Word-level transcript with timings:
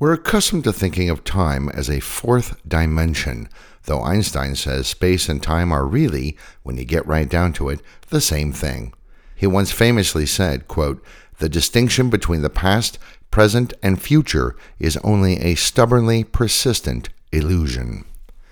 We're 0.00 0.12
accustomed 0.12 0.62
to 0.62 0.72
thinking 0.72 1.10
of 1.10 1.24
time 1.24 1.68
as 1.70 1.90
a 1.90 1.98
fourth 1.98 2.56
dimension, 2.66 3.48
though 3.86 4.00
Einstein 4.02 4.54
says 4.54 4.86
space 4.86 5.28
and 5.28 5.42
time 5.42 5.72
are 5.72 5.84
really, 5.84 6.36
when 6.62 6.76
you 6.76 6.84
get 6.84 7.04
right 7.04 7.28
down 7.28 7.52
to 7.54 7.68
it, 7.68 7.80
the 8.08 8.20
same 8.20 8.52
thing. 8.52 8.92
He 9.34 9.48
once 9.48 9.72
famously 9.72 10.24
said, 10.24 10.68
quote, 10.68 11.04
The 11.38 11.48
distinction 11.48 12.10
between 12.10 12.42
the 12.42 12.50
past, 12.50 13.00
present, 13.32 13.74
and 13.82 14.00
future 14.00 14.54
is 14.78 14.96
only 14.98 15.40
a 15.40 15.56
stubbornly 15.56 16.22
persistent 16.22 17.08
illusion. 17.32 18.04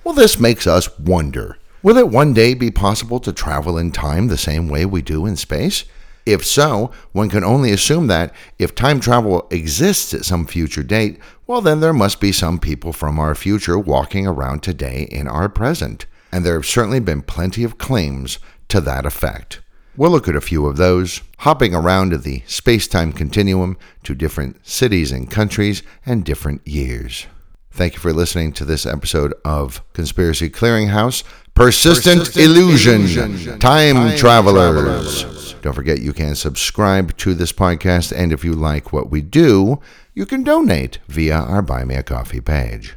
Well, 0.03 0.15
this 0.15 0.41
makes 0.41 0.67
us 0.67 0.99
wonder 0.99 1.59
will 1.81 1.99
it 1.99 2.09
one 2.09 2.35
day 2.35 2.55
be 2.55 2.73
possible 2.73 3.21
to 3.21 3.33
travel 3.33 3.79
in 3.79 3.93
time 3.93 4.27
the 4.27 4.37
same 4.37 4.67
way 4.69 4.85
we 4.85 5.01
do 5.01 5.25
in 5.25 5.37
space? 5.37 5.85
If 6.27 6.45
so, 6.45 6.91
one 7.13 7.31
can 7.31 7.45
only 7.45 7.71
assume 7.71 8.09
that 8.09 8.35
if 8.59 8.75
time 8.75 8.99
travel 8.99 9.47
exists 9.51 10.13
at 10.13 10.25
some 10.25 10.45
future 10.45 10.83
date, 10.83 11.21
well, 11.47 11.61
then 11.61 11.79
there 11.79 11.93
must 11.93 12.21
be 12.21 12.33
some 12.33 12.59
people 12.59 12.93
from 12.93 13.21
our 13.21 13.37
future 13.37 13.79
walking 13.79 14.27
around 14.27 14.65
today 14.65 15.07
in 15.11 15.29
our 15.29 15.49
present. 15.49 16.07
And 16.33 16.45
there 16.45 16.55
have 16.55 16.67
certainly 16.67 16.99
been 16.99 17.23
plenty 17.23 17.63
of 17.63 17.79
claims 17.79 18.41
to 18.69 18.81
that 18.81 19.07
effect. 19.07 19.61
We'll 19.97 20.11
look 20.11 20.29
at 20.29 20.37
a 20.37 20.41
few 20.41 20.67
of 20.67 20.77
those, 20.77 21.23
hopping 21.39 21.75
around 21.75 22.13
the 22.13 22.43
space 22.47 22.89
time 22.89 23.13
continuum 23.13 23.79
to 24.03 24.15
different 24.15 24.67
cities 24.67 25.13
and 25.13 25.31
countries 25.31 25.83
and 26.05 26.25
different 26.25 26.67
years. 26.67 27.27
Thank 27.71 27.95
you 27.95 28.01
for 28.01 28.13
listening 28.13 28.53
to 28.55 28.65
this 28.65 28.85
episode 28.85 29.33
of 29.45 29.81
Conspiracy 29.93 30.51
Clearinghouse 30.51 31.23
Persistent, 31.57 32.19
Persistent 32.19 32.45
Illusion, 32.45 33.01
Illusion. 33.01 33.59
Time, 33.59 33.95
Time 33.95 34.19
Travelers. 34.19 35.23
Travelers. 35.23 35.55
Don't 35.63 35.73
forget 35.73 36.03
you 36.03 36.13
can 36.13 36.35
subscribe 36.35 37.17
to 37.17 37.33
this 37.33 37.51
podcast, 37.51 38.13
and 38.15 38.31
if 38.31 38.45
you 38.45 38.53
like 38.53 38.93
what 38.93 39.11
we 39.11 39.23
do, 39.23 39.81
you 40.13 40.27
can 40.27 40.45
donate 40.45 40.99
via 41.09 41.35
our 41.35 41.63
Buy 41.63 41.83
Me 41.85 41.95
a 41.95 42.03
Coffee 42.03 42.43
page. 42.43 42.97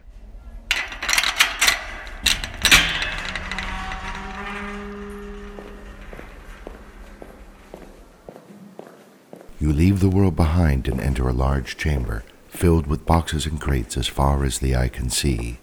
You 9.62 9.72
leave 9.72 10.02
the 10.02 10.10
world 10.10 10.36
behind 10.36 10.90
and 10.90 11.00
enter 11.00 11.30
a 11.30 11.34
large 11.34 11.78
chamber 11.78 12.26
filled 12.50 12.88
with 12.88 13.06
boxes 13.06 13.46
and 13.46 13.62
crates 13.62 13.96
as 13.96 14.08
far 14.08 14.44
as 14.44 14.60
the 14.60 14.76
eye 14.76 14.90
can 14.90 15.10
see. 15.10 15.60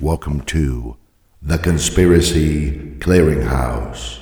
Welcome 0.00 0.40
to 0.46 0.96
the 1.42 1.56
Conspiracy 1.56 2.72
Clearinghouse 2.98 4.18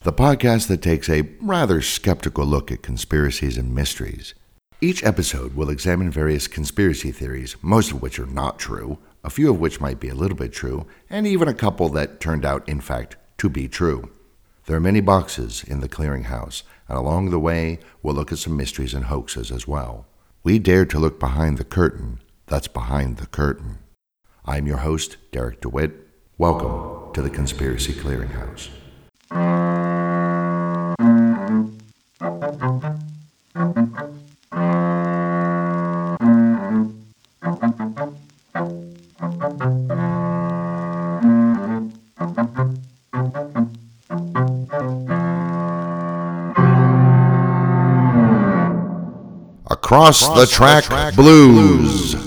the 0.00 0.12
podcast 0.12 0.68
that 0.68 0.80
takes 0.80 1.10
a 1.10 1.28
rather 1.42 1.82
skeptical 1.82 2.46
look 2.46 2.72
at 2.72 2.82
conspiracies 2.82 3.58
and 3.58 3.74
mysteries. 3.74 4.34
Each 4.80 5.04
episode 5.04 5.54
will 5.54 5.68
examine 5.68 6.10
various 6.10 6.46
conspiracy 6.46 7.12
theories, 7.12 7.56
most 7.60 7.90
of 7.92 8.00
which 8.00 8.18
are 8.18 8.26
not 8.26 8.58
true, 8.58 8.98
a 9.22 9.30
few 9.30 9.50
of 9.50 9.60
which 9.60 9.80
might 9.80 10.00
be 10.00 10.08
a 10.08 10.14
little 10.14 10.36
bit 10.36 10.52
true, 10.54 10.86
and 11.10 11.26
even 11.26 11.48
a 11.48 11.54
couple 11.54 11.90
that 11.90 12.18
turned 12.18 12.46
out, 12.46 12.66
in 12.66 12.80
fact, 12.80 13.16
to 13.38 13.50
be 13.50 13.68
true. 13.68 14.10
There 14.66 14.76
are 14.76 14.80
many 14.80 15.02
boxes 15.02 15.64
in 15.64 15.80
the 15.80 15.88
clearinghouse, 15.88 16.62
and 16.88 16.96
along 16.96 17.28
the 17.28 17.38
way, 17.38 17.78
we'll 18.02 18.14
look 18.14 18.32
at 18.32 18.38
some 18.38 18.56
mysteries 18.56 18.94
and 18.94 19.04
hoaxes 19.04 19.50
as 19.50 19.68
well. 19.68 20.06
We 20.42 20.58
dare 20.58 20.86
to 20.86 20.98
look 20.98 21.20
behind 21.20 21.58
the 21.58 21.64
curtain 21.64 22.20
that's 22.46 22.68
behind 22.68 23.16
the 23.16 23.26
curtain. 23.26 23.78
I'm 24.46 24.66
your 24.66 24.76
host, 24.78 25.16
Derek 25.32 25.62
DeWitt. 25.62 26.06
Welcome 26.36 27.14
to 27.14 27.22
the 27.22 27.30
Conspiracy 27.30 27.94
Clearinghouse. 27.94 28.68
Across, 49.70 50.22
Across 50.22 50.38
the, 50.38 50.46
track, 50.54 50.84
the 50.84 50.88
track, 50.90 51.14
Blues. 51.14 52.14
Blues. 52.14 52.23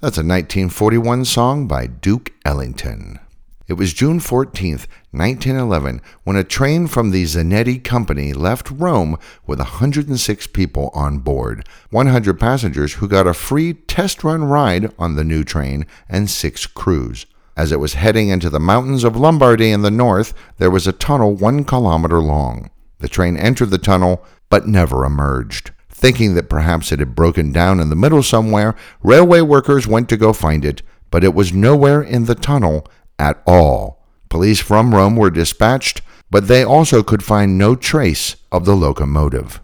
That's 0.00 0.16
a 0.16 0.22
1941 0.22 1.24
song 1.24 1.66
by 1.66 1.88
Duke 1.88 2.30
Ellington. 2.44 3.18
It 3.66 3.72
was 3.72 3.92
June 3.92 4.20
14th, 4.20 4.86
1911, 5.10 6.00
when 6.22 6.36
a 6.36 6.44
train 6.44 6.86
from 6.86 7.10
the 7.10 7.24
Zanetti 7.24 7.82
Company 7.82 8.32
left 8.32 8.70
Rome 8.70 9.18
with 9.44 9.58
106 9.58 10.46
people 10.46 10.92
on 10.94 11.18
board, 11.18 11.68
100 11.90 12.38
passengers 12.38 12.94
who 12.94 13.08
got 13.08 13.26
a 13.26 13.34
free 13.34 13.74
test 13.74 14.22
run 14.22 14.44
ride 14.44 14.94
on 15.00 15.16
the 15.16 15.24
new 15.24 15.42
train, 15.42 15.84
and 16.08 16.30
six 16.30 16.64
crews. 16.64 17.26
As 17.56 17.72
it 17.72 17.80
was 17.80 17.94
heading 17.94 18.28
into 18.28 18.48
the 18.48 18.60
mountains 18.60 19.02
of 19.02 19.16
Lombardy 19.16 19.72
in 19.72 19.82
the 19.82 19.90
north, 19.90 20.32
there 20.58 20.70
was 20.70 20.86
a 20.86 20.92
tunnel 20.92 21.34
one 21.34 21.64
kilometer 21.64 22.20
long. 22.20 22.70
The 23.00 23.08
train 23.08 23.36
entered 23.36 23.70
the 23.70 23.78
tunnel, 23.78 24.24
but 24.48 24.68
never 24.68 25.04
emerged. 25.04 25.72
Thinking 25.98 26.34
that 26.34 26.48
perhaps 26.48 26.92
it 26.92 27.00
had 27.00 27.16
broken 27.16 27.50
down 27.50 27.80
in 27.80 27.88
the 27.90 27.96
middle 27.96 28.22
somewhere, 28.22 28.76
railway 29.02 29.40
workers 29.40 29.88
went 29.88 30.08
to 30.10 30.16
go 30.16 30.32
find 30.32 30.64
it, 30.64 30.80
but 31.10 31.24
it 31.24 31.34
was 31.34 31.52
nowhere 31.52 32.00
in 32.00 32.26
the 32.26 32.36
tunnel 32.36 32.86
at 33.18 33.42
all. 33.48 34.06
Police 34.28 34.60
from 34.60 34.94
Rome 34.94 35.16
were 35.16 35.28
dispatched, 35.28 36.00
but 36.30 36.46
they 36.46 36.62
also 36.62 37.02
could 37.02 37.24
find 37.24 37.58
no 37.58 37.74
trace 37.74 38.36
of 38.52 38.64
the 38.64 38.76
locomotive. 38.76 39.60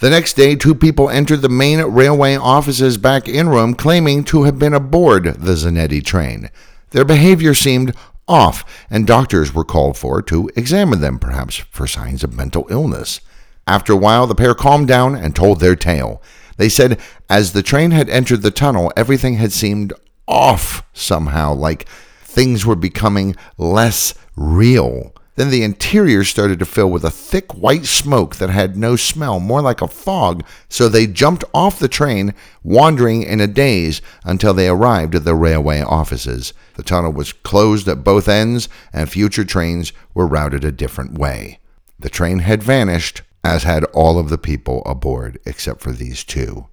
The 0.00 0.10
next 0.10 0.34
day, 0.34 0.56
two 0.56 0.74
people 0.74 1.08
entered 1.08 1.40
the 1.40 1.48
main 1.48 1.80
railway 1.80 2.36
offices 2.36 2.98
back 2.98 3.26
in 3.26 3.48
Rome 3.48 3.72
claiming 3.72 4.24
to 4.24 4.42
have 4.42 4.58
been 4.58 4.74
aboard 4.74 5.24
the 5.24 5.52
Zanetti 5.52 6.04
train. 6.04 6.50
Their 6.90 7.06
behavior 7.06 7.54
seemed 7.54 7.94
off, 8.28 8.86
and 8.90 9.06
doctors 9.06 9.54
were 9.54 9.64
called 9.64 9.96
for 9.96 10.20
to 10.20 10.50
examine 10.54 11.00
them, 11.00 11.18
perhaps 11.18 11.56
for 11.70 11.86
signs 11.86 12.22
of 12.22 12.36
mental 12.36 12.66
illness. 12.68 13.22
After 13.68 13.92
a 13.92 13.96
while, 13.96 14.26
the 14.26 14.34
pair 14.34 14.54
calmed 14.54 14.88
down 14.88 15.14
and 15.14 15.36
told 15.36 15.60
their 15.60 15.76
tale. 15.76 16.22
They 16.56 16.70
said 16.70 16.98
as 17.28 17.52
the 17.52 17.62
train 17.62 17.90
had 17.90 18.08
entered 18.08 18.40
the 18.40 18.50
tunnel, 18.50 18.90
everything 18.96 19.34
had 19.34 19.52
seemed 19.52 19.92
off 20.26 20.82
somehow, 20.94 21.52
like 21.52 21.86
things 22.22 22.64
were 22.64 22.74
becoming 22.74 23.36
less 23.58 24.14
real. 24.36 25.12
Then 25.34 25.50
the 25.50 25.62
interior 25.62 26.24
started 26.24 26.58
to 26.60 26.64
fill 26.64 26.90
with 26.90 27.04
a 27.04 27.10
thick 27.10 27.52
white 27.52 27.84
smoke 27.84 28.36
that 28.36 28.48
had 28.48 28.78
no 28.78 28.96
smell, 28.96 29.38
more 29.38 29.60
like 29.60 29.82
a 29.82 29.86
fog, 29.86 30.44
so 30.70 30.88
they 30.88 31.06
jumped 31.06 31.44
off 31.52 31.78
the 31.78 31.88
train, 31.88 32.32
wandering 32.62 33.22
in 33.22 33.38
a 33.38 33.46
daze 33.46 34.00
until 34.24 34.54
they 34.54 34.68
arrived 34.68 35.14
at 35.14 35.26
the 35.26 35.34
railway 35.34 35.82
offices. 35.82 36.54
The 36.76 36.82
tunnel 36.82 37.12
was 37.12 37.34
closed 37.34 37.86
at 37.86 38.02
both 38.02 38.28
ends, 38.28 38.70
and 38.94 39.10
future 39.10 39.44
trains 39.44 39.92
were 40.14 40.26
routed 40.26 40.64
a 40.64 40.72
different 40.72 41.18
way. 41.18 41.60
The 41.98 42.08
train 42.08 42.38
had 42.38 42.62
vanished, 42.62 43.22
as 43.44 43.62
had 43.62 43.84
all 43.86 44.18
of 44.18 44.28
the 44.28 44.38
people 44.38 44.82
aboard 44.84 45.38
except 45.44 45.80
for 45.80 45.92
these 45.92 46.24
two. 46.24 46.66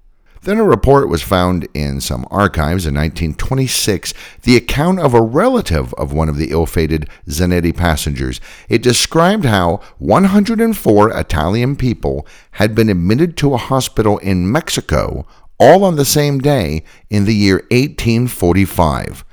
Then 0.46 0.60
a 0.60 0.64
report 0.64 1.10
was 1.10 1.24
found 1.24 1.68
in 1.74 2.00
some 2.00 2.28
archives 2.30 2.86
in 2.86 2.94
1926, 2.94 4.14
the 4.44 4.56
account 4.56 5.00
of 5.00 5.16
a 5.16 5.22
relative 5.22 5.92
of 5.96 6.14
one 6.14 6.30
of 6.30 6.38
the 6.38 6.52
ill 6.52 6.68
fated 6.68 7.10
Zanetti 7.28 7.76
passengers. 7.76 8.40
It 8.70 8.84
described 8.84 9.46
how 9.46 9.82
104 9.98 11.18
Italian 11.18 11.76
people 11.76 12.28
had 12.52 12.76
been 12.76 12.90
admitted 12.90 13.36
to 13.38 13.56
a 13.56 13.58
hospital 13.58 14.20
in 14.20 14.52
Mexico 14.52 15.26
all 15.58 15.84
on 15.84 15.96
the 15.96 16.06
same 16.06 16.38
day 16.38 16.84
in 17.10 17.26
the 17.26 17.34
year 17.34 17.56
1845, 17.72 19.26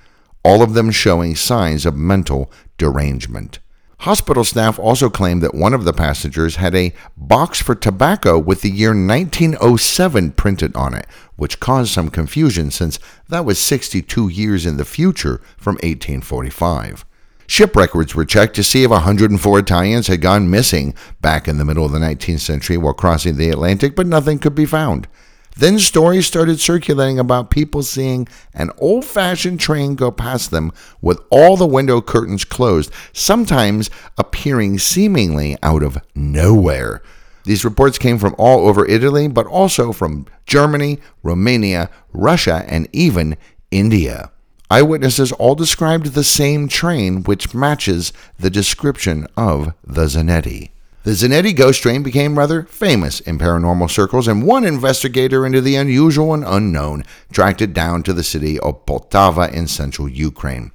all 0.45 0.63
of 0.63 0.73
them 0.73 0.91
showing 0.91 1.37
signs 1.37 1.85
of 1.85 1.95
mental 1.95 2.51
derangement. 2.79 3.59
Hospital 4.03 4.43
staff 4.43 4.81
also 4.81 5.09
claimed 5.09 5.43
that 5.43 5.55
one 5.55 5.73
of 5.73 5.85
the 5.85 5.93
passengers 5.93 6.57
had 6.57 6.75
a 6.75 6.93
box 7.17 7.63
for 7.63 7.77
tobacco 7.77 8.37
with 8.37 8.63
the 8.63 8.69
year 8.69 8.89
1907 8.89 10.33
printed 10.33 10.75
on 10.75 10.93
it, 10.93 11.07
which 11.37 11.61
caused 11.61 11.93
some 11.93 12.11
confusion 12.11 12.73
since 12.73 12.99
that 13.29 13.45
was 13.45 13.61
62 13.61 14.27
years 14.27 14.67
in 14.67 14.77
the 14.77 14.85
future 14.85 15.41
from 15.57 15.77
1845. 15.77 17.05
Ship 17.47 17.77
records 17.77 18.13
were 18.17 18.25
checked 18.25 18.57
to 18.57 18.65
see 18.65 18.83
if 18.83 18.91
104 18.91 19.59
Italians 19.61 20.09
had 20.09 20.21
gone 20.21 20.51
missing 20.51 20.95
back 21.21 21.47
in 21.47 21.59
the 21.59 21.65
middle 21.65 21.85
of 21.85 21.93
the 21.93 22.01
19th 22.01 22.41
century 22.41 22.77
while 22.77 22.95
crossing 22.95 23.37
the 23.37 23.51
Atlantic, 23.51 23.95
but 23.95 24.09
nothing 24.09 24.41
could 24.41 24.57
be 24.57 24.67
found. 24.67 25.07
Then 25.57 25.79
stories 25.79 26.27
started 26.27 26.61
circulating 26.61 27.19
about 27.19 27.51
people 27.51 27.83
seeing 27.83 28.27
an 28.55 28.71
old 28.79 29.05
fashioned 29.05 29.61
train 29.61 29.95
go 29.95 30.11
past 30.11 30.51
them 30.51 30.73
with 31.01 31.21
all 31.31 31.57
the 31.57 31.67
window 31.67 32.01
curtains 32.01 32.45
closed, 32.45 32.91
sometimes 33.13 33.91
appearing 34.17 34.79
seemingly 34.79 35.57
out 35.63 35.83
of 35.83 35.99
nowhere. 36.15 37.03
These 37.45 37.65
reports 37.65 37.99
came 37.99 38.19
from 38.19 38.35
all 38.39 38.67
over 38.67 38.87
Italy, 38.87 39.29
but 39.29 39.47
also 39.47 39.93
from 39.93 40.27
Germany, 40.47 41.01
Romania, 41.23 41.91
Russia, 42.13 42.65
and 42.69 42.89
even 42.93 43.37
India. 43.71 44.31
Eyewitnesses 44.71 45.33
all 45.33 45.55
described 45.55 46.07
the 46.07 46.25
same 46.25 46.67
train, 46.67 47.25
which 47.25 47.55
matches 47.55 48.13
the 48.39 48.49
description 48.49 49.27
of 49.37 49.75
the 49.85 50.07
Zanetti. 50.07 50.72
The 51.05 51.11
Zanetti 51.11 51.57
ghost 51.57 51.83
train 51.83 52.05
became 52.05 52.39
rather 52.39 52.63
famous 52.63 53.19
in 53.19 53.37
paranormal 53.37 53.91
circles, 53.91 54.29
and 54.29 54.47
one 54.47 54.65
investigator 54.65 55.45
into 55.45 55.61
the 55.61 55.75
unusual 55.75 56.33
and 56.33 56.45
unknown 56.47 57.03
tracked 57.33 57.61
it 57.61 57.75
down 57.75 58.05
to 58.05 58.13
the 58.13 58.23
city 58.23 58.57
of 58.61 58.87
Poltava 58.87 59.53
in 59.53 59.67
central 59.67 60.09
Ukraine. 60.09 60.71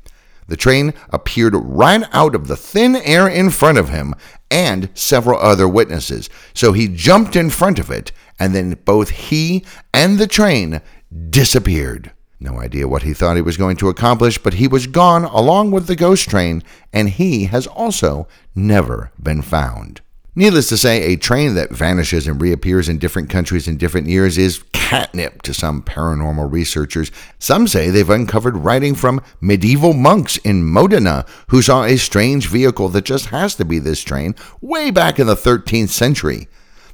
The 0.50 0.58
train 0.58 0.94
appeared 1.12 1.56
right 1.56 2.04
out 2.12 2.36
of 2.36 2.50
the 2.50 2.58
thin 2.58 2.98
air 2.98 3.30
in 3.30 3.52
front 3.52 3.78
of 3.78 3.88
him 3.88 4.16
and 4.52 4.90
several 4.94 5.40
other 5.40 5.66
witnesses, 5.66 6.30
so 6.54 6.74
he 6.74 6.90
jumped 6.90 7.38
in 7.38 7.50
front 7.50 7.80
of 7.80 7.90
it, 7.90 8.12
and 8.38 8.54
then 8.54 8.78
both 8.84 9.10
he 9.12 9.64
and 9.94 10.20
the 10.20 10.28
train 10.28 10.82
disappeared. 11.30 12.12
No 12.38 12.60
idea 12.60 12.90
what 12.90 13.04
he 13.04 13.14
thought 13.14 13.38
he 13.38 13.42
was 13.42 13.56
going 13.56 13.78
to 13.78 13.88
accomplish, 13.88 14.38
but 14.38 14.56
he 14.56 14.68
was 14.68 14.88
gone 14.88 15.24
along 15.24 15.72
with 15.72 15.88
the 15.88 15.96
ghost 15.96 16.30
train, 16.30 16.64
and 16.92 17.08
he 17.12 17.46
has 17.46 17.66
also 17.66 18.28
never 18.54 19.12
been 19.18 19.42
found. 19.42 20.02
Needless 20.38 20.70
to 20.70 20.78
say, 20.78 21.02
a 21.02 21.16
train 21.16 21.56
that 21.56 21.72
vanishes 21.72 22.28
and 22.28 22.40
reappears 22.40 22.88
in 22.88 23.00
different 23.00 23.28
countries 23.28 23.68
in 23.68 23.76
different 23.76 24.06
years 24.06 24.38
is 24.38 24.64
catnip 24.72 25.42
to 25.42 25.52
some 25.52 25.82
paranormal 25.82 26.52
researchers. 26.52 27.12
Some 27.40 27.68
say 27.68 27.90
they've 27.90 28.08
uncovered 28.08 28.56
writing 28.58 28.94
from 28.94 29.24
medieval 29.42 29.94
monks 29.94 30.38
in 30.38 30.64
Modena 30.64 31.26
who 31.48 31.64
saw 31.64 31.86
a 31.86 31.98
strange 31.98 32.50
vehicle 32.50 32.88
that 32.90 33.04
just 33.04 33.26
has 33.30 33.56
to 33.56 33.66
be 33.66 33.80
this 33.80 34.04
train 34.04 34.36
way 34.62 34.92
back 34.92 35.18
in 35.18 35.26
the 35.26 35.34
13th 35.34 35.90
century. 35.90 36.48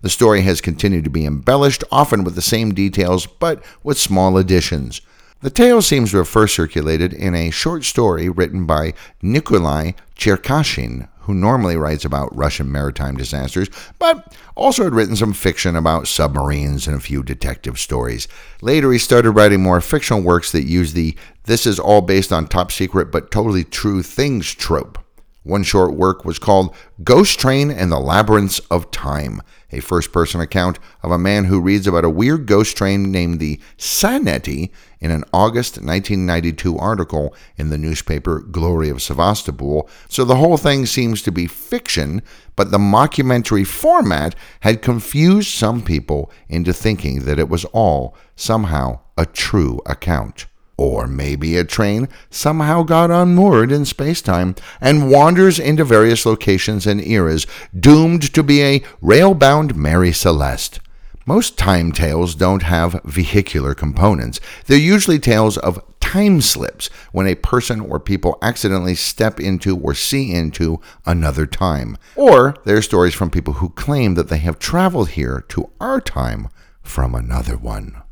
The 0.03 0.09
story 0.09 0.43
has 0.43 0.61
continued 0.61 1.03
to 1.03 1.09
be 1.09 1.25
embellished, 1.25 1.83
often 1.91 2.23
with 2.23 2.35
the 2.35 2.41
same 2.41 2.73
details, 2.73 3.25
but 3.25 3.61
with 3.83 3.99
small 3.99 4.37
additions. 4.37 5.01
The 5.41 5.49
tale 5.49 5.81
seems 5.81 6.11
to 6.11 6.17
have 6.19 6.29
first 6.29 6.55
circulated 6.55 7.11
in 7.11 7.35
a 7.35 7.49
short 7.49 7.83
story 7.83 8.29
written 8.29 8.65
by 8.65 8.93
Nikolai 9.21 9.91
Cherkashin, 10.15 11.09
who 11.23 11.33
normally 11.33 11.75
writes 11.75 12.05
about 12.05 12.35
Russian 12.35 12.71
maritime 12.71 13.17
disasters, 13.17 13.69
but 13.99 14.35
also 14.55 14.83
had 14.83 14.93
written 14.93 15.15
some 15.15 15.33
fiction 15.33 15.75
about 15.75 16.07
submarines 16.07 16.87
and 16.87 16.95
a 16.95 17.01
few 17.01 17.23
detective 17.23 17.79
stories. 17.79 18.27
Later, 18.61 18.91
he 18.91 18.99
started 18.99 19.31
writing 19.31 19.61
more 19.61 19.81
fictional 19.81 20.21
works 20.21 20.51
that 20.51 20.63
use 20.63 20.93
the 20.93 21.15
this 21.45 21.65
is 21.65 21.79
all 21.79 22.01
based 22.01 22.31
on 22.31 22.47
top 22.47 22.71
secret 22.71 23.11
but 23.11 23.31
totally 23.31 23.63
true 23.63 24.01
things 24.01 24.53
trope. 24.53 25.02
One 25.43 25.63
short 25.63 25.93
work 25.93 26.23
was 26.23 26.39
called 26.39 26.73
Ghost 27.03 27.37
Train 27.37 27.69
and 27.69 27.91
the 27.91 27.99
Labyrinths 27.99 28.59
of 28.71 28.91
Time, 28.91 29.41
a 29.73 29.81
first 29.81 30.13
person 30.13 30.39
account 30.39 30.79
of 31.01 31.11
a 31.11 31.17
man 31.17 31.45
who 31.45 31.59
reads 31.59 31.85
about 31.85 32.05
a 32.05 32.09
weird 32.09 32.45
ghost 32.45 32.77
train 32.77 33.11
named 33.11 33.39
the 33.41 33.59
Zanetti 33.77 34.71
in 35.01 35.11
an 35.11 35.25
August 35.33 35.75
1992 35.81 36.77
article 36.77 37.35
in 37.57 37.69
the 37.69 37.77
newspaper 37.77 38.39
Glory 38.39 38.87
of 38.87 39.01
Sevastopol. 39.01 39.89
So 40.07 40.23
the 40.23 40.37
whole 40.37 40.55
thing 40.55 40.85
seems 40.85 41.21
to 41.23 41.31
be 41.31 41.47
fiction, 41.47 42.21
but 42.55 42.71
the 42.71 42.77
mockumentary 42.77 43.67
format 43.67 44.35
had 44.61 44.81
confused 44.81 45.49
some 45.49 45.81
people 45.81 46.31
into 46.47 46.71
thinking 46.71 47.25
that 47.25 47.39
it 47.39 47.49
was 47.49 47.65
all 47.65 48.15
somehow 48.37 49.01
a 49.17 49.25
true 49.25 49.81
account. 49.85 50.45
Or 50.75 51.07
maybe 51.07 51.55
a 51.55 51.63
train 51.63 52.09
somehow 52.29 52.83
got 52.83 53.11
unmoored 53.11 53.71
in 53.71 53.83
spacetime 53.83 54.57
and 54.81 55.11
wanders 55.11 55.59
into 55.59 55.85
various 55.85 56.25
locations 56.25 56.87
and 56.87 57.05
eras, 57.05 57.45
doomed 57.79 58.33
to 58.33 58.43
be 58.43 58.63
a 58.63 58.83
rail-bound 59.01 59.75
Mary 59.75 60.11
Celeste. 60.11 60.79
Most 61.25 61.57
time 61.57 61.93
tales 61.93 62.35
don't 62.35 62.63
have 62.63 62.99
vehicular 63.05 63.73
components. 63.73 64.41
They're 64.65 64.77
usually 64.77 65.19
tales 65.19 65.57
of 65.57 65.81
time 66.01 66.41
slips 66.41 66.87
when 67.13 67.27
a 67.27 67.35
person 67.35 67.79
or 67.79 67.99
people 67.99 68.37
accidentally 68.41 68.93
step 68.93 69.39
into 69.39 69.77
or 69.77 69.93
see 69.93 70.33
into 70.33 70.81
another 71.05 71.45
time. 71.45 71.97
Or 72.17 72.55
they're 72.65 72.81
stories 72.81 73.13
from 73.13 73.29
people 73.29 73.53
who 73.53 73.69
claim 73.69 74.15
that 74.15 74.27
they 74.27 74.39
have 74.39 74.59
traveled 74.59 75.11
here 75.11 75.45
to 75.49 75.71
our 75.79 76.01
time 76.01 76.49
from 76.81 77.15
another 77.15 77.55
one. 77.57 78.02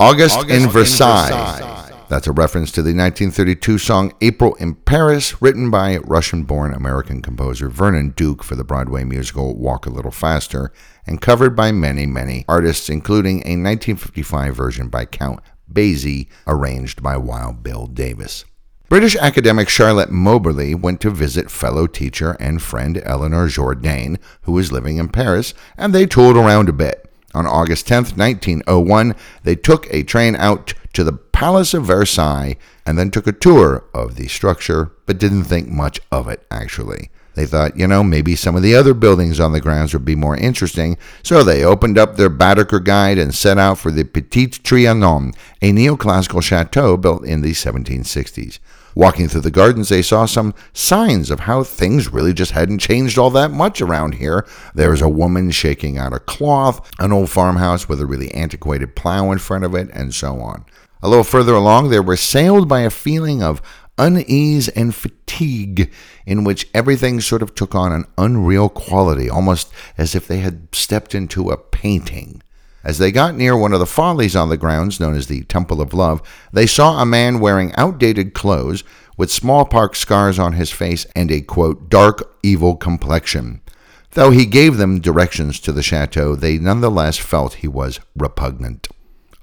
August, 0.00 0.38
August 0.38 0.64
in, 0.64 0.70
Versailles. 0.70 1.26
in 1.26 1.58
Versailles. 1.58 1.92
That's 2.08 2.26
a 2.26 2.32
reference 2.32 2.72
to 2.72 2.80
the 2.80 2.94
1932 2.94 3.76
song 3.76 4.14
April 4.22 4.54
in 4.54 4.74
Paris, 4.74 5.42
written 5.42 5.70
by 5.70 5.98
Russian 5.98 6.44
born 6.44 6.72
American 6.72 7.20
composer 7.20 7.68
Vernon 7.68 8.14
Duke 8.16 8.42
for 8.42 8.56
the 8.56 8.64
Broadway 8.64 9.04
musical 9.04 9.54
Walk 9.58 9.84
a 9.84 9.90
Little 9.90 10.10
Faster, 10.10 10.72
and 11.06 11.20
covered 11.20 11.54
by 11.54 11.70
many, 11.70 12.06
many 12.06 12.46
artists, 12.48 12.88
including 12.88 13.40
a 13.40 13.60
1955 13.60 14.56
version 14.56 14.88
by 14.88 15.04
Count 15.04 15.40
Basie, 15.70 16.28
arranged 16.46 17.02
by 17.02 17.18
Wild 17.18 17.62
Bill 17.62 17.86
Davis. 17.86 18.46
British 18.88 19.16
academic 19.16 19.68
Charlotte 19.68 20.10
Moberly 20.10 20.74
went 20.74 21.02
to 21.02 21.10
visit 21.10 21.50
fellow 21.50 21.86
teacher 21.86 22.38
and 22.40 22.62
friend 22.62 23.02
Eleanor 23.04 23.48
Jourdain, 23.48 24.16
who 24.42 24.52
was 24.52 24.72
living 24.72 24.96
in 24.96 25.10
Paris, 25.10 25.52
and 25.76 25.94
they 25.94 26.06
tooled 26.06 26.38
around 26.38 26.70
a 26.70 26.72
bit. 26.72 26.99
On 27.34 27.46
August 27.46 27.86
10, 27.86 28.04
1901, 28.16 29.14
they 29.44 29.54
took 29.54 29.86
a 29.92 30.02
train 30.02 30.34
out 30.36 30.74
to 30.92 31.04
the 31.04 31.12
Palace 31.12 31.74
of 31.74 31.84
Versailles 31.84 32.56
and 32.84 32.98
then 32.98 33.10
took 33.10 33.26
a 33.26 33.32
tour 33.32 33.84
of 33.94 34.16
the 34.16 34.28
structure, 34.28 34.92
but 35.06 35.18
didn't 35.18 35.44
think 35.44 35.68
much 35.68 36.00
of 36.10 36.28
it, 36.28 36.44
actually. 36.50 37.10
They 37.34 37.46
thought, 37.46 37.76
you 37.76 37.86
know, 37.86 38.02
maybe 38.02 38.34
some 38.34 38.56
of 38.56 38.62
the 38.62 38.74
other 38.74 38.92
buildings 38.92 39.38
on 39.38 39.52
the 39.52 39.60
grounds 39.60 39.92
would 39.92 40.04
be 40.04 40.16
more 40.16 40.36
interesting, 40.36 40.98
so 41.22 41.44
they 41.44 41.64
opened 41.64 41.96
up 41.96 42.16
their 42.16 42.28
Baedeker 42.28 42.80
guide 42.80 43.18
and 43.18 43.34
set 43.34 43.56
out 43.56 43.78
for 43.78 43.92
the 43.92 44.04
Petit 44.04 44.48
Trianon, 44.48 45.34
a 45.62 45.72
neoclassical 45.72 46.42
chateau 46.42 46.96
built 46.96 47.24
in 47.24 47.42
the 47.42 47.52
1760s. 47.52 48.58
Walking 48.94 49.28
through 49.28 49.42
the 49.42 49.50
gardens, 49.50 49.88
they 49.88 50.02
saw 50.02 50.26
some 50.26 50.54
signs 50.72 51.30
of 51.30 51.40
how 51.40 51.62
things 51.62 52.12
really 52.12 52.32
just 52.32 52.52
hadn't 52.52 52.78
changed 52.78 53.18
all 53.18 53.30
that 53.30 53.50
much 53.50 53.80
around 53.80 54.14
here. 54.14 54.46
There 54.74 54.90
was 54.90 55.02
a 55.02 55.08
woman 55.08 55.50
shaking 55.50 55.96
out 55.96 56.12
a 56.12 56.18
cloth, 56.18 56.90
an 56.98 57.12
old 57.12 57.30
farmhouse 57.30 57.88
with 57.88 58.00
a 58.00 58.06
really 58.06 58.32
antiquated 58.32 58.96
plow 58.96 59.30
in 59.30 59.38
front 59.38 59.64
of 59.64 59.74
it, 59.74 59.90
and 59.92 60.14
so 60.14 60.40
on. 60.40 60.64
A 61.02 61.08
little 61.08 61.24
further 61.24 61.54
along, 61.54 61.88
they 61.88 62.00
were 62.00 62.14
assailed 62.14 62.68
by 62.68 62.80
a 62.80 62.90
feeling 62.90 63.42
of 63.42 63.62
unease 63.96 64.68
and 64.70 64.94
fatigue, 64.94 65.90
in 66.26 66.42
which 66.42 66.68
everything 66.74 67.20
sort 67.20 67.42
of 67.42 67.54
took 67.54 67.74
on 67.74 67.92
an 67.92 68.04
unreal 68.18 68.68
quality, 68.68 69.30
almost 69.30 69.72
as 69.96 70.14
if 70.14 70.26
they 70.26 70.38
had 70.38 70.68
stepped 70.74 71.14
into 71.14 71.50
a 71.50 71.56
painting. 71.56 72.42
As 72.82 72.98
they 72.98 73.12
got 73.12 73.34
near 73.34 73.56
one 73.56 73.72
of 73.72 73.78
the 73.78 73.86
follies 73.86 74.34
on 74.34 74.48
the 74.48 74.56
grounds, 74.56 75.00
known 75.00 75.14
as 75.14 75.26
the 75.26 75.42
Temple 75.44 75.82
of 75.82 75.92
Love, 75.92 76.22
they 76.52 76.66
saw 76.66 77.00
a 77.00 77.06
man 77.06 77.38
wearing 77.38 77.74
outdated 77.76 78.32
clothes 78.32 78.84
with 79.18 79.30
smallpox 79.30 79.98
scars 79.98 80.38
on 80.38 80.54
his 80.54 80.70
face 80.70 81.06
and 81.14 81.30
a 81.30 81.42
quote, 81.42 81.90
dark, 81.90 82.38
evil 82.42 82.76
complexion. 82.76 83.60
Though 84.12 84.30
he 84.30 84.46
gave 84.46 84.76
them 84.76 85.00
directions 85.00 85.60
to 85.60 85.72
the 85.72 85.82
chateau, 85.82 86.34
they 86.34 86.58
nonetheless 86.58 87.18
felt 87.18 87.54
he 87.54 87.68
was 87.68 88.00
repugnant. 88.16 88.88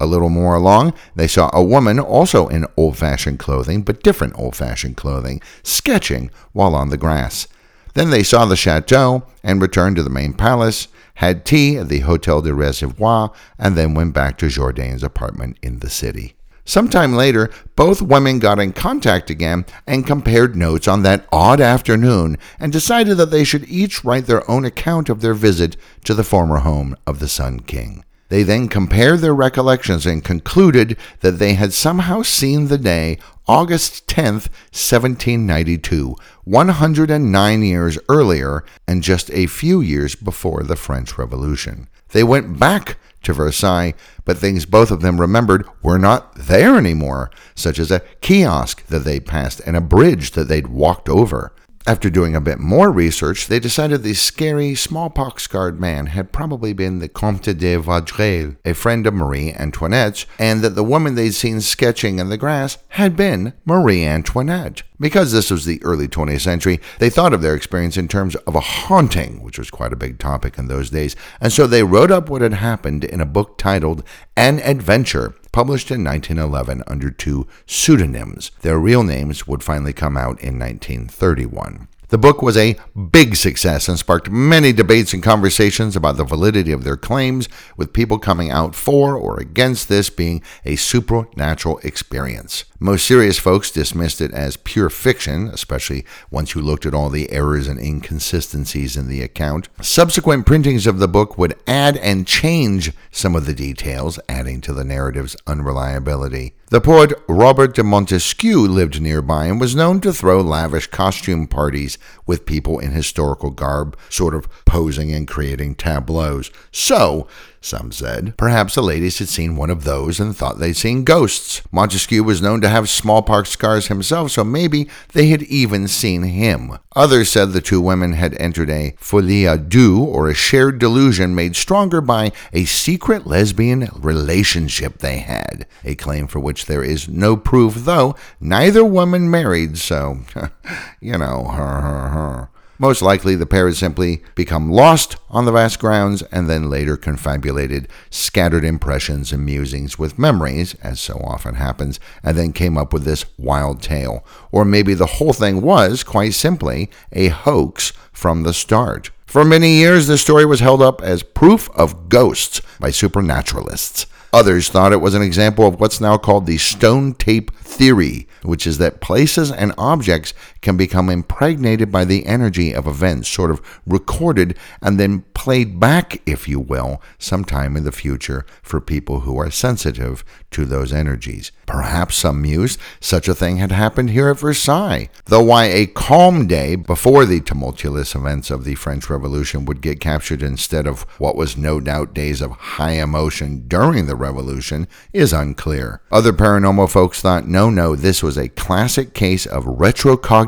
A 0.00 0.06
little 0.06 0.28
more 0.28 0.56
along, 0.56 0.94
they 1.14 1.26
saw 1.26 1.50
a 1.52 1.62
woman, 1.62 1.98
also 1.98 2.48
in 2.48 2.66
old 2.76 2.96
fashioned 2.96 3.38
clothing, 3.38 3.82
but 3.82 4.02
different 4.02 4.38
old 4.38 4.56
fashioned 4.56 4.96
clothing, 4.96 5.40
sketching 5.62 6.30
while 6.52 6.74
on 6.74 6.90
the 6.90 6.96
grass. 6.96 7.48
Then 7.94 8.10
they 8.10 8.22
saw 8.22 8.44
the 8.44 8.56
chateau 8.56 9.24
and 9.42 9.62
returned 9.62 9.96
to 9.96 10.02
the 10.02 10.10
main 10.10 10.34
palace 10.34 10.88
had 11.18 11.44
tea 11.44 11.76
at 11.76 11.88
the 11.88 11.98
Hotel 12.00 12.40
de 12.40 12.54
Reservoir, 12.54 13.32
and 13.58 13.76
then 13.76 13.92
went 13.92 14.14
back 14.14 14.38
to 14.38 14.48
Jourdain's 14.48 15.02
apartment 15.02 15.58
in 15.62 15.80
the 15.80 15.90
city. 15.90 16.36
Sometime 16.64 17.14
later, 17.14 17.50
both 17.74 18.00
women 18.00 18.38
got 18.38 18.60
in 18.60 18.72
contact 18.72 19.28
again 19.28 19.66
and 19.84 20.06
compared 20.06 20.54
notes 20.54 20.86
on 20.86 21.02
that 21.02 21.26
odd 21.32 21.60
afternoon 21.60 22.38
and 22.60 22.72
decided 22.72 23.16
that 23.16 23.32
they 23.32 23.42
should 23.42 23.68
each 23.68 24.04
write 24.04 24.26
their 24.26 24.48
own 24.48 24.64
account 24.64 25.08
of 25.08 25.20
their 25.20 25.34
visit 25.34 25.76
to 26.04 26.14
the 26.14 26.22
former 26.22 26.58
home 26.58 26.94
of 27.04 27.18
the 27.18 27.28
Sun 27.28 27.60
King. 27.60 28.04
They 28.28 28.44
then 28.44 28.68
compared 28.68 29.18
their 29.18 29.34
recollections 29.34 30.06
and 30.06 30.22
concluded 30.22 30.96
that 31.20 31.38
they 31.38 31.54
had 31.54 31.72
somehow 31.72 32.22
seen 32.22 32.68
the 32.68 32.78
day 32.78 33.18
August 33.48 34.06
10th, 34.08 34.50
1792, 34.76 36.14
109 36.44 37.62
years 37.62 37.98
earlier 38.10 38.62
and 38.86 39.02
just 39.02 39.30
a 39.30 39.46
few 39.46 39.80
years 39.80 40.14
before 40.14 40.62
the 40.62 40.76
French 40.76 41.16
Revolution. 41.16 41.88
They 42.10 42.22
went 42.22 42.58
back 42.58 42.98
to 43.22 43.32
Versailles, 43.32 43.94
but 44.26 44.36
things 44.36 44.66
both 44.66 44.90
of 44.90 45.00
them 45.00 45.18
remembered 45.18 45.66
were 45.82 45.98
not 45.98 46.34
there 46.34 46.76
anymore, 46.76 47.30
such 47.54 47.78
as 47.78 47.90
a 47.90 48.02
kiosk 48.20 48.84
that 48.88 49.04
they'd 49.04 49.24
passed 49.24 49.60
and 49.64 49.78
a 49.78 49.80
bridge 49.80 50.32
that 50.32 50.48
they'd 50.48 50.66
walked 50.66 51.08
over. 51.08 51.54
After 51.88 52.10
doing 52.10 52.36
a 52.36 52.40
bit 52.42 52.58
more 52.58 52.92
research, 52.92 53.46
they 53.46 53.58
decided 53.58 54.02
the 54.02 54.12
scary, 54.12 54.74
smallpox 54.74 55.44
scarred 55.44 55.80
man 55.80 56.04
had 56.08 56.32
probably 56.32 56.74
been 56.74 56.98
the 56.98 57.08
Comte 57.08 57.56
de 57.56 57.76
Vaudreuil, 57.76 58.56
a 58.62 58.74
friend 58.74 59.06
of 59.06 59.14
Marie 59.14 59.54
Antoinette's, 59.54 60.26
and 60.38 60.60
that 60.60 60.74
the 60.74 60.84
woman 60.84 61.14
they'd 61.14 61.32
seen 61.32 61.62
sketching 61.62 62.18
in 62.18 62.28
the 62.28 62.36
grass 62.36 62.76
had 62.88 63.16
been 63.16 63.54
Marie 63.64 64.04
Antoinette. 64.04 64.82
Because 65.00 65.30
this 65.30 65.50
was 65.50 65.64
the 65.64 65.82
early 65.84 66.08
20th 66.08 66.40
century, 66.40 66.80
they 66.98 67.08
thought 67.08 67.32
of 67.32 67.40
their 67.40 67.54
experience 67.54 67.96
in 67.96 68.08
terms 68.08 68.34
of 68.34 68.56
a 68.56 68.60
haunting, 68.60 69.42
which 69.42 69.58
was 69.58 69.70
quite 69.70 69.92
a 69.92 69.96
big 69.96 70.18
topic 70.18 70.58
in 70.58 70.66
those 70.66 70.90
days, 70.90 71.14
and 71.40 71.52
so 71.52 71.66
they 71.66 71.84
wrote 71.84 72.10
up 72.10 72.28
what 72.28 72.42
had 72.42 72.54
happened 72.54 73.04
in 73.04 73.20
a 73.20 73.26
book 73.26 73.58
titled 73.58 74.02
An 74.36 74.58
Adventure, 74.58 75.34
published 75.52 75.92
in 75.92 76.02
1911 76.02 76.82
under 76.88 77.10
two 77.10 77.46
pseudonyms. 77.64 78.50
Their 78.62 78.78
real 78.78 79.04
names 79.04 79.46
would 79.46 79.62
finally 79.62 79.92
come 79.92 80.16
out 80.16 80.40
in 80.40 80.58
1931. 80.58 81.86
The 82.10 82.16
book 82.16 82.40
was 82.40 82.56
a 82.56 82.76
big 83.12 83.36
success 83.36 83.86
and 83.86 83.98
sparked 83.98 84.30
many 84.30 84.72
debates 84.72 85.12
and 85.12 85.22
conversations 85.22 85.94
about 85.94 86.16
the 86.16 86.24
validity 86.24 86.72
of 86.72 86.82
their 86.82 86.96
claims, 86.96 87.50
with 87.76 87.92
people 87.92 88.18
coming 88.18 88.50
out 88.50 88.74
for 88.74 89.14
or 89.14 89.38
against 89.38 89.90
this 89.90 90.08
being 90.08 90.42
a 90.64 90.76
supernatural 90.76 91.78
experience. 91.84 92.64
Most 92.80 93.08
serious 93.08 93.40
folks 93.40 93.72
dismissed 93.72 94.20
it 94.20 94.32
as 94.32 94.56
pure 94.56 94.88
fiction, 94.88 95.48
especially 95.48 96.04
once 96.30 96.54
you 96.54 96.62
looked 96.62 96.86
at 96.86 96.94
all 96.94 97.08
the 97.08 97.28
errors 97.32 97.66
and 97.66 97.80
inconsistencies 97.80 98.96
in 98.96 99.08
the 99.08 99.20
account. 99.20 99.68
Subsequent 99.82 100.46
printings 100.46 100.86
of 100.86 101.00
the 101.00 101.08
book 101.08 101.36
would 101.36 101.58
add 101.66 101.96
and 101.96 102.24
change 102.24 102.92
some 103.10 103.34
of 103.34 103.46
the 103.46 103.52
details, 103.52 104.20
adding 104.28 104.60
to 104.60 104.72
the 104.72 104.84
narrative's 104.84 105.36
unreliability. 105.44 106.54
The 106.70 106.80
poet 106.80 107.14
Robert 107.26 107.74
de 107.74 107.82
Montesquiou 107.82 108.68
lived 108.68 109.00
nearby 109.00 109.46
and 109.46 109.58
was 109.58 109.74
known 109.74 110.00
to 110.02 110.12
throw 110.12 110.40
lavish 110.40 110.86
costume 110.86 111.48
parties 111.48 111.98
with 112.26 112.46
people 112.46 112.78
in 112.78 112.92
historical 112.92 113.50
garb, 113.50 113.98
sort 114.08 114.36
of 114.36 114.48
posing 114.66 115.10
and 115.10 115.26
creating 115.26 115.74
tableaus. 115.74 116.52
So, 116.70 117.26
some 117.68 117.92
said. 117.92 118.36
Perhaps 118.36 118.74
the 118.74 118.82
ladies 118.82 119.18
had 119.18 119.28
seen 119.28 119.56
one 119.56 119.70
of 119.70 119.84
those 119.84 120.18
and 120.18 120.36
thought 120.36 120.58
they'd 120.58 120.76
seen 120.76 121.04
ghosts. 121.04 121.62
Montesquiou 121.70 122.24
was 122.24 122.42
known 122.42 122.60
to 122.62 122.68
have 122.68 122.88
smallpox 122.88 123.50
scars 123.50 123.88
himself, 123.88 124.30
so 124.30 124.42
maybe 124.44 124.88
they 125.12 125.28
had 125.28 125.42
even 125.42 125.86
seen 125.86 126.22
him. 126.22 126.78
Others 126.96 127.30
said 127.30 127.52
the 127.52 127.60
two 127.60 127.80
women 127.80 128.14
had 128.14 128.34
entered 128.40 128.70
a 128.70 128.94
folie 128.98 129.42
à 129.42 129.56
deux, 129.68 129.96
or 129.96 130.28
a 130.28 130.34
shared 130.34 130.78
delusion 130.78 131.34
made 131.34 131.54
stronger 131.54 132.00
by 132.00 132.32
a 132.52 132.64
secret 132.64 133.26
lesbian 133.26 133.88
relationship 133.94 134.98
they 134.98 135.18
had, 135.18 135.66
a 135.84 135.94
claim 135.94 136.26
for 136.26 136.40
which 136.40 136.66
there 136.66 136.82
is 136.82 137.08
no 137.08 137.36
proof, 137.36 137.74
though 137.74 138.16
neither 138.40 138.84
woman 138.84 139.30
married, 139.30 139.78
so, 139.78 140.18
you 141.00 141.16
know, 141.16 141.44
her, 141.44 141.80
her, 141.80 142.08
her. 142.08 142.50
Most 142.80 143.02
likely, 143.02 143.34
the 143.34 143.46
pair 143.46 143.66
had 143.66 143.76
simply 143.76 144.22
become 144.36 144.70
lost 144.70 145.16
on 145.30 145.44
the 145.44 145.52
vast 145.52 145.80
grounds 145.80 146.22
and 146.30 146.48
then 146.48 146.70
later 146.70 146.96
confabulated 146.96 147.88
scattered 148.08 148.64
impressions 148.64 149.32
and 149.32 149.44
musings 149.44 149.98
with 149.98 150.18
memories, 150.18 150.76
as 150.76 151.00
so 151.00 151.14
often 151.24 151.56
happens, 151.56 151.98
and 152.22 152.38
then 152.38 152.52
came 152.52 152.78
up 152.78 152.92
with 152.92 153.02
this 153.02 153.24
wild 153.36 153.82
tale. 153.82 154.24
Or 154.52 154.64
maybe 154.64 154.94
the 154.94 155.06
whole 155.06 155.32
thing 155.32 155.60
was, 155.60 156.04
quite 156.04 156.34
simply, 156.34 156.88
a 157.10 157.28
hoax 157.28 157.92
from 158.12 158.44
the 158.44 158.54
start. 158.54 159.10
For 159.26 159.44
many 159.44 159.72
years, 159.72 160.06
this 160.06 160.22
story 160.22 160.46
was 160.46 160.60
held 160.60 160.80
up 160.80 161.02
as 161.02 161.24
proof 161.24 161.68
of 161.74 162.08
ghosts 162.08 162.62
by 162.78 162.90
supernaturalists. 162.90 164.06
Others 164.32 164.68
thought 164.68 164.92
it 164.92 165.00
was 165.00 165.14
an 165.14 165.22
example 165.22 165.66
of 165.66 165.80
what's 165.80 166.00
now 166.00 166.18
called 166.18 166.46
the 166.46 166.58
stone 166.58 167.14
tape 167.14 167.50
theory, 167.58 168.28
which 168.42 168.66
is 168.66 168.78
that 168.78 169.00
places 169.00 169.50
and 169.50 169.72
objects 169.78 170.34
can 170.60 170.76
become 170.76 171.10
impregnated 171.10 171.90
by 171.90 172.04
the 172.04 172.26
energy 172.26 172.72
of 172.72 172.86
events, 172.86 173.28
sort 173.28 173.50
of 173.50 173.60
recorded 173.86 174.56
and 174.82 174.98
then 174.98 175.22
played 175.34 175.78
back, 175.78 176.20
if 176.26 176.48
you 176.48 176.58
will, 176.58 177.00
sometime 177.18 177.76
in 177.76 177.84
the 177.84 177.92
future 177.92 178.44
for 178.62 178.80
people 178.80 179.20
who 179.20 179.38
are 179.38 179.50
sensitive 179.50 180.24
to 180.50 180.64
those 180.64 180.92
energies. 180.92 181.52
Perhaps 181.66 182.16
some 182.16 182.42
muse, 182.42 182.78
such 183.00 183.28
a 183.28 183.34
thing 183.34 183.58
had 183.58 183.70
happened 183.70 184.10
here 184.10 184.30
at 184.30 184.38
Versailles, 184.38 185.08
though 185.26 185.42
why 185.42 185.66
a 185.66 185.86
calm 185.86 186.46
day 186.46 186.74
before 186.74 187.24
the 187.24 187.40
tumultuous 187.40 188.14
events 188.14 188.50
of 188.50 188.64
the 188.64 188.74
French 188.74 189.08
Revolution 189.10 189.64
would 189.66 189.80
get 189.80 190.00
captured 190.00 190.42
instead 190.42 190.86
of 190.86 191.02
what 191.18 191.36
was 191.36 191.56
no 191.56 191.80
doubt 191.80 192.14
days 192.14 192.40
of 192.40 192.50
high 192.52 192.92
emotion 192.92 193.68
during 193.68 194.06
the 194.06 194.16
Revolution 194.16 194.88
is 195.12 195.32
unclear. 195.32 196.00
Other 196.10 196.32
paranormal 196.32 196.90
folks 196.90 197.20
thought 197.20 197.46
no, 197.46 197.70
no, 197.70 197.94
this 197.94 198.22
was 198.22 198.36
a 198.36 198.48
classic 198.48 199.14
case 199.14 199.46
of 199.46 199.64
retrocognition, 199.64 200.47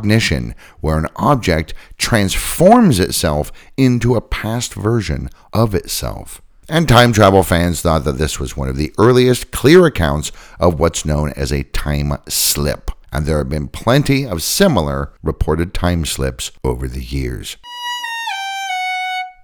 where 0.80 0.98
an 0.98 1.06
object 1.16 1.74
transforms 1.98 3.00
itself 3.00 3.52
into 3.76 4.14
a 4.14 4.20
past 4.20 4.74
version 4.74 5.28
of 5.52 5.74
itself. 5.74 6.42
And 6.68 6.88
time 6.88 7.12
travel 7.12 7.42
fans 7.42 7.82
thought 7.82 8.04
that 8.04 8.18
this 8.18 8.38
was 8.38 8.56
one 8.56 8.68
of 8.68 8.76
the 8.76 8.92
earliest 8.96 9.50
clear 9.50 9.86
accounts 9.86 10.30
of 10.60 10.78
what's 10.78 11.04
known 11.04 11.32
as 11.34 11.52
a 11.52 11.64
time 11.64 12.12
slip. 12.28 12.92
And 13.12 13.26
there 13.26 13.38
have 13.38 13.48
been 13.48 13.66
plenty 13.66 14.24
of 14.24 14.40
similar 14.42 15.12
reported 15.22 15.74
time 15.74 16.04
slips 16.04 16.52
over 16.62 16.86
the 16.86 17.02
years. 17.02 17.56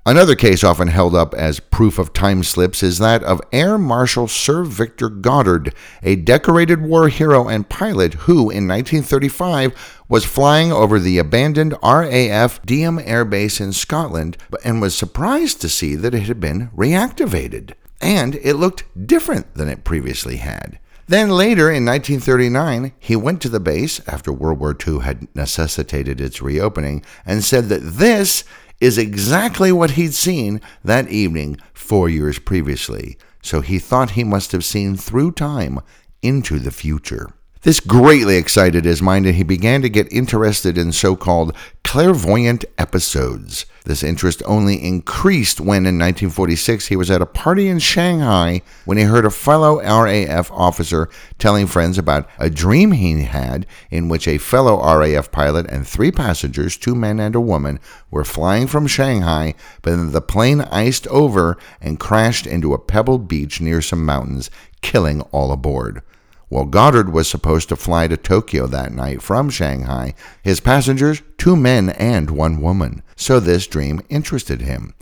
Another 0.08 0.36
case 0.36 0.62
often 0.62 0.86
held 0.86 1.16
up 1.16 1.34
as 1.34 1.58
proof 1.58 1.98
of 1.98 2.12
time 2.12 2.44
slips 2.44 2.80
is 2.80 2.98
that 2.98 3.24
of 3.24 3.40
Air 3.50 3.76
Marshal 3.76 4.28
Sir 4.28 4.62
Victor 4.62 5.08
Goddard, 5.08 5.74
a 6.00 6.14
decorated 6.14 6.80
war 6.80 7.08
hero 7.08 7.48
and 7.48 7.68
pilot 7.68 8.14
who, 8.14 8.42
in 8.48 8.68
1935, 8.68 10.04
was 10.08 10.24
flying 10.24 10.70
over 10.70 11.00
the 11.00 11.18
abandoned 11.18 11.74
RAF 11.82 12.62
Drem 12.64 13.00
Air 13.00 13.24
Base 13.24 13.60
in 13.60 13.72
Scotland 13.72 14.36
and 14.64 14.80
was 14.80 14.96
surprised 14.96 15.60
to 15.62 15.68
see 15.68 15.96
that 15.96 16.14
it 16.14 16.22
had 16.22 16.38
been 16.38 16.68
reactivated. 16.68 17.72
And 18.00 18.36
it 18.36 18.54
looked 18.54 18.84
different 19.08 19.54
than 19.54 19.68
it 19.68 19.82
previously 19.82 20.36
had. 20.36 20.78
Then 21.08 21.30
later 21.30 21.70
in 21.70 21.84
1939, 21.84 22.92
he 22.98 23.14
went 23.14 23.40
to 23.42 23.48
the 23.48 23.60
base 23.60 24.00
after 24.08 24.32
World 24.32 24.58
War 24.58 24.76
II 24.86 25.00
had 25.00 25.28
necessitated 25.36 26.20
its 26.20 26.42
reopening 26.42 27.04
and 27.24 27.44
said 27.44 27.68
that 27.68 27.82
this 27.82 28.42
is 28.80 28.98
exactly 28.98 29.72
what 29.72 29.92
he'd 29.92 30.14
seen 30.14 30.60
that 30.84 31.08
evening 31.08 31.58
four 31.72 32.08
years 32.08 32.38
previously, 32.38 33.16
so 33.42 33.60
he 33.60 33.78
thought 33.78 34.10
he 34.10 34.24
must 34.24 34.52
have 34.52 34.64
seen 34.64 34.96
through 34.96 35.32
time 35.32 35.80
into 36.22 36.58
the 36.58 36.70
future. 36.70 37.30
This 37.66 37.80
greatly 37.80 38.36
excited 38.36 38.84
his 38.84 39.02
mind, 39.02 39.26
and 39.26 39.34
he 39.34 39.42
began 39.42 39.82
to 39.82 39.88
get 39.88 40.12
interested 40.12 40.78
in 40.78 40.92
so 40.92 41.16
called 41.16 41.52
clairvoyant 41.82 42.64
episodes. 42.78 43.66
This 43.84 44.04
interest 44.04 44.40
only 44.46 44.76
increased 44.76 45.58
when, 45.58 45.78
in 45.78 45.98
1946, 45.98 46.86
he 46.86 46.94
was 46.94 47.10
at 47.10 47.20
a 47.20 47.26
party 47.26 47.66
in 47.66 47.80
Shanghai 47.80 48.62
when 48.84 48.98
he 48.98 49.02
heard 49.02 49.24
a 49.24 49.32
fellow 49.32 49.80
RAF 49.80 50.48
officer 50.52 51.08
telling 51.40 51.66
friends 51.66 51.98
about 51.98 52.30
a 52.38 52.48
dream 52.48 52.92
he 52.92 53.22
had 53.22 53.66
in 53.90 54.08
which 54.08 54.28
a 54.28 54.38
fellow 54.38 54.80
RAF 54.80 55.32
pilot 55.32 55.66
and 55.68 55.88
three 55.88 56.12
passengers, 56.12 56.76
two 56.76 56.94
men 56.94 57.18
and 57.18 57.34
a 57.34 57.40
woman, 57.40 57.80
were 58.12 58.24
flying 58.24 58.68
from 58.68 58.86
Shanghai, 58.86 59.54
but 59.82 59.90
then 59.90 60.12
the 60.12 60.22
plane 60.22 60.60
iced 60.60 61.08
over 61.08 61.58
and 61.80 61.98
crashed 61.98 62.46
into 62.46 62.74
a 62.74 62.78
pebbled 62.78 63.26
beach 63.26 63.60
near 63.60 63.82
some 63.82 64.06
mountains, 64.06 64.52
killing 64.82 65.20
all 65.32 65.50
aboard. 65.50 66.04
While 66.48 66.66
Goddard 66.66 67.12
was 67.12 67.28
supposed 67.28 67.68
to 67.70 67.76
fly 67.76 68.06
to 68.06 68.16
Tokyo 68.16 68.66
that 68.68 68.92
night 68.92 69.20
from 69.20 69.50
Shanghai, 69.50 70.14
his 70.42 70.60
passengers, 70.60 71.22
two 71.38 71.56
men 71.56 71.90
and 71.90 72.30
one 72.30 72.60
woman, 72.60 73.02
so 73.16 73.40
this 73.40 73.66
dream 73.66 74.00
interested 74.08 74.60
him. 74.60 74.94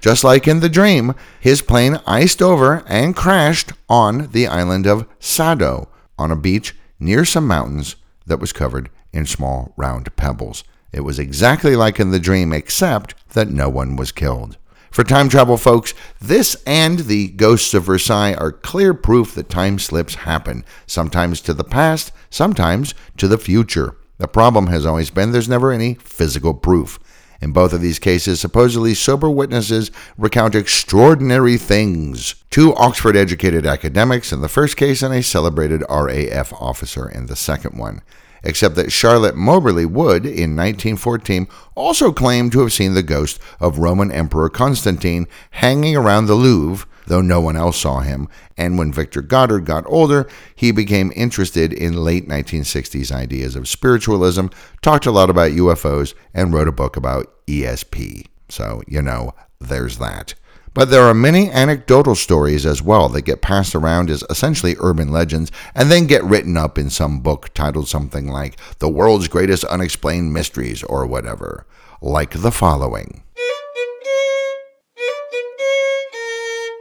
Just 0.00 0.22
like 0.24 0.46
in 0.46 0.60
the 0.60 0.68
dream, 0.68 1.14
his 1.40 1.62
plane 1.62 2.00
iced 2.06 2.40
over 2.40 2.84
and 2.86 3.16
crashed 3.16 3.72
on 3.88 4.28
the 4.32 4.46
island 4.46 4.86
of 4.86 5.06
Sado 5.18 5.88
on 6.18 6.30
a 6.30 6.36
beach 6.36 6.76
near 7.00 7.24
some 7.24 7.46
mountains 7.46 7.96
that 8.26 8.40
was 8.40 8.52
covered 8.52 8.90
in 9.12 9.26
small 9.26 9.72
round 9.76 10.14
pebbles. 10.16 10.64
It 10.92 11.00
was 11.00 11.18
exactly 11.18 11.74
like 11.74 11.98
in 11.98 12.10
the 12.10 12.20
dream, 12.20 12.52
except 12.52 13.14
that 13.30 13.48
no 13.48 13.68
one 13.68 13.96
was 13.96 14.12
killed. 14.12 14.56
For 14.92 15.04
time 15.04 15.30
travel 15.30 15.56
folks, 15.56 15.94
this 16.20 16.54
and 16.66 16.98
the 16.98 17.28
Ghosts 17.28 17.72
of 17.72 17.84
Versailles 17.84 18.34
are 18.34 18.52
clear 18.52 18.92
proof 18.92 19.34
that 19.34 19.48
time 19.48 19.78
slips 19.78 20.16
happen, 20.16 20.66
sometimes 20.86 21.40
to 21.40 21.54
the 21.54 21.64
past, 21.64 22.12
sometimes 22.28 22.92
to 23.16 23.26
the 23.26 23.38
future. 23.38 23.96
The 24.18 24.28
problem 24.28 24.66
has 24.66 24.84
always 24.84 25.08
been 25.08 25.32
there's 25.32 25.48
never 25.48 25.72
any 25.72 25.94
physical 25.94 26.52
proof. 26.52 26.98
In 27.40 27.52
both 27.52 27.72
of 27.72 27.80
these 27.80 27.98
cases, 27.98 28.38
supposedly 28.38 28.92
sober 28.92 29.30
witnesses 29.30 29.90
recount 30.18 30.54
extraordinary 30.54 31.56
things. 31.56 32.34
Two 32.50 32.74
Oxford 32.74 33.16
educated 33.16 33.64
academics 33.64 34.30
in 34.30 34.42
the 34.42 34.48
first 34.48 34.76
case, 34.76 35.02
and 35.02 35.14
a 35.14 35.22
celebrated 35.22 35.82
RAF 35.88 36.52
officer 36.52 37.08
in 37.08 37.26
the 37.26 37.36
second 37.36 37.78
one 37.78 38.02
except 38.44 38.74
that 38.76 38.92
Charlotte 38.92 39.36
Moberly 39.36 39.86
would, 39.86 40.24
in 40.24 40.56
1914, 40.56 41.46
also 41.74 42.12
claim 42.12 42.50
to 42.50 42.60
have 42.60 42.72
seen 42.72 42.94
the 42.94 43.02
ghost 43.02 43.40
of 43.60 43.78
Roman 43.78 44.10
Emperor 44.10 44.48
Constantine 44.48 45.26
hanging 45.52 45.96
around 45.96 46.26
the 46.26 46.34
Louvre, 46.34 46.86
though 47.06 47.20
no 47.20 47.40
one 47.40 47.56
else 47.56 47.78
saw 47.78 48.00
him. 48.00 48.28
And 48.56 48.78
when 48.78 48.92
Victor 48.92 49.22
Goddard 49.22 49.64
got 49.64 49.84
older, 49.86 50.28
he 50.54 50.70
became 50.70 51.12
interested 51.16 51.72
in 51.72 52.04
late 52.04 52.28
1960s 52.28 53.12
ideas 53.12 53.56
of 53.56 53.68
spiritualism, 53.68 54.46
talked 54.82 55.06
a 55.06 55.10
lot 55.10 55.30
about 55.30 55.52
UFOs, 55.52 56.14
and 56.34 56.52
wrote 56.52 56.68
a 56.68 56.72
book 56.72 56.96
about 56.96 57.32
ESP. 57.46 58.26
So, 58.48 58.82
you 58.86 59.02
know, 59.02 59.32
there's 59.60 59.98
that. 59.98 60.34
But 60.74 60.88
there 60.88 61.02
are 61.02 61.14
many 61.14 61.50
anecdotal 61.50 62.14
stories 62.14 62.64
as 62.64 62.80
well 62.80 63.10
that 63.10 63.22
get 63.22 63.42
passed 63.42 63.74
around 63.74 64.08
as 64.08 64.24
essentially 64.30 64.74
urban 64.80 65.10
legends 65.10 65.52
and 65.74 65.90
then 65.90 66.06
get 66.06 66.24
written 66.24 66.56
up 66.56 66.78
in 66.78 66.88
some 66.88 67.20
book 67.20 67.52
titled 67.52 67.88
something 67.88 68.28
like 68.28 68.56
The 68.78 68.88
World's 68.88 69.28
Greatest 69.28 69.64
Unexplained 69.64 70.32
Mysteries 70.32 70.82
or 70.82 71.06
whatever, 71.06 71.66
like 72.00 72.40
the 72.40 72.50
following. 72.50 73.22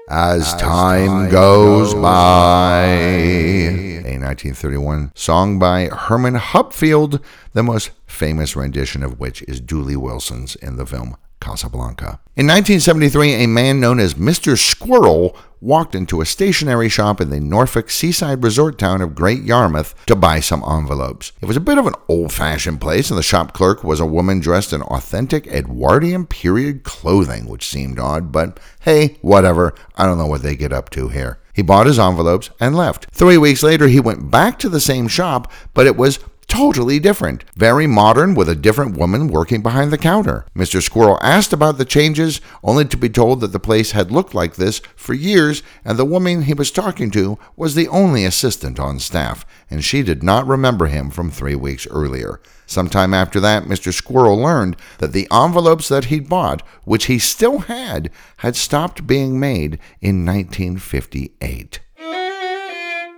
As 0.10 0.54
time 0.56 1.30
goes 1.30 1.94
by. 1.94 2.86
A 2.86 4.20
1931 4.20 5.12
song 5.16 5.60
by 5.60 5.88
Herman 5.88 6.36
Hupfeld, 6.36 7.22
the 7.54 7.64
most 7.64 7.92
famous 8.08 8.56
rendition 8.56 9.04
of 9.04 9.20
which 9.20 9.42
is 9.44 9.60
Dooley 9.60 9.98
Wilson's 9.98 10.56
in 10.56 10.78
the 10.78 10.86
film 10.86 11.18
Casablanca. 11.42 12.22
In 12.38 12.48
1973, 12.48 13.44
a 13.44 13.48
man 13.48 13.82
known 13.82 14.00
as 14.00 14.14
Mr. 14.14 14.58
Squirrel 14.58 15.36
walked 15.60 15.94
into 15.94 16.22
a 16.22 16.26
stationery 16.26 16.90
shop 16.90 17.20
in 17.20 17.30
the 17.30 17.40
Norfolk 17.40 17.90
seaside 17.90 18.44
resort 18.44 18.80
town 18.80 19.02
of 19.02 19.14
Great 19.14 19.44
Yarmouth 19.44 19.94
to 20.06 20.16
buy 20.16 20.40
some 20.40 20.64
envelopes. 20.64 21.34
It 21.42 21.46
was 21.46 21.58
a 21.58 21.62
bit 21.62 21.78
of 21.78 21.86
an 21.86 21.94
old 22.08 22.32
fashioned 22.32 22.82
place, 22.82 23.10
and 23.10 23.18
the 23.18 23.24
shop 23.24 23.54
clerk 23.54 23.84
was 23.84 24.00
a 24.00 24.06
woman 24.06 24.40
dressed 24.40 24.72
in 24.72 24.82
authentic 24.82 25.46
Edwardian 25.48 26.26
period 26.26 26.84
clothing, 26.84 27.48
which 27.48 27.68
seemed 27.68 28.00
odd, 28.00 28.32
but 28.32 28.60
hey, 28.82 29.18
whatever. 29.22 29.76
I 29.96 30.06
don't 30.06 30.18
know 30.18 30.26
what 30.26 30.42
they 30.42 30.56
get 30.56 30.74
up 30.74 30.90
to 30.92 31.10
here. 31.10 31.40
He 31.54 31.62
bought 31.62 31.86
his 31.86 32.00
envelopes 32.00 32.50
and 32.60 32.76
left. 32.76 33.08
Three 33.12 33.38
weeks 33.38 33.62
later, 33.62 33.88
he 33.88 34.00
went 34.00 34.32
back 34.32 34.58
to 34.60 34.70
the 34.70 34.80
same 34.80 35.08
shop, 35.08 35.52
but 35.74 35.86
it 35.86 35.98
was 35.98 36.20
totally 36.52 37.00
different. 37.00 37.46
Very 37.56 37.88
modern 37.88 38.36
with 38.36 38.50
a 38.50 38.56
different 38.56 38.98
woman 38.98 39.30
working 39.30 39.62
behind 39.62 39.90
the 39.90 39.98
counter. 39.98 40.46
Mr. 40.54 40.84
Squirrel 40.84 41.18
asked 41.22 41.54
about 41.54 41.78
the 41.78 41.86
changes, 41.86 42.42
only 42.62 42.84
to 42.84 42.98
be 42.98 43.08
told 43.08 43.40
that 43.40 43.54
the 43.54 43.60
place 43.60 43.92
had 43.92 44.12
looked 44.12 44.36
like 44.36 44.56
this 44.56 44.82
for 44.98 45.14
years, 45.14 45.64
and 45.86 45.98
the 45.98 46.04
woman 46.04 46.42
he 46.42 46.54
was 46.54 46.70
talking 46.70 47.10
to 47.12 47.40
was 47.56 47.74
the 47.74 47.88
only 47.88 48.26
assistant 48.26 48.82
on 48.82 49.00
staff, 49.00 49.46
and 49.70 49.82
she 49.82 50.04
did 50.04 50.24
not 50.24 50.46
remember 50.46 50.88
him 50.88 51.10
from 51.10 51.32
three 51.32 51.56
weeks 51.56 51.88
earlier. 51.88 52.42
Sometime 52.66 53.14
after 53.14 53.40
that, 53.40 53.64
Mr. 53.64 53.94
Squirrel 53.94 54.38
learned 54.38 54.76
that 54.98 55.14
the 55.14 55.30
envelopes 55.32 55.88
that 55.88 56.06
he'd 56.06 56.28
bought, 56.28 56.64
which 56.84 57.06
he 57.06 57.18
still 57.18 57.60
had, 57.60 58.12
had 58.40 58.58
stopped 58.58 59.08
being 59.08 59.40
made 59.40 59.80
in 60.02 60.26
1958. 60.26 61.80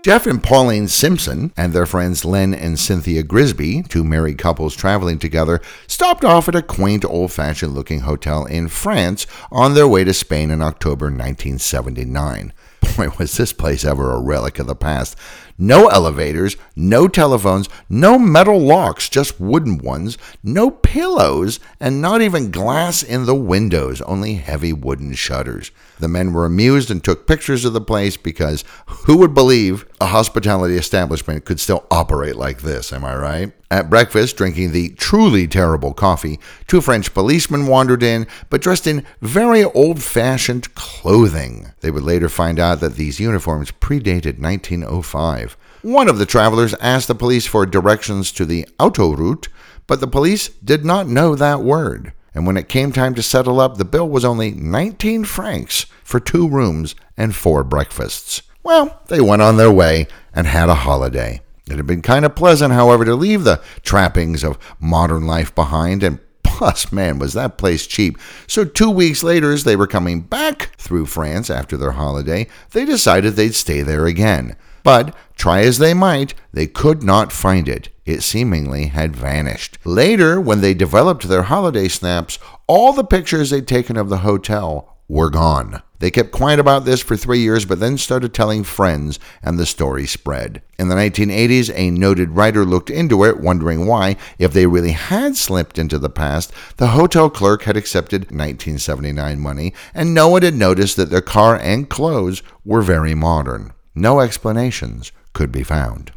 Jeff 0.04 0.28
and 0.28 0.44
Pauline 0.44 0.90
Simpson 0.90 1.54
and 1.56 1.72
their 1.72 1.86
friends 1.86 2.26
Len 2.26 2.54
and 2.54 2.78
Cynthia 2.78 3.24
Grisby, 3.24 3.88
two 3.88 4.04
married 4.04 4.38
couples 4.38 4.76
traveling 4.76 5.18
together, 5.18 5.62
stopped 5.88 6.26
off 6.26 6.50
at 6.50 6.56
a 6.56 6.62
quaint 6.62 7.06
old 7.06 7.32
fashioned 7.32 7.74
looking 7.74 8.02
hotel 8.02 8.44
in 8.44 8.68
France 8.68 9.26
on 9.50 9.76
their 9.76 9.88
way 9.88 10.04
to 10.04 10.14
Spain 10.14 10.52
in 10.52 10.62
October 10.62 11.06
1979. 11.06 12.52
Boy, 12.98 13.08
was 13.18 13.38
this 13.38 13.54
place 13.54 13.86
ever 13.86 14.12
a 14.12 14.20
relic 14.20 14.60
of 14.60 14.68
the 14.68 14.76
past. 14.76 15.18
No 15.58 15.88
elevators, 15.88 16.58
no 16.76 17.08
telephones, 17.08 17.70
no 17.88 18.18
metal 18.18 18.60
locks, 18.60 19.08
just 19.08 19.40
wooden 19.40 19.78
ones, 19.78 20.18
no 20.44 20.72
pillows, 20.72 21.60
and 21.80 22.02
not 22.02 22.22
even 22.22 22.52
glass 22.52 23.04
in 23.04 23.26
the 23.26 23.36
windows, 23.36 24.02
only 24.02 24.36
heavy 24.36 24.74
wooden 24.74 25.14
shutters. 25.14 25.72
The 26.00 26.08
men 26.08 26.34
were 26.34 26.46
amused 26.46 26.90
and 26.90 27.04
took 27.04 27.28
pictures 27.28 27.66
of 27.66 27.74
the 27.74 27.82
place 27.82 28.18
because 28.18 28.64
who 28.88 29.18
would 29.18 29.34
believe 29.34 29.86
a 30.02 30.08
hospitality 30.08 30.76
establishment 30.76 31.46
could 31.46 31.60
still 31.60 31.86
operate 31.92 32.36
like 32.36 32.62
this, 32.62 32.92
am 32.92 33.06
I 33.06 33.16
right? 33.16 33.54
At 33.74 33.90
breakfast, 33.90 34.38
drinking 34.38 34.72
the 34.72 34.90
truly 34.90 35.48
terrible 35.48 35.94
coffee, 35.94 36.40
two 36.68 36.80
French 36.80 37.14
policemen 37.14 37.66
wandered 37.66 38.04
in, 38.04 38.28
but 38.50 38.62
dressed 38.62 38.86
in 38.86 39.06
very 39.22 39.64
old 39.64 40.04
fashioned 40.04 40.76
clothing. 40.76 41.72
They 41.82 41.90
would 41.90 42.04
later 42.04 42.30
find 42.30 42.60
out 42.60 42.82
that 42.82 42.98
these 42.98 43.20
uniforms 43.20 43.72
predated 43.72 44.40
1905. 44.40 45.43
One 45.84 46.08
of 46.08 46.18
the 46.18 46.26
travelers 46.26 46.74
asked 46.76 47.10
the 47.10 47.14
police 47.14 47.46
for 47.46 47.66
directions 47.66 48.32
to 48.34 48.46
the 48.46 48.66
autoroute, 48.80 49.50
but 49.86 50.00
the 50.00 50.08
police 50.08 50.48
did 50.48 50.86
not 50.86 51.10
know 51.10 51.36
that 51.36 51.60
word. 51.60 52.14
And 52.34 52.48
when 52.48 52.56
it 52.56 52.70
came 52.70 52.94
time 52.94 53.16
to 53.16 53.22
settle 53.22 53.60
up, 53.60 53.76
the 53.76 53.84
bill 53.84 54.08
was 54.08 54.24
only 54.24 54.52
19 54.52 55.26
francs 55.26 55.86
for 56.02 56.22
two 56.22 56.48
rooms 56.48 56.96
and 57.18 57.36
four 57.36 57.66
breakfasts. 57.66 58.44
Well, 58.64 59.02
they 59.08 59.20
went 59.20 59.42
on 59.42 59.58
their 59.58 59.74
way 59.74 60.08
and 60.34 60.48
had 60.48 60.70
a 60.70 60.76
holiday. 60.76 61.42
It 61.70 61.76
had 61.76 61.86
been 61.86 62.02
kind 62.02 62.24
of 62.24 62.34
pleasant, 62.34 62.72
however, 62.72 63.04
to 63.04 63.16
leave 63.16 63.44
the 63.44 63.62
trappings 63.82 64.42
of 64.46 64.58
modern 64.80 65.28
life 65.28 65.54
behind, 65.54 66.02
and 66.02 66.20
plus, 66.44 66.94
man, 66.94 67.20
was 67.20 67.34
that 67.34 67.58
place 67.58 67.86
cheap. 67.86 68.18
So, 68.48 68.64
two 68.64 68.90
weeks 68.90 69.22
later, 69.22 69.52
as 69.52 69.66
they 69.66 69.76
were 69.76 69.88
coming 69.88 70.22
back 70.22 70.72
through 70.78 71.08
France 71.08 71.50
after 71.50 71.76
their 71.76 71.92
holiday, 71.92 72.48
they 72.72 72.86
decided 72.86 73.34
they'd 73.34 73.54
stay 73.54 73.82
there 73.82 74.06
again. 74.06 74.56
But 74.84 75.16
try 75.36 75.62
as 75.62 75.80
they 75.80 75.94
might, 75.94 76.34
they 76.52 76.68
could 76.68 77.04
not 77.04 77.32
find 77.32 77.68
it. 77.68 77.90
It 78.06 78.22
seemingly 78.22 78.88
had 78.88 79.16
vanished. 79.16 79.78
Later, 79.86 80.40
when 80.40 80.62
they 80.62 80.74
developed 80.74 81.28
their 81.28 81.44
holiday 81.44 81.88
snaps, 81.88 82.38
all 82.68 82.92
the 82.92 83.06
pictures 83.06 83.50
they'd 83.50 83.68
taken 83.68 83.96
of 83.96 84.10
the 84.10 84.18
hotel 84.18 84.98
were 85.08 85.30
gone. 85.30 85.82
They 86.00 86.12
kept 86.12 86.32
quiet 86.32 86.60
about 86.60 86.84
this 86.84 87.02
for 87.02 87.16
three 87.16 87.40
years, 87.40 87.64
but 87.64 87.80
then 87.80 87.98
started 87.98 88.34
telling 88.34 88.66
friends, 88.66 89.20
and 89.42 89.58
the 89.58 89.66
story 89.66 90.06
spread. 90.06 90.62
In 90.78 90.90
the 90.90 90.96
1980s, 90.96 91.72
a 91.74 91.92
noted 91.92 92.32
writer 92.32 92.66
looked 92.66 92.90
into 92.90 93.24
it, 93.24 93.40
wondering 93.40 93.86
why, 93.86 94.18
if 94.38 94.52
they 94.52 94.66
really 94.66 94.92
had 94.92 95.38
slipped 95.38 95.78
into 95.78 95.98
the 95.98 96.10
past, 96.10 96.52
the 96.76 96.88
hotel 96.88 97.30
clerk 97.30 97.64
had 97.64 97.78
accepted 97.78 98.24
1979 98.24 99.40
money, 99.40 99.74
and 99.94 100.14
no 100.14 100.28
one 100.28 100.42
had 100.42 100.56
noticed 100.56 100.98
that 100.98 101.10
their 101.10 101.22
car 101.22 101.56
and 101.58 101.90
clothes 101.90 102.44
were 102.66 102.82
very 102.82 103.16
modern. 103.16 103.72
No 103.96 104.20
explanations 104.20 105.12
could 105.34 105.52
be 105.52 105.64
found. 105.64 106.12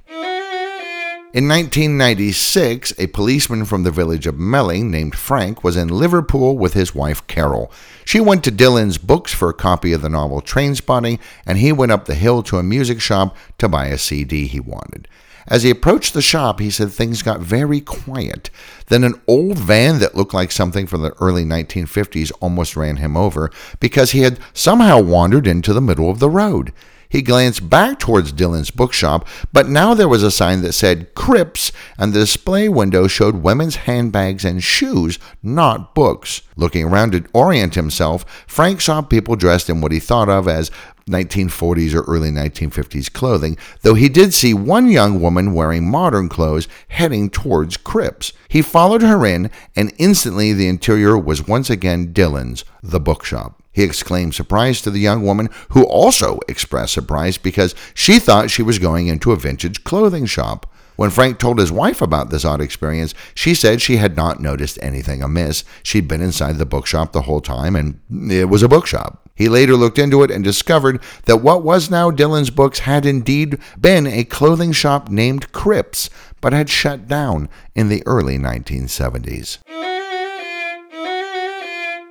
In 1.34 1.48
1996, 1.48 2.94
a 2.98 3.08
policeman 3.08 3.66
from 3.66 3.82
the 3.82 3.90
village 3.90 4.26
of 4.26 4.38
Melling 4.38 4.90
named 4.90 5.14
Frank 5.14 5.62
was 5.62 5.76
in 5.76 5.88
Liverpool 5.88 6.56
with 6.56 6.72
his 6.72 6.94
wife 6.94 7.26
Carol. 7.26 7.70
She 8.06 8.20
went 8.20 8.42
to 8.44 8.50
Dillons 8.50 8.96
books 8.96 9.34
for 9.34 9.50
a 9.50 9.54
copy 9.54 9.92
of 9.92 10.00
the 10.00 10.08
novel 10.08 10.40
Trainspotting, 10.40 11.18
and 11.44 11.58
he 11.58 11.72
went 11.72 11.92
up 11.92 12.06
the 12.06 12.14
hill 12.14 12.42
to 12.44 12.56
a 12.56 12.62
music 12.62 13.02
shop 13.02 13.36
to 13.58 13.68
buy 13.68 13.88
a 13.88 13.98
CD 13.98 14.46
he 14.46 14.60
wanted. 14.60 15.08
As 15.46 15.62
he 15.62 15.68
approached 15.68 16.14
the 16.14 16.22
shop, 16.22 16.58
he 16.58 16.70
said 16.70 16.90
things 16.90 17.20
got 17.20 17.40
very 17.40 17.82
quiet. 17.82 18.48
Then 18.86 19.04
an 19.04 19.20
old 19.28 19.58
van 19.58 19.98
that 19.98 20.14
looked 20.14 20.32
like 20.32 20.50
something 20.50 20.86
from 20.86 21.02
the 21.02 21.14
early 21.20 21.44
1950s 21.44 22.32
almost 22.40 22.76
ran 22.76 22.96
him 22.96 23.14
over 23.14 23.50
because 23.78 24.12
he 24.12 24.20
had 24.20 24.40
somehow 24.54 25.02
wandered 25.02 25.46
into 25.46 25.74
the 25.74 25.82
middle 25.82 26.08
of 26.08 26.18
the 26.18 26.30
road. 26.30 26.72
He 27.08 27.22
glanced 27.22 27.68
back 27.68 27.98
towards 27.98 28.32
Dillons 28.32 28.70
bookshop, 28.70 29.26
but 29.52 29.68
now 29.68 29.94
there 29.94 30.08
was 30.08 30.22
a 30.22 30.30
sign 30.30 30.62
that 30.62 30.72
said 30.72 31.14
Cripps, 31.14 31.72
and 31.98 32.12
the 32.12 32.20
display 32.20 32.68
window 32.68 33.06
showed 33.06 33.36
women's 33.36 33.76
handbags 33.76 34.44
and 34.44 34.62
shoes, 34.62 35.18
not 35.42 35.94
books. 35.94 36.42
Looking 36.56 36.84
around 36.84 37.12
to 37.12 37.24
orient 37.32 37.74
himself, 37.74 38.24
Frank 38.46 38.80
saw 38.80 39.02
people 39.02 39.36
dressed 39.36 39.68
in 39.68 39.80
what 39.80 39.92
he 39.92 40.00
thought 40.00 40.28
of 40.28 40.48
as 40.48 40.70
1940s 41.08 41.94
or 41.94 42.02
early 42.02 42.30
1950s 42.30 43.12
clothing, 43.12 43.56
though 43.82 43.94
he 43.94 44.08
did 44.08 44.34
see 44.34 44.52
one 44.52 44.88
young 44.88 45.20
woman 45.20 45.54
wearing 45.54 45.88
modern 45.88 46.28
clothes 46.28 46.66
heading 46.88 47.30
towards 47.30 47.76
Cripps. 47.76 48.32
He 48.48 48.60
followed 48.60 49.02
her 49.02 49.24
in, 49.24 49.50
and 49.76 49.92
instantly 49.98 50.52
the 50.52 50.66
interior 50.66 51.16
was 51.16 51.46
once 51.46 51.70
again 51.70 52.12
Dillons, 52.12 52.64
the 52.82 52.98
bookshop. 52.98 53.62
He 53.76 53.82
exclaimed 53.82 54.34
surprise 54.34 54.80
to 54.80 54.90
the 54.90 54.98
young 54.98 55.22
woman, 55.22 55.50
who 55.68 55.84
also 55.84 56.40
expressed 56.48 56.94
surprise 56.94 57.36
because 57.36 57.74
she 57.92 58.18
thought 58.18 58.50
she 58.50 58.62
was 58.62 58.78
going 58.78 59.08
into 59.08 59.32
a 59.32 59.36
vintage 59.36 59.84
clothing 59.84 60.24
shop. 60.24 60.64
When 60.96 61.10
Frank 61.10 61.38
told 61.38 61.58
his 61.58 61.70
wife 61.70 62.00
about 62.00 62.30
this 62.30 62.46
odd 62.46 62.62
experience, 62.62 63.12
she 63.34 63.54
said 63.54 63.82
she 63.82 63.98
had 63.98 64.16
not 64.16 64.40
noticed 64.40 64.78
anything 64.80 65.22
amiss. 65.22 65.62
She'd 65.82 66.08
been 66.08 66.22
inside 66.22 66.56
the 66.56 66.64
bookshop 66.64 67.12
the 67.12 67.22
whole 67.22 67.42
time, 67.42 67.76
and 67.76 68.00
it 68.32 68.48
was 68.48 68.62
a 68.62 68.68
bookshop. 68.68 69.28
He 69.34 69.50
later 69.50 69.76
looked 69.76 69.98
into 69.98 70.22
it 70.22 70.30
and 70.30 70.42
discovered 70.42 70.98
that 71.26 71.42
what 71.42 71.62
was 71.62 71.90
now 71.90 72.10
Dillons 72.10 72.48
Books 72.48 72.78
had 72.78 73.04
indeed 73.04 73.58
been 73.78 74.06
a 74.06 74.24
clothing 74.24 74.72
shop 74.72 75.10
named 75.10 75.52
Cripps, 75.52 76.08
but 76.40 76.54
had 76.54 76.70
shut 76.70 77.06
down 77.06 77.50
in 77.74 77.90
the 77.90 78.02
early 78.06 78.38
1970s. 78.38 79.58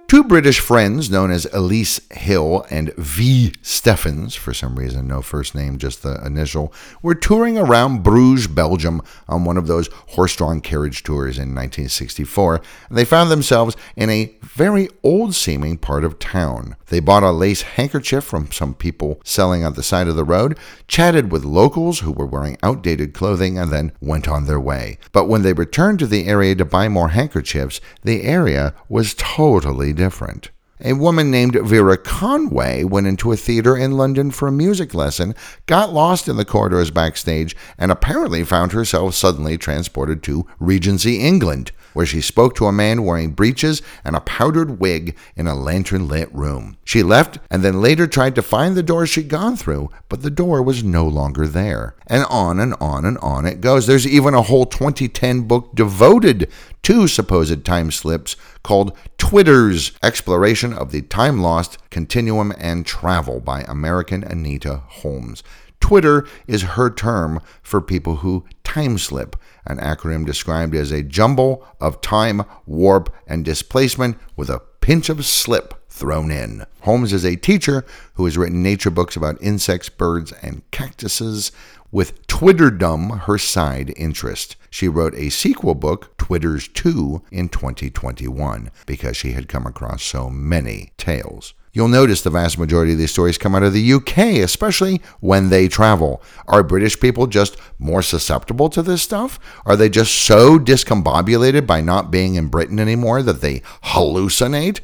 Two 0.08 0.24
British 0.24 0.60
friends 0.60 1.10
known 1.10 1.32
as 1.32 1.48
Elise 1.52 2.00
Hill 2.12 2.64
and 2.70 2.94
V. 2.94 3.54
Steffens, 3.64 4.36
for 4.36 4.54
some 4.54 4.76
reason, 4.76 5.08
no 5.08 5.24
first 5.24 5.56
name, 5.56 5.80
just 5.80 6.04
the 6.04 6.24
initial, 6.24 6.72
were 7.02 7.16
touring 7.16 7.58
around 7.58 8.04
Bruges, 8.04 8.46
Belgium 8.46 9.02
on 9.28 9.46
one 9.46 9.58
of 9.58 9.66
those 9.66 9.90
horse 10.10 10.36
drawn 10.36 10.62
carriage 10.62 11.02
tours 11.02 11.38
in 11.38 11.56
1964, 11.56 12.62
and 12.88 12.98
they 12.98 13.04
found 13.04 13.32
themselves 13.32 13.76
in 13.96 14.12
a 14.12 14.28
very 14.56 14.88
old 15.04 15.36
seeming 15.36 15.78
part 15.78 16.06
of 16.06 16.18
town. 16.18 16.78
They 16.88 17.02
bought 17.02 17.24
a 17.24 17.32
lace 17.32 17.62
handkerchief 17.62 18.24
from 18.24 18.54
some 18.54 18.74
people 18.74 19.20
selling 19.26 19.66
on 19.66 19.74
the 19.74 19.84
side 19.84 20.08
of 20.08 20.16
the 20.16 20.24
road, 20.24 20.58
chatted 20.88 21.30
with 21.30 21.44
locals 21.44 22.00
who 22.00 22.14
were 22.14 22.26
wearing 22.26 22.58
outdated 22.64 23.14
clothing, 23.14 23.60
and 23.60 23.70
then 23.70 23.92
went 24.00 24.30
on 24.30 24.46
their 24.46 24.60
way. 24.60 24.98
But 25.12 25.26
when 25.26 25.42
they 25.42 25.52
returned 25.52 26.00
to 26.00 26.08
the 26.08 26.28
area 26.28 26.56
to 26.56 26.64
buy 26.64 26.88
more 26.88 27.10
handkerchiefs, 27.10 27.82
the 28.04 28.24
area 28.24 28.74
was 28.88 29.14
totally 29.14 29.92
different. 29.92 30.52
A 30.82 30.94
woman 30.94 31.32
named 31.32 31.58
Vera 31.62 31.98
Conway 31.98 32.84
went 32.86 33.08
into 33.08 33.32
a 33.32 33.38
theater 33.38 33.76
in 33.76 33.94
London 33.94 34.32
for 34.32 34.48
a 34.48 34.54
music 34.54 34.94
lesson, 34.94 35.36
got 35.66 35.94
lost 35.94 36.28
in 36.30 36.38
the 36.38 36.46
corridors 36.46 36.92
backstage, 36.92 37.56
and 37.78 37.92
apparently 37.92 38.44
found 38.44 38.72
herself 38.72 39.16
suddenly 39.16 39.58
transported 39.58 40.24
to 40.24 40.46
Regency, 40.60 41.20
England. 41.20 41.72
Where 41.96 42.06
she 42.06 42.22
spoke 42.22 42.54
to 42.56 42.68
a 42.68 42.72
man 42.72 43.04
wearing 43.04 43.32
breeches 43.32 43.82
and 44.04 44.16
a 44.16 44.22
powdered 44.22 44.80
wig 44.80 45.18
in 45.36 45.48
a 45.48 45.56
lantern 45.56 46.08
lit 46.08 46.32
room. 46.34 46.78
She 46.84 47.02
left 47.02 47.40
and 47.50 47.64
then 47.64 47.82
later 47.82 48.06
tried 48.06 48.36
to 48.36 48.42
find 48.42 48.76
the 48.76 48.84
door 48.84 49.08
she'd 49.08 49.30
gone 49.30 49.56
through, 49.56 49.90
but 50.10 50.22
the 50.22 50.30
door 50.30 50.62
was 50.62 50.84
no 50.84 51.08
longer 51.08 51.48
there. 51.48 51.96
And 52.06 52.26
on 52.26 52.60
and 52.60 52.76
on 52.82 53.06
and 53.06 53.18
on 53.20 53.46
it 53.46 53.62
goes. 53.62 53.88
There's 53.88 54.06
even 54.06 54.34
a 54.34 54.44
whole 54.44 54.66
2010 54.66 55.44
book 55.44 55.74
devoted 55.74 56.52
to 56.84 57.08
supposed 57.08 57.66
time 57.66 57.92
slips 57.92 58.36
called 58.62 58.96
Twitter's 59.18 59.94
Exploration 60.04 60.74
of 60.74 60.92
the 60.92 61.02
Time 61.02 61.42
Lost 61.42 61.78
Continuum 61.90 62.54
and 62.60 62.86
Travel 62.86 63.40
by 63.40 63.62
American 63.62 64.24
Anita 64.24 64.82
Holmes. 64.88 65.42
Twitter 65.86 66.26
is 66.48 66.64
her 66.64 66.90
term 66.90 67.40
for 67.62 67.80
people 67.80 68.16
who 68.16 68.44
time 68.64 68.98
slip, 68.98 69.36
an 69.68 69.78
acronym 69.78 70.26
described 70.26 70.74
as 70.74 70.92
a 70.92 71.04
jumble 71.04 71.64
of 71.80 72.02
time, 72.02 72.42
warp, 72.66 73.14
and 73.28 73.46
displacement 73.46 74.18
with 74.36 74.50
a 74.50 74.64
pinch 74.82 75.10
of 75.10 75.24
slip 75.24 75.76
thrown 75.88 76.32
in. 76.32 76.66
Holmes 76.82 77.14
is 77.14 77.24
a 77.24 77.36
teacher 77.36 77.86
who 78.16 78.26
has 78.26 78.36
written 78.36 78.64
nature 78.64 78.90
books 78.90 79.16
about 79.16 79.40
insects, 79.44 79.88
birds, 79.88 80.32
and 80.42 80.64
cactuses 80.72 81.52
with 81.92 82.26
Twitterdom 82.26 83.22
her 83.26 83.38
side 83.38 83.94
interest. 83.96 84.56
She 84.72 84.88
wrote 84.88 85.14
a 85.14 85.30
sequel 85.30 85.76
book, 85.76 86.18
Twitter's 86.18 86.68
2, 86.68 87.22
in 87.30 87.48
2021 87.48 88.72
because 88.88 89.16
she 89.16 89.34
had 89.34 89.48
come 89.48 89.68
across 89.68 90.02
so 90.02 90.32
many 90.32 90.94
tales. 90.98 91.54
You'll 91.76 91.90
notice 91.90 92.22
the 92.22 92.30
vast 92.30 92.58
majority 92.58 92.94
of 92.94 93.00
these 93.00 93.12
stories 93.12 93.38
come 93.38 93.54
out 93.54 93.64
of 93.64 93.74
the 93.74 93.94
UK, 93.94 94.18
especially 94.40 95.02
when 95.20 95.50
they 95.50 95.68
travel. 95.68 96.24
Are 96.48 96.64
British 96.64 96.98
people 96.98 97.28
just 97.28 97.58
more 97.78 98.02
susceptible 98.02 98.70
to 98.70 98.82
this 98.82 99.02
stuff? 99.02 99.38
Are 99.66 99.76
they 99.76 99.90
just 99.90 100.16
so 100.16 100.58
discombobulated 100.58 101.68
by 101.68 101.82
not 101.82 102.12
being 102.12 102.36
in 102.36 102.48
Britain 102.48 102.80
anymore 102.80 103.22
that 103.24 103.42
they 103.42 103.60
hallucinate? 103.84 104.80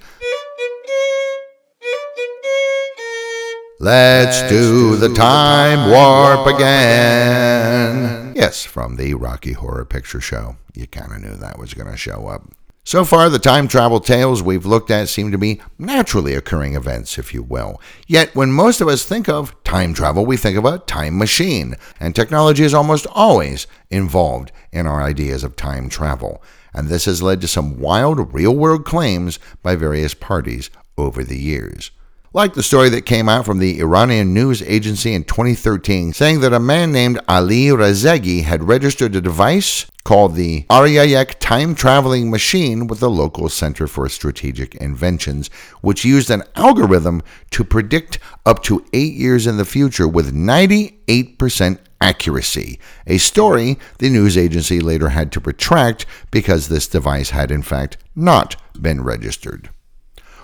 Let's 3.79 4.41
do 4.49 4.97
the 4.97 5.13
time 5.13 5.89
warp 5.91 6.45
again. 6.45 8.33
Yes, 8.35 8.65
from 8.65 8.97
the 8.97 9.13
Rocky 9.13 9.53
Horror 9.53 9.85
Picture 9.85 10.19
Show. 10.19 10.57
You 10.75 10.87
kind 10.87 11.13
of 11.13 11.21
knew 11.21 11.35
that 11.37 11.57
was 11.57 11.73
going 11.73 11.89
to 11.89 11.95
show 11.95 12.27
up. 12.27 12.43
So 12.83 13.05
far, 13.05 13.29
the 13.29 13.37
time 13.37 13.67
travel 13.67 13.99
tales 13.99 14.41
we've 14.41 14.65
looked 14.65 14.89
at 14.89 15.07
seem 15.07 15.31
to 15.31 15.37
be 15.37 15.61
naturally 15.77 16.33
occurring 16.33 16.75
events, 16.75 17.19
if 17.19 17.31
you 17.31 17.43
will. 17.43 17.79
Yet, 18.07 18.33
when 18.33 18.51
most 18.51 18.81
of 18.81 18.87
us 18.87 19.05
think 19.05 19.29
of 19.29 19.55
time 19.63 19.93
travel, 19.93 20.25
we 20.25 20.35
think 20.35 20.57
of 20.57 20.65
a 20.65 20.79
time 20.79 21.15
machine, 21.15 21.75
and 21.99 22.15
technology 22.15 22.63
is 22.63 22.73
almost 22.73 23.05
always 23.11 23.67
involved 23.91 24.51
in 24.71 24.87
our 24.87 25.03
ideas 25.03 25.43
of 25.43 25.55
time 25.55 25.89
travel. 25.89 26.41
And 26.73 26.87
this 26.87 27.05
has 27.05 27.21
led 27.21 27.39
to 27.41 27.47
some 27.47 27.79
wild 27.79 28.33
real 28.33 28.55
world 28.55 28.83
claims 28.83 29.37
by 29.61 29.75
various 29.75 30.15
parties 30.15 30.71
over 30.97 31.23
the 31.23 31.39
years. 31.39 31.91
Like 32.33 32.53
the 32.53 32.63
story 32.63 32.87
that 32.91 33.05
came 33.05 33.27
out 33.27 33.43
from 33.43 33.59
the 33.59 33.81
Iranian 33.81 34.33
news 34.33 34.61
agency 34.61 35.13
in 35.13 35.25
2013, 35.25 36.13
saying 36.13 36.39
that 36.39 36.53
a 36.53 36.61
man 36.61 36.93
named 36.93 37.19
Ali 37.27 37.65
Razegi 37.65 38.43
had 38.43 38.69
registered 38.69 39.13
a 39.17 39.19
device 39.19 39.85
called 40.05 40.35
the 40.35 40.63
Aryayek 40.69 41.39
time 41.41 41.75
traveling 41.75 42.31
machine 42.31 42.87
with 42.87 43.01
the 43.01 43.09
local 43.09 43.49
Center 43.49 43.85
for 43.85 44.07
Strategic 44.07 44.75
Inventions, 44.75 45.49
which 45.81 46.05
used 46.05 46.29
an 46.31 46.43
algorithm 46.55 47.21
to 47.49 47.65
predict 47.65 48.17
up 48.45 48.63
to 48.63 48.85
eight 48.93 49.13
years 49.15 49.45
in 49.45 49.57
the 49.57 49.65
future 49.65 50.07
with 50.07 50.33
98% 50.33 51.79
accuracy. 51.99 52.79
A 53.07 53.17
story 53.17 53.77
the 53.97 54.09
news 54.09 54.37
agency 54.37 54.79
later 54.79 55.09
had 55.09 55.33
to 55.33 55.41
retract 55.41 56.05
because 56.31 56.69
this 56.69 56.87
device 56.87 57.31
had, 57.31 57.51
in 57.51 57.61
fact, 57.61 57.97
not 58.15 58.55
been 58.81 59.03
registered. 59.03 59.69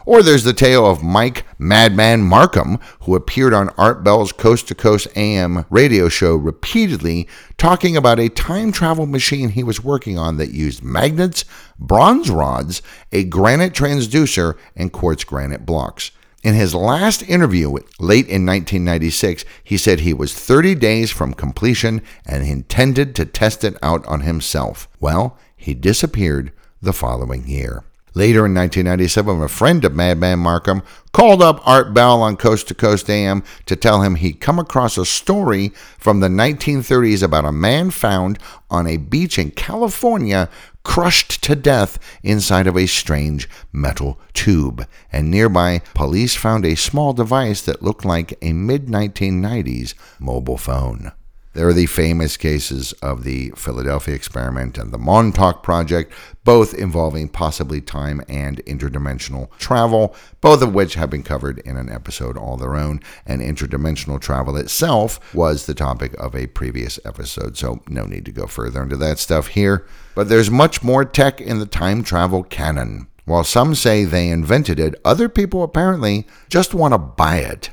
Or 0.07 0.23
there's 0.23 0.45
the 0.45 0.53
tale 0.53 0.89
of 0.89 1.03
Mike 1.03 1.43
Madman 1.59 2.21
Markham, 2.21 2.79
who 3.01 3.13
appeared 3.13 3.53
on 3.53 3.67
Art 3.77 4.05
Bell's 4.05 4.31
Coast 4.31 4.69
to 4.69 4.73
Coast 4.73 5.09
AM 5.17 5.65
radio 5.69 6.07
show 6.07 6.37
repeatedly 6.37 7.27
talking 7.57 7.97
about 7.97 8.17
a 8.17 8.29
time 8.29 8.71
travel 8.71 9.05
machine 9.05 9.49
he 9.49 9.65
was 9.65 9.83
working 9.83 10.17
on 10.17 10.37
that 10.37 10.53
used 10.53 10.81
magnets, 10.81 11.43
bronze 11.77 12.29
rods, 12.29 12.81
a 13.11 13.25
granite 13.25 13.73
transducer, 13.73 14.57
and 14.77 14.93
quartz 14.93 15.25
granite 15.25 15.65
blocks. 15.65 16.11
In 16.41 16.53
his 16.53 16.73
last 16.73 17.21
interview 17.23 17.67
late 17.99 18.29
in 18.29 18.45
1996, 18.45 19.43
he 19.61 19.77
said 19.77 19.99
he 19.99 20.13
was 20.13 20.33
30 20.33 20.75
days 20.75 21.11
from 21.11 21.33
completion 21.33 22.01
and 22.25 22.47
intended 22.47 23.13
to 23.15 23.25
test 23.25 23.65
it 23.65 23.75
out 23.83 24.07
on 24.07 24.21
himself. 24.21 24.87
Well, 25.01 25.37
he 25.57 25.73
disappeared 25.73 26.53
the 26.81 26.93
following 26.93 27.45
year. 27.45 27.83
Later 28.17 28.47
in 28.47 28.55
1997, 28.55 29.43
a 29.43 29.47
friend 29.47 29.85
of 29.85 29.93
Madman 29.93 30.39
Markham 30.39 30.81
called 31.11 31.39
up 31.39 31.61
Art 31.67 31.93
Bell 31.93 32.23
on 32.23 32.35
Coast 32.35 32.67
to 32.67 32.73
Coast 32.73 33.11
AM 33.11 33.43
to 33.67 33.75
tell 33.75 34.01
him 34.01 34.15
he'd 34.15 34.41
come 34.41 34.57
across 34.57 34.97
a 34.97 35.05
story 35.05 35.69
from 35.99 36.19
the 36.19 36.27
1930s 36.27 37.21
about 37.21 37.45
a 37.45 37.51
man 37.51 37.91
found 37.91 38.39
on 38.71 38.87
a 38.87 38.97
beach 38.97 39.37
in 39.37 39.51
California 39.51 40.49
crushed 40.81 41.43
to 41.43 41.55
death 41.55 41.99
inside 42.23 42.65
of 42.65 42.75
a 42.75 42.87
strange 42.87 43.47
metal 43.71 44.19
tube. 44.33 44.87
And 45.11 45.29
nearby, 45.29 45.83
police 45.93 46.35
found 46.35 46.65
a 46.65 46.73
small 46.73 47.13
device 47.13 47.61
that 47.61 47.83
looked 47.83 48.03
like 48.03 48.35
a 48.41 48.51
mid 48.51 48.87
1990s 48.87 49.93
mobile 50.19 50.57
phone. 50.57 51.11
There 51.57 51.67
are 51.67 51.73
the 51.73 51.87
famous 51.87 52.37
cases 52.37 52.91
of 53.01 53.23
the 53.23 53.49
Philadelphia 53.55 54.13
experiment 54.13 54.77
and 54.77 54.91
the 54.91 54.99
Montauk 54.99 55.63
project, 55.63 56.13
both 56.43 56.75
involving 56.75 57.29
possibly 57.29 57.81
time 57.81 58.21
and 58.29 58.63
interdimensional 58.65 59.49
travel, 59.57 60.15
both 60.39 60.61
of 60.61 60.75
which 60.75 60.93
have 60.93 61.09
been 61.09 61.23
covered 61.23 61.57
in 61.65 61.75
an 61.75 61.91
episode 61.91 62.37
all 62.37 62.57
their 62.57 62.75
own. 62.75 63.01
And 63.25 63.41
interdimensional 63.41 64.21
travel 64.21 64.55
itself 64.55 65.33
was 65.33 65.65
the 65.65 65.73
topic 65.73 66.13
of 66.19 66.35
a 66.35 66.45
previous 66.45 66.99
episode, 67.03 67.57
so 67.57 67.81
no 67.89 68.05
need 68.05 68.25
to 68.25 68.31
go 68.31 68.45
further 68.45 68.83
into 68.83 68.97
that 68.97 69.17
stuff 69.17 69.47
here. 69.47 69.87
But 70.13 70.29
there's 70.29 70.51
much 70.51 70.83
more 70.83 71.05
tech 71.05 71.41
in 71.41 71.57
the 71.57 71.65
time 71.65 72.03
travel 72.03 72.43
canon. 72.43 73.07
While 73.25 73.43
some 73.43 73.73
say 73.73 74.03
they 74.03 74.29
invented 74.29 74.79
it, 74.79 74.93
other 75.03 75.27
people 75.27 75.63
apparently 75.63 76.27
just 76.49 76.75
want 76.75 76.93
to 76.93 76.99
buy 76.99 77.37
it. 77.37 77.71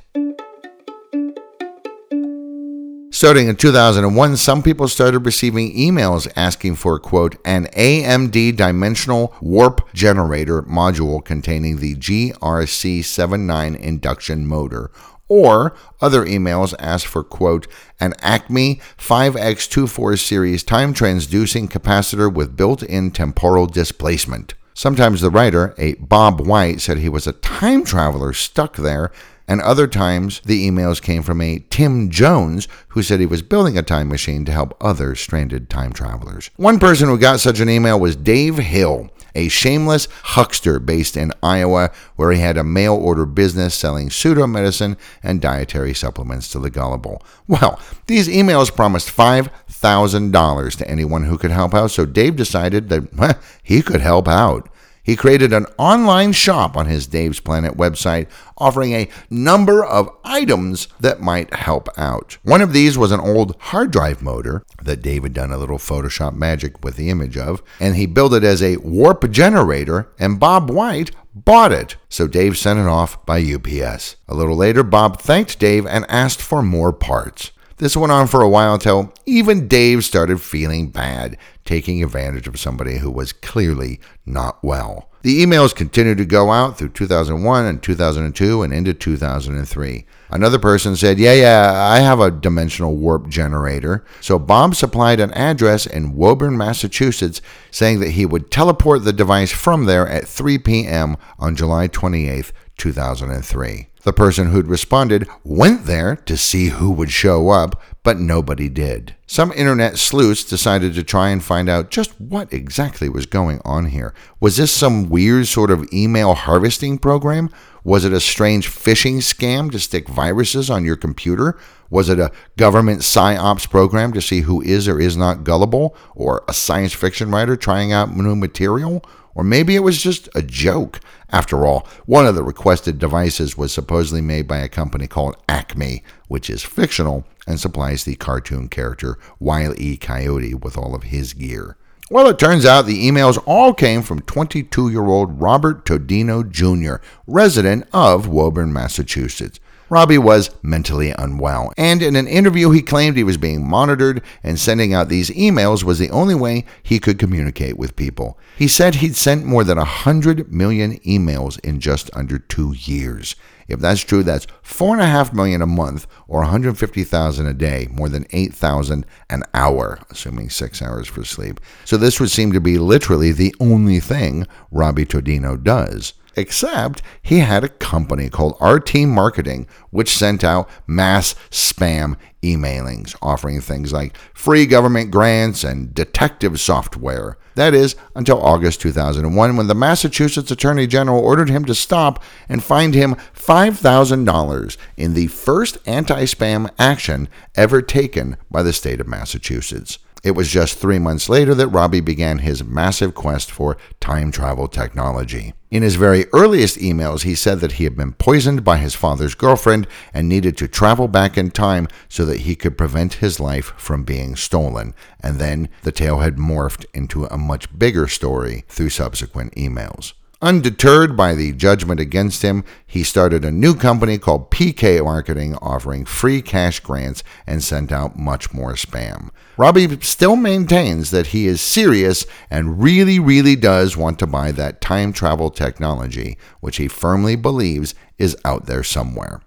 Starting 3.15 3.47
in 3.47 3.55
2001, 3.55 4.37
some 4.37 4.61
people 4.61 4.89
started 4.89 5.21
receiving 5.21 5.73
emails 5.77 6.27
asking 6.35 6.75
for, 6.75 6.99
quote, 6.99 7.37
an 7.45 7.67
AMD 7.67 8.57
dimensional 8.57 9.33
warp 9.41 9.89
generator 9.95 10.63
module 10.63 11.25
containing 11.25 11.77
the 11.77 11.95
GRC79 11.95 13.79
induction 13.79 14.45
motor, 14.45 14.91
or 15.29 15.77
other 16.01 16.27
emails 16.27 16.75
asked 16.81 17.07
for, 17.07 17.23
quote, 17.23 17.69
an 18.01 18.15
Acme 18.19 18.81
5X24 18.99 20.19
series 20.19 20.65
time 20.65 20.93
transducing 20.93 21.69
capacitor 21.69 22.35
with 22.35 22.57
built 22.57 22.83
in 22.83 23.13
temporal 23.13 23.67
displacement. 23.67 24.55
Sometimes 24.77 25.21
the 25.21 25.31
writer, 25.31 25.73
a 25.79 25.95
Bob 25.95 26.45
White, 26.45 26.81
said 26.81 26.99
he 26.99 27.09
was 27.09 27.29
a 27.29 27.33
time 27.35 27.85
traveler 27.85 28.33
stuck 28.33 28.75
there 28.75 29.13
and 29.47 29.61
other 29.61 29.87
times 29.87 30.41
the 30.45 30.69
emails 30.69 31.03
came 31.03 31.23
from 31.23 31.41
a 31.41 31.65
Tim 31.71 32.11
Jones 32.11 32.69
who 32.89 33.03
said 33.03 33.21
he 33.21 33.27
was 33.27 33.43
building 33.43 33.77
a 33.77 33.83
time 33.83 34.09
machine 34.09 34.45
to 34.45 34.53
help 34.53 34.77
other 34.81 35.15
stranded 35.15 35.69
time 35.69 35.93
travelers. 35.93 36.51
One 36.57 36.79
person 36.79 37.09
who 37.09 37.19
got 37.19 37.41
such 37.41 37.61
an 37.61 37.69
email 37.69 37.99
was 38.01 38.17
Dave 38.17 38.59
Hill, 38.59 39.11
a 39.35 39.49
shameless 39.49 40.09
huckster 40.23 40.79
based 40.79 41.17
in 41.17 41.33
Iowa, 41.43 41.91
where 42.17 42.33
he 42.33 42.41
had 42.41 42.57
a 42.57 42.65
mail 42.65 42.95
order 42.95 43.27
business 43.27 43.75
selling 43.75 44.11
pseudo 44.11 44.47
medicine 44.47 44.97
and 45.23 45.41
dietary 45.41 45.95
supplements 45.95 46.49
to 46.51 46.59
the 46.59 46.71
gullible. 46.71 47.23
Well, 47.47 47.81
these 48.07 48.29
emails 48.29 48.75
promised 48.75 49.15
$5,000 49.15 50.77
to 50.77 50.89
anyone 50.89 51.25
who 51.25 51.37
could 51.37 51.51
help 51.51 51.75
out, 51.75 51.91
so 51.91 52.07
Dave 52.07 52.37
decided 52.37 52.89
that 52.89 53.15
well, 53.15 53.39
he 53.63 53.83
could 53.83 54.01
help 54.01 54.29
out. 54.29 54.69
He 55.05 55.17
created 55.17 55.53
an 55.53 55.67
online 55.79 56.33
shop 56.33 56.77
on 56.77 56.87
his 56.87 57.07
Dave's 57.07 57.39
Planet 57.39 57.77
website 57.77 58.27
offering 58.57 58.93
a 58.93 59.09
number 59.29 59.85
of 59.85 60.11
items 60.25 60.89
that 60.99 61.21
might 61.21 61.53
help 61.53 61.89
out. 61.99 62.39
One 62.43 62.63
of 62.63 62.73
these 62.73 62.97
was 62.97 63.13
an 63.13 63.21
old 63.21 63.55
hard 63.61 63.91
drive 63.91 64.23
motor 64.23 64.65
that 64.83 65.03
Dave 65.03 65.23
had 65.23 65.35
done 65.35 65.53
a 65.53 65.59
little 65.59 65.79
Photoshop 65.79 66.35
magic 66.35 66.83
with 66.83 66.97
the 66.97 67.11
image 67.11 67.37
of, 67.37 67.63
and 67.79 67.97
he 67.97 68.07
built 68.07 68.33
it 68.33 68.45
as 68.45 68.63
a 68.63 68.79
warp 68.79 69.31
generator, 69.31 70.11
and 70.19 70.41
Bob 70.41 70.71
White 70.71 71.11
bought 71.35 71.73
it. 71.73 71.97
So 72.09 72.27
Dave 72.27 72.57
sent 72.57 72.81
it 72.81 72.87
off 72.87 73.25
by 73.27 73.43
UPS. 73.43 74.17
A 74.27 74.35
little 74.35 74.57
later, 74.57 74.83
Bob 74.83 75.21
thanked 75.21 75.59
Dave 75.59 75.87
and 75.87 76.07
asked 76.09 76.41
for 76.41 76.63
more 76.63 76.93
parts. 76.93 77.51
This 77.79 77.97
went 77.97 78.13
on 78.13 78.29
for 78.29 78.41
a 78.41 78.49
while 78.49 78.75
until 78.75 79.13
even 79.27 79.67
Dave 79.67 80.05
started 80.05 80.41
feeling 80.41 80.91
bad, 80.91 81.37
taking 81.65 82.03
advantage 82.03 82.47
of 82.47 82.59
somebody 82.59 82.99
who 82.99 83.11
was 83.11 83.33
clearly 83.33 84.01
not 84.27 84.63
well. 84.63 85.11
The 85.25 85.43
emails 85.43 85.75
continued 85.75 86.19
to 86.19 86.27
go 86.27 86.51
out 86.51 86.77
through 86.77 86.91
2001 86.91 87.65
and 87.65 87.83
2002 87.83 88.63
and 88.63 88.75
into 88.75 88.93
2003. 88.93 90.05
Another 90.29 90.59
person 90.59 90.97
said, 90.97 91.19
Yeah, 91.19 91.33
yeah, 91.33 91.73
I 91.73 92.01
have 92.01 92.21
a 92.21 92.31
dimensional 92.31 92.95
warp 92.95 93.29
generator. 93.29 94.05
So 94.21 94.39
Bob 94.39 94.75
supplied 94.75 95.21
an 95.21 95.33
address 95.33 95.87
in 95.87 96.15
Woburn, 96.15 96.59
Massachusetts, 96.59 97.41
saying 97.71 98.01
that 98.01 98.11
he 98.11 98.27
would 98.27 98.51
teleport 98.51 99.05
the 99.05 99.15
device 99.15 99.51
from 99.51 99.87
there 99.87 100.07
at 100.07 100.29
3 100.29 100.59
p.m. 100.59 101.17
on 101.39 101.57
July 101.57 101.87
28, 101.87 102.53
2003. 102.77 103.89
The 104.03 104.13
person 104.13 104.51
who'd 104.51 104.67
responded 104.67 105.27
went 105.45 105.87
there 105.87 106.17
to 106.17 106.37
see 106.37 106.69
who 106.69 106.91
would 106.91 107.11
show 107.11 107.49
up, 107.49 107.81
but 108.03 108.19
nobody 108.19 108.69
did. 108.69 109.17
Some 109.27 109.51
internet 109.53 109.97
sleuths 109.97 110.45
decided 110.45 110.95
to 110.95 111.03
try 111.03 111.31
and 111.31 111.43
find 111.43 111.71
out 111.71 111.91
just 111.91 112.21
what 112.21 112.53
exactly 112.53 113.09
was 113.09 113.25
going 113.25 113.63
on 113.65 113.87
here. 113.87 114.13
Was 114.41 114.59
this 114.59 114.71
some 114.71 115.09
weird 115.09 115.47
sort 115.47 115.71
of 115.71 115.91
email 115.91 116.35
harvesting 116.35 116.99
program? 116.99 117.49
Was 117.83 118.05
it 118.05 118.13
a 118.13 118.21
strange 118.21 118.69
phishing 118.69 119.19
scam 119.19 119.71
to 119.73 119.79
stick 119.79 120.07
viruses 120.09 120.69
on 120.69 120.85
your 120.85 120.97
computer? 120.97 121.59
Was 121.89 122.11
it 122.11 122.19
a 122.19 122.33
government 122.59 123.01
psyops 123.01 123.69
program 123.71 124.13
to 124.13 124.21
see 124.21 124.41
who 124.41 124.61
is 124.61 124.87
or 124.87 125.01
is 125.01 125.17
not 125.17 125.45
gullible? 125.45 125.97
Or 126.15 126.45
a 126.47 126.53
science 126.53 126.93
fiction 126.93 127.31
writer 127.31 127.57
trying 127.57 127.93
out 127.93 128.15
new 128.15 128.37
material? 128.37 129.03
Or 129.35 129.45
maybe 129.45 129.75
it 129.75 129.83
was 129.83 130.03
just 130.03 130.29
a 130.35 130.43
joke. 130.43 131.01
After 131.31 131.67
all, 131.67 131.87
one 132.07 132.27
of 132.27 132.35
the 132.35 132.45
requested 132.45 132.99
devices 132.99 133.57
was 133.57 133.73
supposedly 133.73 134.21
made 134.21 134.47
by 134.47 134.59
a 134.59 134.69
company 134.69 135.07
called 135.07 135.37
Acme, 135.49 136.03
which 136.29 136.49
is 136.49 136.63
fictional 136.63 137.25
and 137.47 137.59
supplies 137.59 138.05
the 138.05 138.15
cartoon 138.15 138.69
character 138.69 139.19
Wile 139.39 139.75
E. 139.77 139.97
Coyote 139.97 140.55
with 140.55 140.79
all 140.79 140.95
of 140.95 141.05
his 141.05 141.33
gear. 141.33 141.77
Well, 142.11 142.29
it 142.29 142.39
turns 142.39 142.67
out 142.67 142.83
the 142.83 143.09
emails 143.09 143.43
all 143.47 143.73
came 143.73 144.03
from 144.03 144.21
22 144.21 144.91
year 144.91 145.07
old 145.07 145.41
Robert 145.41 145.85
Todino 145.85 146.49
Jr., 146.49 147.03
resident 147.27 147.89
of 147.93 148.29
Woburn, 148.29 148.73
Massachusetts. 148.73 149.59
Robbie 149.91 150.19
was 150.19 150.51
mentally 150.63 151.11
unwell, 151.19 151.73
and 151.77 152.03
in 152.03 152.17
an 152.17 152.27
interview, 152.27 152.71
he 152.71 152.81
claimed 152.81 153.17
he 153.17 153.25
was 153.25 153.37
being 153.37 153.69
monitored 153.69 154.23
and 154.43 154.59
sending 154.59 154.95
out 154.95 155.09
these 155.09 155.31
emails 155.31 155.85
was 155.85 155.99
the 155.99 156.11
only 156.11 156.35
way 156.35 156.65
he 156.83 156.99
could 156.99 157.19
communicate 157.19 157.77
with 157.77 157.95
people. 157.95 158.39
He 158.57 158.67
said 158.67 158.97
he'd 158.97 159.15
sent 159.15 159.45
more 159.45 159.63
than 159.63 159.77
100 159.77 160.51
million 160.51 160.99
emails 161.01 161.61
in 161.61 161.81
just 161.81 162.11
under 162.15 162.39
two 162.39 162.73
years. 162.73 163.37
If 163.69 163.81
that's 163.81 164.01
true, 164.01 164.23
that's 164.23 164.47
four 164.63 164.95
and 164.95 165.03
a 165.03 165.07
half 165.07 165.33
million 165.33 165.61
a 165.63 165.67
month 165.67 166.07
or 166.29 166.41
150,000 166.41 167.47
a 167.47 167.55
day, 167.55 167.89
more 167.91 168.09
than 168.09 168.27
8,000 168.31 169.07
an 169.31 169.43
hour, 169.53 170.01
assuming 170.11 170.51
six 170.51 170.83
hours 170.83 171.09
for 171.09 171.25
sleep. 171.25 171.61
So 171.85 171.97
this 171.97 172.21
would 172.21 172.31
seem 172.31 172.53
to 172.53 172.61
be 172.61 172.79
literally 172.79 173.33
the 173.33 173.55
only 173.61 174.01
thing 174.01 174.47
Robbie 174.71 175.07
Todino 175.07 175.63
does 175.63 176.15
except 176.37 177.03
he 177.23 177.41
had 177.41 177.65
a 177.65 177.69
company 177.69 178.29
called 178.29 178.57
RT 178.61 178.95
Marketing, 179.07 179.67
which 179.91 180.17
sent 180.17 180.45
out 180.45 180.69
mass 180.87 181.35
spam 181.51 182.17
emailings 182.43 183.17
offering 183.23 183.61
things 183.61 183.93
like 183.93 184.17
free 184.35 184.67
government 184.67 185.11
grants 185.11 185.65
and 185.65 185.95
detective 185.95 186.61
software. 186.61 187.39
That 187.55 187.73
is, 187.73 187.95
until 188.17 188.43
August 188.43 188.81
2001, 188.81 189.57
when 189.57 189.67
the 189.67 189.75
Massachusetts 189.75 190.51
Attorney 190.51 190.87
General 190.87 191.21
ordered 191.21 191.49
him 191.49 191.65
to 191.67 191.75
stop 191.75 192.23
and 192.49 192.63
fined 192.63 192.95
him 192.95 193.15
$5,000 193.35 194.77
in 194.97 195.15
the 195.15 195.29
first 195.29 195.79
anti 195.87 196.25
spam 196.25 196.69
action 196.79 197.29
ever 197.55 197.81
taken 197.81 198.37
by 198.51 198.63
the 198.63 198.73
state 198.73 199.01
of 199.01 199.07
Massachusetts. 199.07 199.99
It 200.25 200.33
was 200.33 200.51
just 200.51 200.79
three 200.79 200.99
months 200.99 201.29
later 201.29 201.55
that 201.55 201.69
Robbie 201.69 202.01
began 202.01 202.39
his 202.39 202.65
massive 202.65 203.15
quest 203.15 203.51
for 203.51 203.77
time 204.01 204.33
travel 204.33 204.69
technology. 204.69 205.53
In 205.75 205.83
his 205.83 205.97
very 205.97 206.27
earliest 206.33 206.79
emails, 206.79 207.25
he 207.25 207.35
said 207.35 207.59
that 207.59 207.73
he 207.73 207.83
had 207.83 207.97
been 207.97 208.13
poisoned 208.13 208.63
by 208.63 208.77
his 208.77 208.95
father's 208.95 209.35
girlfriend 209.35 209.89
and 210.13 210.29
needed 210.29 210.57
to 210.59 210.69
travel 210.69 211.09
back 211.09 211.37
in 211.37 211.51
time 211.51 211.89
so 212.09 212.25
that 212.27 212.43
he 212.43 212.55
could 212.55 212.79
prevent 212.79 213.15
his 213.15 213.41
life 213.41 213.73
from 213.77 214.05
being 214.05 214.37
stolen. 214.37 214.95
And 215.19 215.41
then 215.41 215.69
the 215.83 215.91
tale 215.91 216.21
had 216.21 216.37
morphed 216.37 216.85
into 216.95 217.25
a 217.25 217.37
much 217.37 217.77
bigger 217.77 218.07
story 218.07 218.63
through 218.69 218.91
subsequent 218.91 219.53
emails. 219.57 220.13
Undeterred 220.45 221.17
by 221.17 221.35
the 221.35 221.53
judgment 221.53 221.99
against 221.99 222.43
him, 222.43 222.65
he 222.87 223.03
started 223.03 223.47
a 223.47 223.51
new 223.51 223.75
company 223.75 224.19
called 224.19 224.51
PK 224.51 225.03
Marketing, 225.03 225.55
offering 225.63 226.05
free 226.05 226.43
cash 226.43 226.81
grants 226.81 227.23
and 227.47 227.65
sent 227.65 227.91
out 227.91 228.19
much 228.19 228.53
more 228.53 228.75
spam. 228.75 229.31
Robbie 229.57 229.99
still 230.03 230.37
maintains 230.37 231.11
that 231.13 231.29
he 231.29 231.47
is 231.47 231.63
serious 231.63 232.27
and 232.51 232.83
really, 232.83 233.19
really 233.19 233.57
does 233.57 233.97
want 233.97 234.19
to 234.19 234.27
buy 234.27 234.53
that 234.53 234.83
time 234.83 235.15
travel 235.15 235.49
technology, 235.49 236.37
which 236.61 236.77
he 236.77 236.89
firmly 236.89 237.37
believes 237.37 237.95
is 238.19 238.37
out 238.45 238.67
there 238.67 238.85
somewhere. 238.85 239.41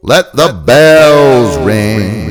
Let 0.00 0.32
the 0.32 0.62
bells 0.64 1.58
ring 1.66 2.25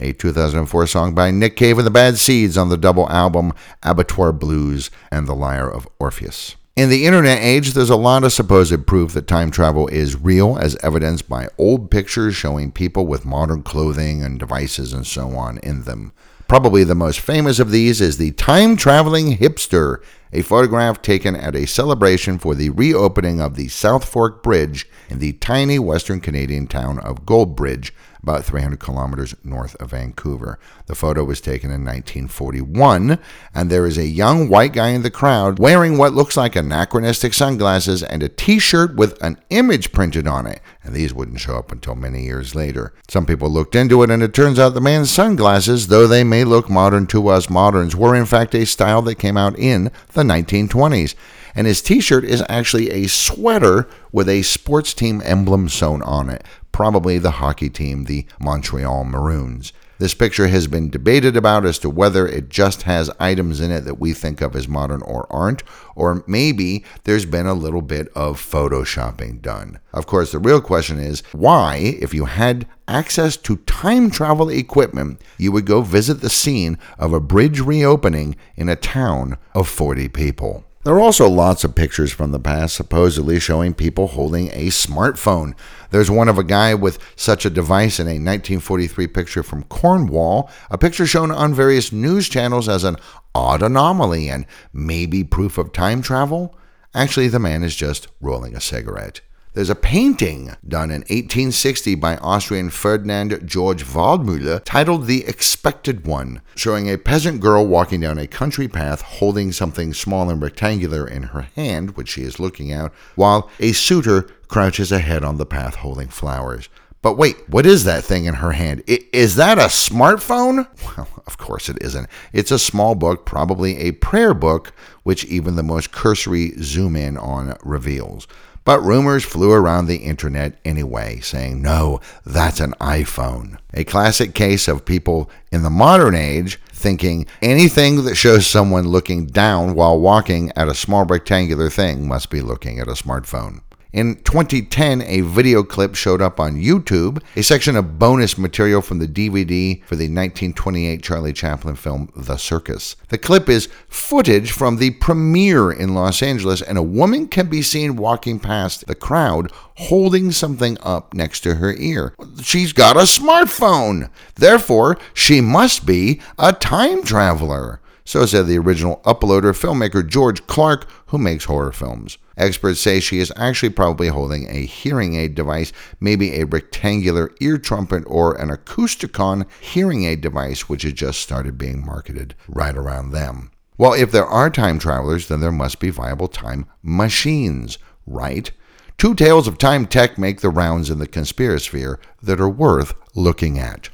a 0.00 0.12
2004 0.12 0.86
song 0.86 1.14
by 1.14 1.30
Nick 1.30 1.56
Cave 1.56 1.78
and 1.78 1.86
the 1.86 1.90
Bad 1.90 2.18
Seeds 2.18 2.56
on 2.56 2.68
the 2.68 2.76
double 2.76 3.08
album 3.10 3.52
Abattoir 3.82 4.32
Blues 4.32 4.90
and 5.10 5.26
The 5.26 5.34
Lyre 5.34 5.68
of 5.68 5.88
Orpheus. 5.98 6.56
In 6.76 6.90
the 6.90 7.06
internet 7.06 7.42
age, 7.42 7.72
there's 7.72 7.90
a 7.90 7.96
lot 7.96 8.22
of 8.22 8.32
supposed 8.32 8.86
proof 8.86 9.12
that 9.14 9.26
time 9.26 9.50
travel 9.50 9.88
is 9.88 10.14
real, 10.14 10.56
as 10.56 10.76
evidenced 10.76 11.28
by 11.28 11.48
old 11.58 11.90
pictures 11.90 12.36
showing 12.36 12.70
people 12.70 13.06
with 13.06 13.26
modern 13.26 13.64
clothing 13.64 14.22
and 14.22 14.38
devices 14.38 14.92
and 14.92 15.04
so 15.04 15.30
on 15.30 15.58
in 15.58 15.82
them. 15.82 16.12
Probably 16.46 16.84
the 16.84 16.94
most 16.94 17.18
famous 17.18 17.58
of 17.58 17.72
these 17.72 18.00
is 18.00 18.16
the 18.16 18.30
time 18.30 18.76
traveling 18.76 19.36
hipster, 19.36 20.00
a 20.32 20.42
photograph 20.42 21.02
taken 21.02 21.34
at 21.34 21.56
a 21.56 21.66
celebration 21.66 22.38
for 22.38 22.54
the 22.54 22.70
reopening 22.70 23.40
of 23.40 23.56
the 23.56 23.68
South 23.68 24.04
Fork 24.04 24.42
Bridge 24.42 24.88
in 25.10 25.18
the 25.18 25.32
tiny 25.34 25.78
western 25.78 26.20
Canadian 26.20 26.68
town 26.68 27.00
of 27.00 27.26
Goldbridge, 27.26 27.90
about 28.22 28.44
300 28.44 28.78
kilometers 28.78 29.34
north 29.44 29.74
of 29.76 29.90
Vancouver. 29.90 30.58
The 30.86 30.94
photo 30.94 31.24
was 31.24 31.40
taken 31.40 31.70
in 31.70 31.84
1941, 31.84 33.18
and 33.54 33.70
there 33.70 33.86
is 33.86 33.98
a 33.98 34.06
young 34.06 34.48
white 34.48 34.72
guy 34.72 34.88
in 34.88 35.02
the 35.02 35.10
crowd 35.10 35.58
wearing 35.58 35.98
what 35.98 36.14
looks 36.14 36.36
like 36.36 36.56
anachronistic 36.56 37.34
sunglasses 37.34 38.02
and 38.02 38.22
a 38.22 38.28
t 38.28 38.58
shirt 38.58 38.96
with 38.96 39.20
an 39.22 39.38
image 39.50 39.92
printed 39.92 40.26
on 40.26 40.46
it. 40.46 40.60
And 40.82 40.94
these 40.94 41.12
wouldn't 41.14 41.40
show 41.40 41.56
up 41.56 41.70
until 41.70 41.94
many 41.94 42.24
years 42.24 42.54
later. 42.54 42.94
Some 43.08 43.26
people 43.26 43.50
looked 43.50 43.74
into 43.74 44.02
it, 44.02 44.10
and 44.10 44.22
it 44.22 44.34
turns 44.34 44.58
out 44.58 44.74
the 44.74 44.80
man's 44.80 45.10
sunglasses, 45.10 45.88
though 45.88 46.06
they 46.06 46.24
may 46.24 46.44
look 46.44 46.68
modern 46.70 47.06
to 47.08 47.28
us 47.28 47.50
moderns, 47.50 47.94
were 47.94 48.14
in 48.14 48.26
fact 48.26 48.54
a 48.54 48.66
style 48.66 49.02
that 49.02 49.16
came 49.16 49.36
out 49.36 49.58
in 49.58 49.90
the 50.12 50.22
1920s 50.22 51.14
and 51.54 51.66
his 51.66 51.82
t 51.82 52.00
shirt 52.00 52.24
is 52.24 52.44
actually 52.48 52.88
a 52.90 53.08
sweater 53.08 53.88
with 54.12 54.28
a 54.28 54.42
sports 54.42 54.94
team 54.94 55.20
emblem 55.24 55.68
sewn 55.68 56.02
on 56.02 56.30
it 56.30 56.44
probably 56.72 57.18
the 57.18 57.32
hockey 57.32 57.70
team, 57.70 58.04
the 58.04 58.26
Montreal 58.40 59.04
Maroons. 59.04 59.72
This 59.98 60.14
picture 60.14 60.46
has 60.46 60.68
been 60.68 60.90
debated 60.90 61.36
about 61.36 61.66
as 61.66 61.76
to 61.80 61.90
whether 61.90 62.24
it 62.24 62.48
just 62.48 62.82
has 62.82 63.10
items 63.18 63.60
in 63.60 63.72
it 63.72 63.80
that 63.80 63.98
we 63.98 64.12
think 64.12 64.40
of 64.40 64.54
as 64.54 64.68
modern 64.68 65.02
or 65.02 65.26
aren't, 65.28 65.64
or 65.96 66.22
maybe 66.28 66.84
there's 67.02 67.24
been 67.24 67.46
a 67.46 67.54
little 67.54 67.82
bit 67.82 68.06
of 68.14 68.40
photoshopping 68.40 69.42
done. 69.42 69.80
Of 69.92 70.06
course, 70.06 70.30
the 70.30 70.38
real 70.38 70.60
question 70.60 71.00
is 71.00 71.24
why, 71.32 71.96
if 72.00 72.14
you 72.14 72.26
had 72.26 72.68
access 72.86 73.36
to 73.38 73.56
time 73.56 74.08
travel 74.08 74.48
equipment, 74.48 75.20
you 75.36 75.50
would 75.50 75.66
go 75.66 75.80
visit 75.80 76.20
the 76.20 76.30
scene 76.30 76.78
of 76.96 77.12
a 77.12 77.18
bridge 77.18 77.58
reopening 77.58 78.36
in 78.54 78.68
a 78.68 78.76
town 78.76 79.36
of 79.52 79.68
40 79.68 80.08
people. 80.10 80.64
There 80.84 80.94
are 80.94 81.00
also 81.00 81.28
lots 81.28 81.64
of 81.64 81.74
pictures 81.74 82.12
from 82.12 82.30
the 82.30 82.38
past 82.38 82.76
supposedly 82.76 83.40
showing 83.40 83.74
people 83.74 84.06
holding 84.06 84.48
a 84.48 84.68
smartphone. 84.68 85.54
There's 85.90 86.10
one 86.10 86.28
of 86.28 86.38
a 86.38 86.44
guy 86.44 86.72
with 86.74 86.98
such 87.16 87.44
a 87.44 87.50
device 87.50 87.98
in 87.98 88.06
a 88.06 88.14
1943 88.14 89.08
picture 89.08 89.42
from 89.42 89.64
Cornwall, 89.64 90.48
a 90.70 90.78
picture 90.78 91.06
shown 91.06 91.32
on 91.32 91.52
various 91.52 91.90
news 91.90 92.28
channels 92.28 92.68
as 92.68 92.84
an 92.84 92.96
odd 93.34 93.60
anomaly 93.60 94.28
and 94.28 94.46
maybe 94.72 95.24
proof 95.24 95.58
of 95.58 95.72
time 95.72 96.00
travel. 96.00 96.56
Actually, 96.94 97.28
the 97.28 97.40
man 97.40 97.64
is 97.64 97.74
just 97.74 98.06
rolling 98.20 98.54
a 98.54 98.60
cigarette. 98.60 99.20
There's 99.58 99.70
a 99.70 99.74
painting 99.74 100.54
done 100.68 100.92
in 100.92 101.00
1860 101.00 101.96
by 101.96 102.16
Austrian 102.18 102.70
Ferdinand 102.70 103.40
Georg 103.44 103.78
Waldmüller 103.78 104.62
titled 104.64 105.06
The 105.06 105.26
Expected 105.26 106.06
One, 106.06 106.42
showing 106.54 106.88
a 106.88 106.96
peasant 106.96 107.40
girl 107.40 107.66
walking 107.66 108.00
down 108.02 108.18
a 108.18 108.28
country 108.28 108.68
path 108.68 109.02
holding 109.02 109.50
something 109.50 109.92
small 109.92 110.30
and 110.30 110.40
rectangular 110.40 111.08
in 111.08 111.24
her 111.24 111.48
hand, 111.56 111.96
which 111.96 112.10
she 112.10 112.22
is 112.22 112.38
looking 112.38 112.70
at, 112.70 112.92
while 113.16 113.50
a 113.58 113.72
suitor 113.72 114.28
crouches 114.46 114.92
ahead 114.92 115.24
on 115.24 115.38
the 115.38 115.44
path 115.44 115.74
holding 115.74 116.06
flowers. 116.06 116.68
But 117.02 117.16
wait, 117.16 117.48
what 117.48 117.66
is 117.66 117.82
that 117.82 118.04
thing 118.04 118.26
in 118.26 118.34
her 118.34 118.52
hand? 118.52 118.84
Is 118.86 119.34
that 119.34 119.58
a 119.58 119.62
smartphone? 119.62 120.68
Well, 120.96 121.08
of 121.26 121.36
course 121.36 121.68
it 121.68 121.78
isn't. 121.80 122.08
It's 122.32 122.52
a 122.52 122.58
small 122.60 122.94
book, 122.94 123.26
probably 123.26 123.78
a 123.78 123.92
prayer 123.92 124.34
book, 124.34 124.72
which 125.02 125.24
even 125.24 125.56
the 125.56 125.62
most 125.64 125.90
cursory 125.90 126.52
zoom 126.62 126.94
in 126.94 127.16
on 127.16 127.56
reveals. 127.64 128.28
But 128.68 128.84
rumors 128.84 129.24
flew 129.24 129.52
around 129.52 129.86
the 129.86 129.96
internet 129.96 130.58
anyway, 130.62 131.20
saying, 131.20 131.62
no, 131.62 132.02
that's 132.26 132.60
an 132.60 132.74
iPhone. 132.82 133.56
A 133.72 133.82
classic 133.82 134.34
case 134.34 134.68
of 134.68 134.84
people 134.84 135.30
in 135.50 135.62
the 135.62 135.70
modern 135.70 136.14
age 136.14 136.60
thinking 136.70 137.24
anything 137.40 138.04
that 138.04 138.16
shows 138.16 138.46
someone 138.46 138.86
looking 138.86 139.24
down 139.24 139.74
while 139.74 139.98
walking 139.98 140.52
at 140.54 140.68
a 140.68 140.74
small 140.74 141.06
rectangular 141.06 141.70
thing 141.70 142.06
must 142.06 142.28
be 142.28 142.42
looking 142.42 142.78
at 142.78 142.88
a 142.88 142.92
smartphone. 142.92 143.62
In 143.98 144.14
2010, 144.14 145.02
a 145.02 145.22
video 145.22 145.64
clip 145.64 145.96
showed 145.96 146.22
up 146.22 146.38
on 146.38 146.54
YouTube, 146.54 147.20
a 147.34 147.42
section 147.42 147.74
of 147.74 147.98
bonus 147.98 148.38
material 148.38 148.80
from 148.80 149.00
the 149.00 149.08
DVD 149.08 149.82
for 149.86 149.96
the 149.96 150.04
1928 150.04 151.02
Charlie 151.02 151.32
Chaplin 151.32 151.74
film 151.74 152.08
The 152.14 152.36
Circus. 152.36 152.94
The 153.08 153.18
clip 153.18 153.48
is 153.48 153.68
footage 153.88 154.52
from 154.52 154.76
the 154.76 154.92
premiere 154.92 155.72
in 155.72 155.94
Los 155.94 156.22
Angeles, 156.22 156.62
and 156.62 156.78
a 156.78 156.82
woman 156.82 157.26
can 157.26 157.48
be 157.48 157.60
seen 157.60 157.96
walking 157.96 158.38
past 158.38 158.86
the 158.86 158.94
crowd 158.94 159.50
holding 159.78 160.30
something 160.30 160.78
up 160.80 161.12
next 161.12 161.40
to 161.40 161.56
her 161.56 161.74
ear. 161.74 162.14
She's 162.40 162.72
got 162.72 162.96
a 162.96 163.00
smartphone. 163.00 164.10
Therefore, 164.36 164.96
she 165.12 165.40
must 165.40 165.86
be 165.86 166.20
a 166.38 166.52
time 166.52 167.02
traveler. 167.02 167.80
So 168.08 168.24
said 168.24 168.46
the 168.46 168.56
original 168.56 169.02
uploader 169.04 169.52
filmmaker 169.52 170.04
George 170.04 170.46
Clark, 170.46 170.88
who 171.08 171.18
makes 171.18 171.44
horror 171.44 171.72
films. 171.72 172.16
Experts 172.38 172.80
say 172.80 173.00
she 173.00 173.18
is 173.18 173.30
actually 173.36 173.68
probably 173.68 174.08
holding 174.08 174.48
a 174.48 174.64
hearing 174.64 175.14
aid 175.14 175.34
device, 175.34 175.74
maybe 176.00 176.40
a 176.40 176.46
rectangular 176.46 177.30
ear 177.40 177.58
trumpet 177.58 178.04
or 178.06 178.34
an 178.36 178.48
Acousticon 178.48 179.44
hearing 179.60 180.06
aid 180.06 180.22
device, 180.22 180.70
which 180.70 180.84
has 180.84 180.94
just 180.94 181.20
started 181.20 181.58
being 181.58 181.84
marketed 181.84 182.34
right 182.48 182.78
around 182.78 183.10
them. 183.10 183.50
Well, 183.76 183.92
if 183.92 184.10
there 184.10 184.24
are 184.24 184.48
time 184.48 184.78
travelers, 184.78 185.28
then 185.28 185.42
there 185.42 185.52
must 185.52 185.78
be 185.78 185.90
viable 185.90 186.28
time 186.28 186.64
machines, 186.82 187.76
right? 188.06 188.50
Two 188.96 189.14
tales 189.14 189.46
of 189.46 189.58
time 189.58 189.86
tech 189.86 190.16
make 190.16 190.40
the 190.40 190.48
rounds 190.48 190.88
in 190.88 190.98
the 190.98 191.06
conspirasphere 191.06 191.98
that 192.22 192.40
are 192.40 192.48
worth 192.48 192.94
looking 193.14 193.58
at. 193.58 193.90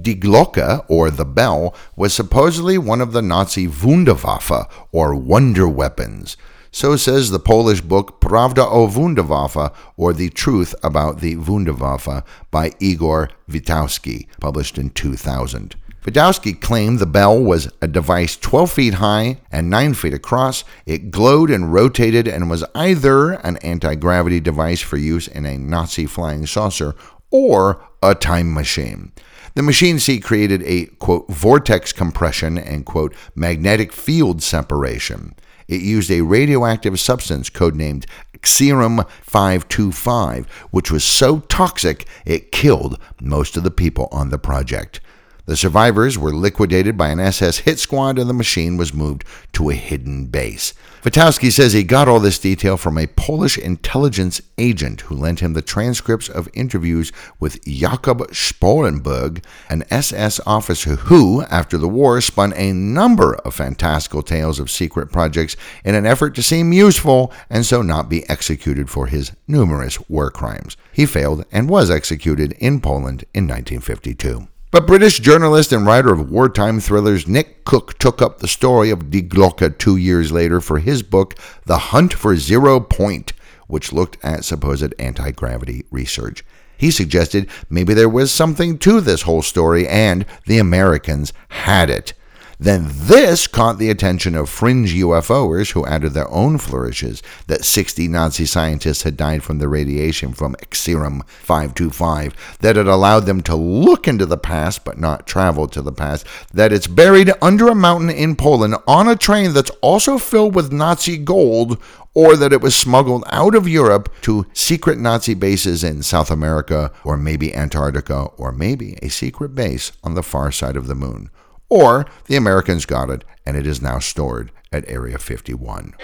Die 0.00 0.14
Glocke, 0.14 0.84
or 0.88 1.10
the 1.10 1.24
bell, 1.24 1.74
was 1.96 2.12
supposedly 2.12 2.78
one 2.78 3.00
of 3.00 3.12
the 3.12 3.22
Nazi 3.22 3.66
Wunderwaffe, 3.66 4.70
or 4.92 5.14
wonder 5.14 5.68
weapons. 5.68 6.36
So 6.70 6.96
says 6.96 7.30
the 7.30 7.38
Polish 7.38 7.80
book 7.80 8.20
Prawda 8.20 8.66
o 8.66 8.86
Wunderwaffe, 8.86 9.74
or 9.96 10.12
The 10.12 10.28
Truth 10.28 10.74
About 10.82 11.20
the 11.20 11.36
Wunderwaffe, 11.36 12.22
by 12.50 12.72
Igor 12.80 13.30
Witkowski, 13.48 14.26
published 14.40 14.76
in 14.76 14.90
2000. 14.90 15.76
Witkowski 16.06 16.60
claimed 16.60 17.00
the 17.00 17.06
bell 17.06 17.36
was 17.36 17.68
a 17.82 17.88
device 17.88 18.36
12 18.36 18.70
feet 18.70 18.94
high 18.94 19.38
and 19.50 19.68
9 19.68 19.94
feet 19.94 20.14
across. 20.14 20.62
It 20.84 21.10
glowed 21.10 21.50
and 21.50 21.72
rotated 21.72 22.28
and 22.28 22.48
was 22.48 22.62
either 22.76 23.32
an 23.32 23.56
anti 23.56 23.96
gravity 23.96 24.38
device 24.38 24.80
for 24.80 24.98
use 24.98 25.26
in 25.26 25.44
a 25.44 25.58
Nazi 25.58 26.06
flying 26.06 26.46
saucer 26.46 26.94
or 27.30 27.82
a 28.02 28.14
time 28.14 28.54
machine. 28.54 29.12
The 29.56 29.62
machine 29.62 29.98
seat 29.98 30.22
created 30.22 30.62
a, 30.64 30.84
quote, 30.98 31.28
vortex 31.28 31.90
compression 31.90 32.58
and, 32.58 32.84
quote, 32.84 33.14
magnetic 33.34 33.90
field 33.90 34.42
separation. 34.42 35.34
It 35.66 35.80
used 35.80 36.10
a 36.10 36.20
radioactive 36.20 37.00
substance 37.00 37.48
codenamed 37.48 38.04
Xerum 38.42 39.08
525, 39.22 40.46
which 40.72 40.90
was 40.90 41.04
so 41.04 41.38
toxic 41.48 42.06
it 42.26 42.52
killed 42.52 43.00
most 43.18 43.56
of 43.56 43.62
the 43.62 43.70
people 43.70 44.10
on 44.12 44.28
the 44.28 44.38
project. 44.38 45.00
The 45.46 45.56
survivors 45.56 46.18
were 46.18 46.32
liquidated 46.32 46.98
by 46.98 47.10
an 47.10 47.20
SS 47.20 47.58
hit 47.58 47.78
squad 47.78 48.18
and 48.18 48.28
the 48.28 48.34
machine 48.34 48.76
was 48.76 48.92
moved 48.92 49.22
to 49.52 49.70
a 49.70 49.74
hidden 49.74 50.26
base. 50.26 50.74
Witkowski 51.04 51.52
says 51.52 51.72
he 51.72 51.84
got 51.84 52.08
all 52.08 52.18
this 52.18 52.40
detail 52.40 52.76
from 52.76 52.98
a 52.98 53.06
Polish 53.06 53.56
intelligence 53.56 54.40
agent 54.58 55.02
who 55.02 55.14
lent 55.14 55.38
him 55.38 55.52
the 55.52 55.62
transcripts 55.62 56.28
of 56.28 56.48
interviews 56.52 57.12
with 57.38 57.64
Jakob 57.64 58.22
Sporrenberg, 58.32 59.44
an 59.70 59.84
SS 59.88 60.40
officer 60.46 60.96
who, 60.96 61.42
after 61.42 61.78
the 61.78 61.88
war, 61.88 62.20
spun 62.20 62.52
a 62.56 62.72
number 62.72 63.36
of 63.36 63.54
fantastical 63.54 64.22
tales 64.22 64.58
of 64.58 64.68
secret 64.68 65.12
projects 65.12 65.54
in 65.84 65.94
an 65.94 66.06
effort 66.06 66.34
to 66.34 66.42
seem 66.42 66.72
useful 66.72 67.32
and 67.48 67.64
so 67.64 67.82
not 67.82 68.08
be 68.08 68.28
executed 68.28 68.90
for 68.90 69.06
his 69.06 69.30
numerous 69.46 70.00
war 70.10 70.28
crimes. 70.28 70.76
He 70.92 71.06
failed 71.06 71.44
and 71.52 71.68
was 71.68 71.88
executed 71.88 72.50
in 72.58 72.80
Poland 72.80 73.22
in 73.32 73.46
1952. 73.46 74.48
But 74.76 74.86
British 74.86 75.20
journalist 75.20 75.72
and 75.72 75.86
writer 75.86 76.12
of 76.12 76.30
wartime 76.30 76.80
thrillers 76.80 77.26
Nick 77.26 77.64
Cook 77.64 77.96
took 77.96 78.20
up 78.20 78.40
the 78.40 78.46
story 78.46 78.90
of 78.90 79.10
Die 79.10 79.22
Glocke 79.22 79.78
two 79.78 79.96
years 79.96 80.32
later 80.32 80.60
for 80.60 80.80
his 80.80 81.02
book, 81.02 81.34
The 81.64 81.78
Hunt 81.78 82.12
for 82.12 82.36
Zero 82.36 82.78
Point, 82.80 83.32
which 83.68 83.90
looked 83.90 84.22
at 84.22 84.44
supposed 84.44 84.92
anti 84.98 85.30
gravity 85.30 85.86
research. 85.90 86.44
He 86.76 86.90
suggested 86.90 87.48
maybe 87.70 87.94
there 87.94 88.10
was 88.10 88.30
something 88.30 88.76
to 88.80 89.00
this 89.00 89.22
whole 89.22 89.40
story 89.40 89.88
and 89.88 90.26
the 90.44 90.58
Americans 90.58 91.32
had 91.48 91.88
it. 91.88 92.12
Then 92.58 92.86
this 92.90 93.46
caught 93.46 93.76
the 93.76 93.90
attention 93.90 94.34
of 94.34 94.48
fringe 94.48 94.94
UFOers 94.94 95.72
who 95.72 95.84
added 95.84 96.14
their 96.14 96.30
own 96.30 96.56
flourishes 96.56 97.22
that 97.48 97.66
60 97.66 98.08
Nazi 98.08 98.46
scientists 98.46 99.02
had 99.02 99.16
died 99.16 99.44
from 99.44 99.58
the 99.58 99.68
radiation 99.68 100.32
from 100.32 100.54
Xerum 100.70 101.26
525, 101.28 102.56
that 102.60 102.78
it 102.78 102.86
allowed 102.86 103.26
them 103.26 103.42
to 103.42 103.54
look 103.54 104.08
into 104.08 104.24
the 104.24 104.38
past 104.38 104.86
but 104.86 104.98
not 104.98 105.26
travel 105.26 105.68
to 105.68 105.82
the 105.82 105.92
past, 105.92 106.26
that 106.54 106.72
it's 106.72 106.86
buried 106.86 107.30
under 107.42 107.68
a 107.68 107.74
mountain 107.74 108.08
in 108.08 108.34
Poland 108.34 108.74
on 108.86 109.06
a 109.06 109.16
train 109.16 109.52
that's 109.52 109.70
also 109.82 110.16
filled 110.16 110.54
with 110.54 110.72
Nazi 110.72 111.18
gold, 111.18 111.78
or 112.14 112.36
that 112.36 112.54
it 112.54 112.62
was 112.62 112.74
smuggled 112.74 113.24
out 113.26 113.54
of 113.54 113.68
Europe 113.68 114.10
to 114.22 114.46
secret 114.54 114.98
Nazi 114.98 115.34
bases 115.34 115.84
in 115.84 116.02
South 116.02 116.30
America, 116.30 116.90
or 117.04 117.18
maybe 117.18 117.54
Antarctica, 117.54 118.30
or 118.38 118.50
maybe 118.50 118.98
a 119.02 119.10
secret 119.10 119.54
base 119.54 119.92
on 120.02 120.14
the 120.14 120.22
far 120.22 120.50
side 120.50 120.76
of 120.76 120.86
the 120.86 120.94
moon 120.94 121.28
or 121.68 122.06
the 122.26 122.36
Americans 122.36 122.86
got 122.86 123.10
it 123.10 123.24
and 123.44 123.56
it 123.56 123.66
is 123.66 123.80
now 123.82 123.98
stored 123.98 124.50
at 124.72 124.88
Area 124.88 125.18
51. 125.18 125.94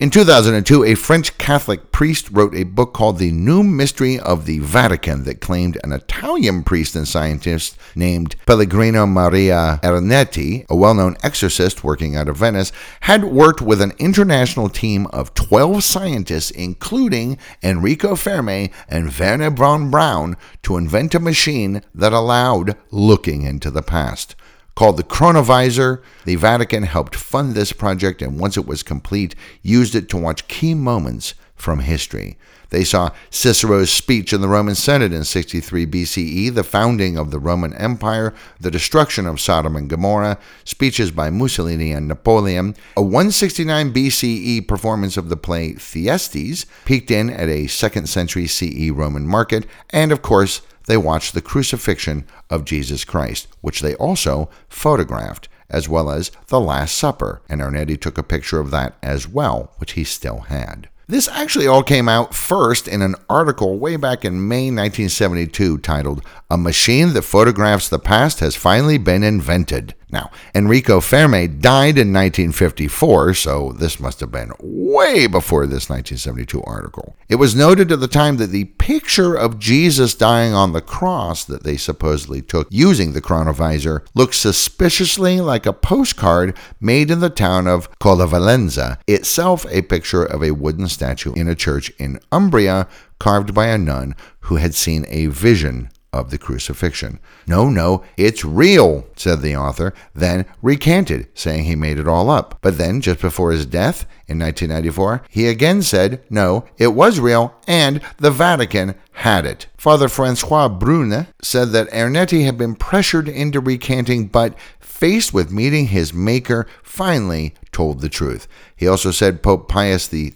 In 0.00 0.10
2002, 0.10 0.82
a 0.82 0.96
French 0.96 1.38
Catholic 1.38 1.92
priest 1.92 2.28
wrote 2.32 2.52
a 2.56 2.64
book 2.64 2.92
called 2.92 3.18
The 3.18 3.30
New 3.30 3.62
Mystery 3.62 4.18
of 4.18 4.44
the 4.44 4.58
Vatican 4.58 5.22
that 5.22 5.40
claimed 5.40 5.78
an 5.84 5.92
Italian 5.92 6.64
priest 6.64 6.96
and 6.96 7.06
scientist 7.06 7.78
named 7.94 8.34
Pellegrino 8.44 9.06
Maria 9.06 9.78
Ernetti, 9.84 10.66
a 10.68 10.74
well 10.74 10.94
known 10.94 11.16
exorcist 11.22 11.84
working 11.84 12.16
out 12.16 12.28
of 12.28 12.38
Venice, 12.38 12.72
had 13.02 13.22
worked 13.22 13.62
with 13.62 13.80
an 13.80 13.92
international 14.00 14.68
team 14.68 15.06
of 15.12 15.32
12 15.34 15.84
scientists, 15.84 16.50
including 16.50 17.38
Enrico 17.62 18.16
Fermi 18.16 18.72
and 18.88 19.16
Wernher 19.16 19.50
von 19.50 19.92
Braun, 19.92 20.36
to 20.64 20.76
invent 20.76 21.14
a 21.14 21.20
machine 21.20 21.82
that 21.94 22.12
allowed 22.12 22.76
looking 22.90 23.42
into 23.42 23.70
the 23.70 23.82
past. 23.82 24.34
Called 24.74 24.96
the 24.96 25.04
Chronovisor, 25.04 26.02
the 26.24 26.34
Vatican 26.34 26.82
helped 26.82 27.14
fund 27.14 27.54
this 27.54 27.72
project 27.72 28.20
and 28.20 28.40
once 28.40 28.56
it 28.56 28.66
was 28.66 28.82
complete, 28.82 29.34
used 29.62 29.94
it 29.94 30.08
to 30.08 30.16
watch 30.16 30.48
key 30.48 30.74
moments 30.74 31.34
from 31.54 31.80
history. 31.80 32.36
They 32.70 32.82
saw 32.82 33.10
Cicero's 33.30 33.92
speech 33.92 34.32
in 34.32 34.40
the 34.40 34.48
Roman 34.48 34.74
Senate 34.74 35.12
in 35.12 35.22
63 35.22 35.86
BCE, 35.86 36.52
the 36.52 36.64
founding 36.64 37.16
of 37.16 37.30
the 37.30 37.38
Roman 37.38 37.72
Empire, 37.74 38.34
the 38.58 38.70
destruction 38.70 39.26
of 39.26 39.40
Sodom 39.40 39.76
and 39.76 39.88
Gomorrah, 39.88 40.38
speeches 40.64 41.12
by 41.12 41.30
Mussolini 41.30 41.92
and 41.92 42.08
Napoleon, 42.08 42.74
a 42.96 43.02
169 43.02 43.92
BCE 43.92 44.66
performance 44.66 45.16
of 45.16 45.28
the 45.28 45.36
play 45.36 45.74
Thyestes, 45.74 46.66
peeked 46.84 47.12
in 47.12 47.30
at 47.30 47.48
a 47.48 47.66
2nd 47.66 48.08
century 48.08 48.48
CE 48.48 48.90
Roman 48.90 49.26
market, 49.26 49.66
and 49.90 50.10
of 50.10 50.20
course, 50.20 50.60
they 50.86 50.96
watched 50.96 51.34
the 51.34 51.40
crucifixion 51.40 52.26
of 52.50 52.64
Jesus 52.64 53.04
Christ, 53.04 53.48
which 53.60 53.80
they 53.80 53.94
also 53.96 54.50
photographed, 54.68 55.48
as 55.70 55.88
well 55.88 56.10
as 56.10 56.30
the 56.48 56.60
Last 56.60 56.96
Supper, 56.96 57.42
and 57.48 57.60
Ernetti 57.60 58.00
took 58.00 58.18
a 58.18 58.22
picture 58.22 58.60
of 58.60 58.70
that 58.70 58.96
as 59.02 59.26
well, 59.26 59.72
which 59.78 59.92
he 59.92 60.04
still 60.04 60.40
had. 60.40 60.88
This 61.06 61.28
actually 61.28 61.66
all 61.66 61.82
came 61.82 62.08
out 62.08 62.34
first 62.34 62.88
in 62.88 63.02
an 63.02 63.14
article 63.28 63.78
way 63.78 63.96
back 63.96 64.24
in 64.24 64.48
May 64.48 64.70
1972 64.70 65.78
titled, 65.78 66.24
A 66.50 66.56
Machine 66.56 67.12
That 67.12 67.22
Photographs 67.22 67.90
the 67.90 67.98
Past 67.98 68.40
Has 68.40 68.56
Finally 68.56 68.96
Been 68.96 69.22
Invented. 69.22 69.94
Now, 70.14 70.30
Enrico 70.54 71.00
Fermi 71.00 71.48
died 71.48 71.98
in 71.98 72.12
1954, 72.12 73.34
so 73.34 73.72
this 73.72 73.98
must 73.98 74.20
have 74.20 74.30
been 74.30 74.52
way 74.60 75.26
before 75.26 75.66
this 75.66 75.90
1972 75.90 76.62
article. 76.62 77.16
It 77.28 77.34
was 77.34 77.56
noted 77.56 77.90
at 77.90 77.98
the 77.98 78.06
time 78.06 78.36
that 78.36 78.50
the 78.50 78.66
picture 78.66 79.34
of 79.34 79.58
Jesus 79.58 80.14
dying 80.14 80.54
on 80.54 80.72
the 80.72 80.80
cross 80.80 81.44
that 81.46 81.64
they 81.64 81.76
supposedly 81.76 82.42
took 82.42 82.68
using 82.70 83.12
the 83.12 83.20
chronovisor 83.20 84.06
looked 84.14 84.36
suspiciously 84.36 85.40
like 85.40 85.66
a 85.66 85.72
postcard 85.72 86.56
made 86.80 87.10
in 87.10 87.18
the 87.18 87.28
town 87.28 87.66
of 87.66 87.90
Collevalenza, 87.98 88.98
itself 89.08 89.66
a 89.68 89.82
picture 89.82 90.24
of 90.24 90.44
a 90.44 90.52
wooden 90.52 90.86
statue 90.86 91.32
in 91.32 91.48
a 91.48 91.56
church 91.56 91.90
in 91.98 92.20
Umbria 92.30 92.86
carved 93.18 93.52
by 93.52 93.66
a 93.66 93.78
nun 93.78 94.14
who 94.42 94.56
had 94.56 94.76
seen 94.76 95.06
a 95.08 95.26
vision 95.26 95.90
of 96.14 96.30
the 96.30 96.38
crucifixion. 96.38 97.18
No, 97.46 97.68
no, 97.68 98.04
it's 98.16 98.44
real, 98.44 99.06
said 99.16 99.40
the 99.40 99.56
author, 99.56 99.92
then 100.14 100.46
recanted, 100.62 101.28
saying 101.34 101.64
he 101.64 101.74
made 101.74 101.98
it 101.98 102.08
all 102.08 102.30
up. 102.30 102.58
But 102.62 102.78
then, 102.78 103.00
just 103.00 103.20
before 103.20 103.52
his 103.52 103.66
death 103.66 104.06
in 104.26 104.38
1994, 104.38 105.22
he 105.28 105.48
again 105.48 105.82
said, 105.82 106.22
no, 106.30 106.64
it 106.78 106.88
was 106.88 107.20
real, 107.20 107.54
and 107.66 108.00
the 108.18 108.30
Vatican 108.30 108.94
had 109.12 109.44
it. 109.44 109.66
Father 109.76 110.08
Francois 110.08 110.68
Brune 110.68 111.26
said 111.42 111.70
that 111.70 111.90
Ernetti 111.90 112.44
had 112.44 112.56
been 112.56 112.74
pressured 112.74 113.28
into 113.28 113.60
recanting, 113.60 114.26
but 114.28 114.54
faced 114.80 115.34
with 115.34 115.52
meeting 115.52 115.88
his 115.88 116.14
Maker, 116.14 116.66
finally 116.82 117.54
told 117.72 118.00
the 118.00 118.08
truth. 118.08 118.46
He 118.84 118.88
also 118.88 119.12
said 119.12 119.42
Pope 119.42 119.66
Pius 119.66 120.10
XII 120.10 120.30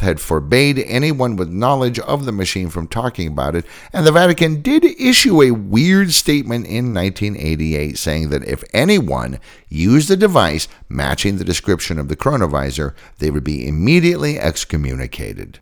had 0.00 0.20
forbade 0.20 0.78
anyone 0.78 1.36
with 1.36 1.48
knowledge 1.48 1.98
of 2.00 2.26
the 2.26 2.32
machine 2.32 2.68
from 2.68 2.86
talking 2.86 3.28
about 3.28 3.54
it, 3.54 3.64
and 3.94 4.06
the 4.06 4.12
Vatican 4.12 4.60
did 4.60 4.84
issue 4.84 5.40
a 5.40 5.52
weird 5.52 6.12
statement 6.12 6.66
in 6.66 6.92
1988 6.92 7.96
saying 7.96 8.28
that 8.28 8.46
if 8.46 8.62
anyone 8.74 9.40
used 9.70 10.10
a 10.10 10.16
device 10.16 10.68
matching 10.86 11.38
the 11.38 11.44
description 11.44 11.98
of 11.98 12.08
the 12.08 12.16
chronovisor, 12.16 12.94
they 13.20 13.30
would 13.30 13.42
be 13.42 13.66
immediately 13.66 14.38
excommunicated. 14.38 15.58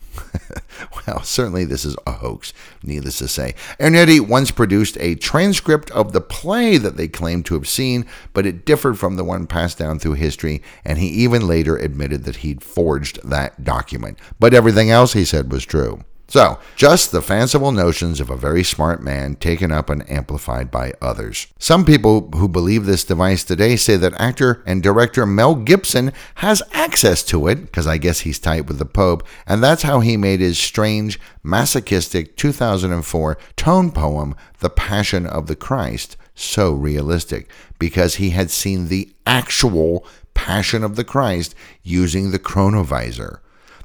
well, 1.07 1.23
certainly 1.23 1.65
this 1.65 1.85
is 1.85 1.97
a 2.07 2.13
hoax, 2.13 2.53
needless 2.83 3.19
to 3.19 3.29
say. 3.29 3.55
Ernetti 3.81 4.21
once 4.21 4.51
produced 4.51 4.99
a 5.01 5.15
transcript 5.15 5.91
of 5.93 6.13
the 6.13 6.21
play 6.21 6.77
that 6.77 6.97
they 6.97 7.09
claimed 7.09 7.47
to 7.47 7.55
have 7.55 7.69
seen, 7.69 8.05
but 8.33 8.47
it 8.47 8.67
differed 8.67 8.99
from 8.99 9.17
the 9.17 9.25
one 9.25 9.47
passed 9.47 9.79
down 9.79 9.99
through 9.99 10.15
history, 10.15 10.63
and 10.85 10.99
he 10.99 11.07
even 11.07 11.47
later 11.47 11.77
admitted 11.77 12.25
that 12.25 12.32
he'd 12.37 12.63
forged 12.63 13.21
that 13.29 13.65
document. 13.65 14.19
But 14.39 14.55
everything 14.55 14.91
else 14.91 15.13
he 15.13 15.25
said 15.25 15.51
was 15.51 15.65
true. 15.65 16.05
So, 16.33 16.59
just 16.77 17.13
the 17.13 17.21
fanciful 17.21 17.73
notions 17.73 18.19
of 18.19 18.31
a 18.31 18.37
very 18.39 18.65
smart 18.65 19.03
man 19.03 19.35
taken 19.35 19.71
up 19.71 19.91
and 19.91 20.11
amplified 20.11 20.71
by 20.71 20.95
others. 21.03 21.49
Some 21.59 21.85
people 21.85 22.31
who 22.37 22.49
believe 22.49 22.87
this 22.87 23.05
device 23.05 23.45
today 23.45 23.77
say 23.77 23.97
that 23.99 24.19
actor 24.19 24.63
and 24.65 24.83
director 24.83 25.27
Mel 25.27 25.55
Gibson 25.55 26.11
has 26.37 26.63
access 26.73 27.23
to 27.25 27.49
it, 27.49 27.67
because 27.67 27.87
I 27.87 27.99
guess 27.99 28.21
he's 28.21 28.39
tight 28.39 28.65
with 28.65 28.79
the 28.79 28.87
Pope, 28.87 29.27
and 29.47 29.63
that's 29.63 29.83
how 29.83 30.01
he 30.01 30.17
made 30.17 30.41
his 30.41 30.59
strange, 30.59 31.21
masochistic 31.43 32.35
2004 32.39 33.37
tone 33.57 33.93
poem, 33.93 34.35
The 34.61 34.71
Passion 34.71 35.27
of 35.27 35.49
the 35.49 35.57
Christ, 35.57 36.17
so 36.35 36.73
realistic, 36.73 37.51
because 37.79 38.15
he 38.15 38.31
had 38.31 38.51
seen 38.51 38.89
the 38.89 39.13
actual 39.27 40.07
Passion 40.35 40.83
of 40.85 40.97
the 40.97 41.05
Christ 41.05 41.55
using 41.83 42.31
the 42.31 42.39
chronovisor. 42.39 43.39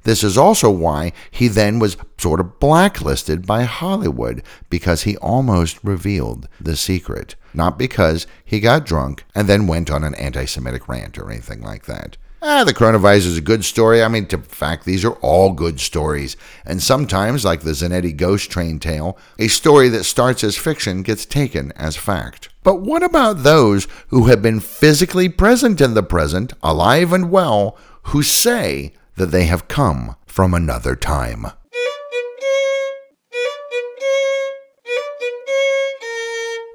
This 0.04 0.24
is 0.24 0.38
also 0.38 0.70
why 0.70 1.12
he 1.30 1.50
then 1.50 1.80
was 1.80 1.98
sort 2.18 2.40
of 2.40 2.60
blacklisted 2.60 3.46
by 3.46 3.64
Hollywood 3.64 4.42
because 4.70 5.04
he 5.04 5.18
almost 5.18 5.84
revealed 5.84 6.48
the 6.62 6.78
secret, 6.78 7.36
not 7.54 7.78
because 7.78 8.26
he 8.46 8.62
got 8.62 8.86
drunk 8.86 9.26
and 9.36 9.50
then 9.50 9.68
went 9.68 9.92
on 9.92 10.06
an 10.06 10.16
anti 10.16 10.46
Semitic 10.46 10.88
rant 10.88 11.18
or 11.18 11.30
anything 11.30 11.62
like 11.62 11.86
that. 11.88 12.16
Ah, 12.40 12.64
the 12.64 12.74
chronovisor 12.74 13.26
is 13.26 13.38
a 13.38 13.42
good 13.42 13.66
story. 13.66 14.04
I 14.04 14.08
mean, 14.08 14.28
to 14.28 14.38
fact, 14.38 14.86
these 14.86 15.04
are 15.04 15.14
all 15.22 15.54
good 15.54 15.80
stories. 15.80 16.38
And 16.66 16.82
sometimes, 16.82 17.44
like 17.44 17.62
the 17.62 17.72
Zanetti 17.72 18.16
ghost 18.16 18.52
train 18.52 18.80
tale, 18.80 19.18
a 19.40 19.48
story 19.48 19.90
that 19.90 20.04
starts 20.04 20.44
as 20.44 20.56
fiction 20.56 21.02
gets 21.02 21.26
taken 21.26 21.72
as 21.74 21.96
fact. 21.96 22.50
But 22.64 22.82
what 22.82 23.02
about 23.02 23.44
those 23.44 23.88
who 24.10 24.26
have 24.28 24.42
been 24.42 24.60
physically 24.60 25.30
present 25.30 25.82
in 25.82 25.96
the 25.96 26.04
present, 26.04 26.54
alive 26.62 27.12
and 27.12 27.32
well, 27.32 27.76
who 28.04 28.22
say 28.22 28.94
that 29.16 29.28
they 29.28 29.46
have 29.46 29.68
come 29.68 30.16
from 30.28 30.54
another 30.54 30.96
time. 30.96 31.48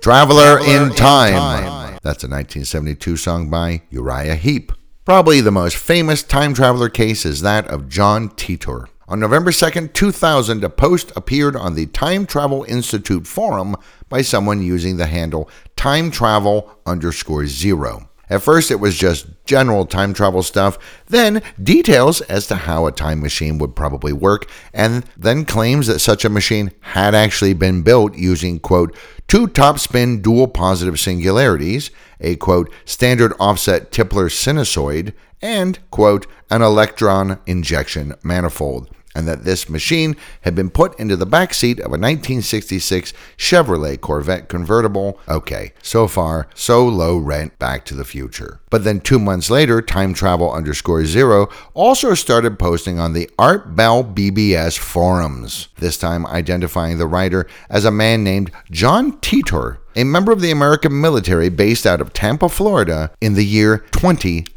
Traveler 0.03 0.59
in 0.59 0.91
Time. 0.97 1.99
That's 2.03 2.25
a 2.25 2.29
1972 2.29 3.17
song 3.17 3.49
by 3.49 3.83
Uriah 3.91 4.35
Heep. 4.35 4.73
Probably 5.13 5.43
the 5.43 5.51
most 5.51 5.77
famous 5.77 6.23
time 6.23 6.55
traveler 6.55 6.89
case 6.89 7.27
is 7.27 7.43
that 7.43 7.67
of 7.67 7.87
John 7.87 8.31
Titor. 8.31 8.87
On 9.07 9.21
November 9.21 9.53
2, 9.53 9.89
2000, 9.89 10.65
a 10.65 10.71
post 10.71 11.13
appeared 11.15 11.55
on 11.55 11.75
the 11.75 11.85
Time 11.85 12.25
Travel 12.25 12.65
Institute 12.67 13.27
forum 13.27 13.77
by 14.09 14.23
someone 14.23 14.63
using 14.63 14.97
the 14.97 15.05
handle 15.05 15.51
time 15.77 16.11
travel 16.11 16.79
underscore 16.87 17.47
zero. 17.47 18.09
At 18.33 18.41
first, 18.41 18.71
it 18.71 18.81
was 18.81 18.97
just 18.97 19.27
general 19.45 19.85
time 19.85 20.15
travel 20.15 20.43
stuff, 20.43 20.79
then 21.07 21.43
details 21.63 22.23
as 22.23 22.47
to 22.47 22.55
how 22.55 22.87
a 22.87 22.91
time 22.91 23.21
machine 23.21 23.59
would 23.59 23.77
probably 23.77 24.15
work, 24.15 24.49
and 24.73 25.05
then 25.19 25.45
claims 25.45 25.87
that 25.89 25.99
such 25.99 26.25
a 26.25 26.31
machine 26.31 26.73
had 26.81 27.15
actually 27.15 27.53
been 27.53 27.83
built 27.83 28.17
using, 28.17 28.59
quote, 28.59 28.97
two 29.29 29.49
top 29.49 29.79
spin 29.79 30.23
dual 30.23 30.49
positive 30.49 30.99
singularities, 30.99 31.91
a, 32.23 32.37
quote, 32.37 32.73
standard 32.87 33.35
offset 33.39 33.93
Tipler 33.93 34.31
sinusoid, 34.31 35.13
and, 35.43 35.79
quote, 35.91 36.27
an 36.51 36.63
electron 36.63 37.39
injection 37.45 38.15
manifold 38.23 38.89
and 39.15 39.29
that 39.29 39.45
this 39.45 39.69
machine 39.69 40.17
had 40.43 40.55
been 40.55 40.71
put 40.71 40.99
into 40.99 41.17
the 41.17 41.27
back 41.27 41.55
seat 41.55 41.79
of 41.79 41.87
a 41.87 41.99
1966 41.99 43.13
Chevrolet 43.37 44.01
Corvette 44.01 44.49
convertible. 44.49 45.19
Okay, 45.29 45.73
so 45.83 46.09
far, 46.09 46.49
so 46.55 46.87
low 46.87 47.17
rent 47.17 47.59
back 47.59 47.85
to 47.87 47.95
the 47.95 48.05
future. 48.05 48.61
But 48.71 48.85
then 48.85 49.01
two 49.01 49.19
months 49.19 49.51
later, 49.51 49.83
Time 49.83 50.15
Travel 50.15 50.53
underscore 50.53 51.05
zero 51.05 51.49
also 51.75 52.15
started 52.15 52.59
posting 52.59 52.99
on 52.99 53.13
the 53.13 53.29
Art 53.39 53.77
Bell 53.77 54.03
BBS 54.03 54.79
forums, 54.79 55.69
this 55.79 55.99
time 55.99 56.27
identifying 56.27 56.99
the 56.99 57.07
writer 57.07 57.47
as 57.69 57.85
a 57.85 57.91
man 57.91 58.25
named 58.25 58.51
John 58.71 59.19
Titor, 59.21 59.79
a 59.95 60.05
member 60.05 60.33
of 60.33 60.41
the 60.41 60.51
American 60.51 61.01
military 61.01 61.51
based 61.51 61.87
out 61.87 62.01
of 62.01 62.13
Tampa, 62.13 62.49
Florida 62.49 63.11
in 63.21 63.35
the 63.35 63.45
year 63.45 63.85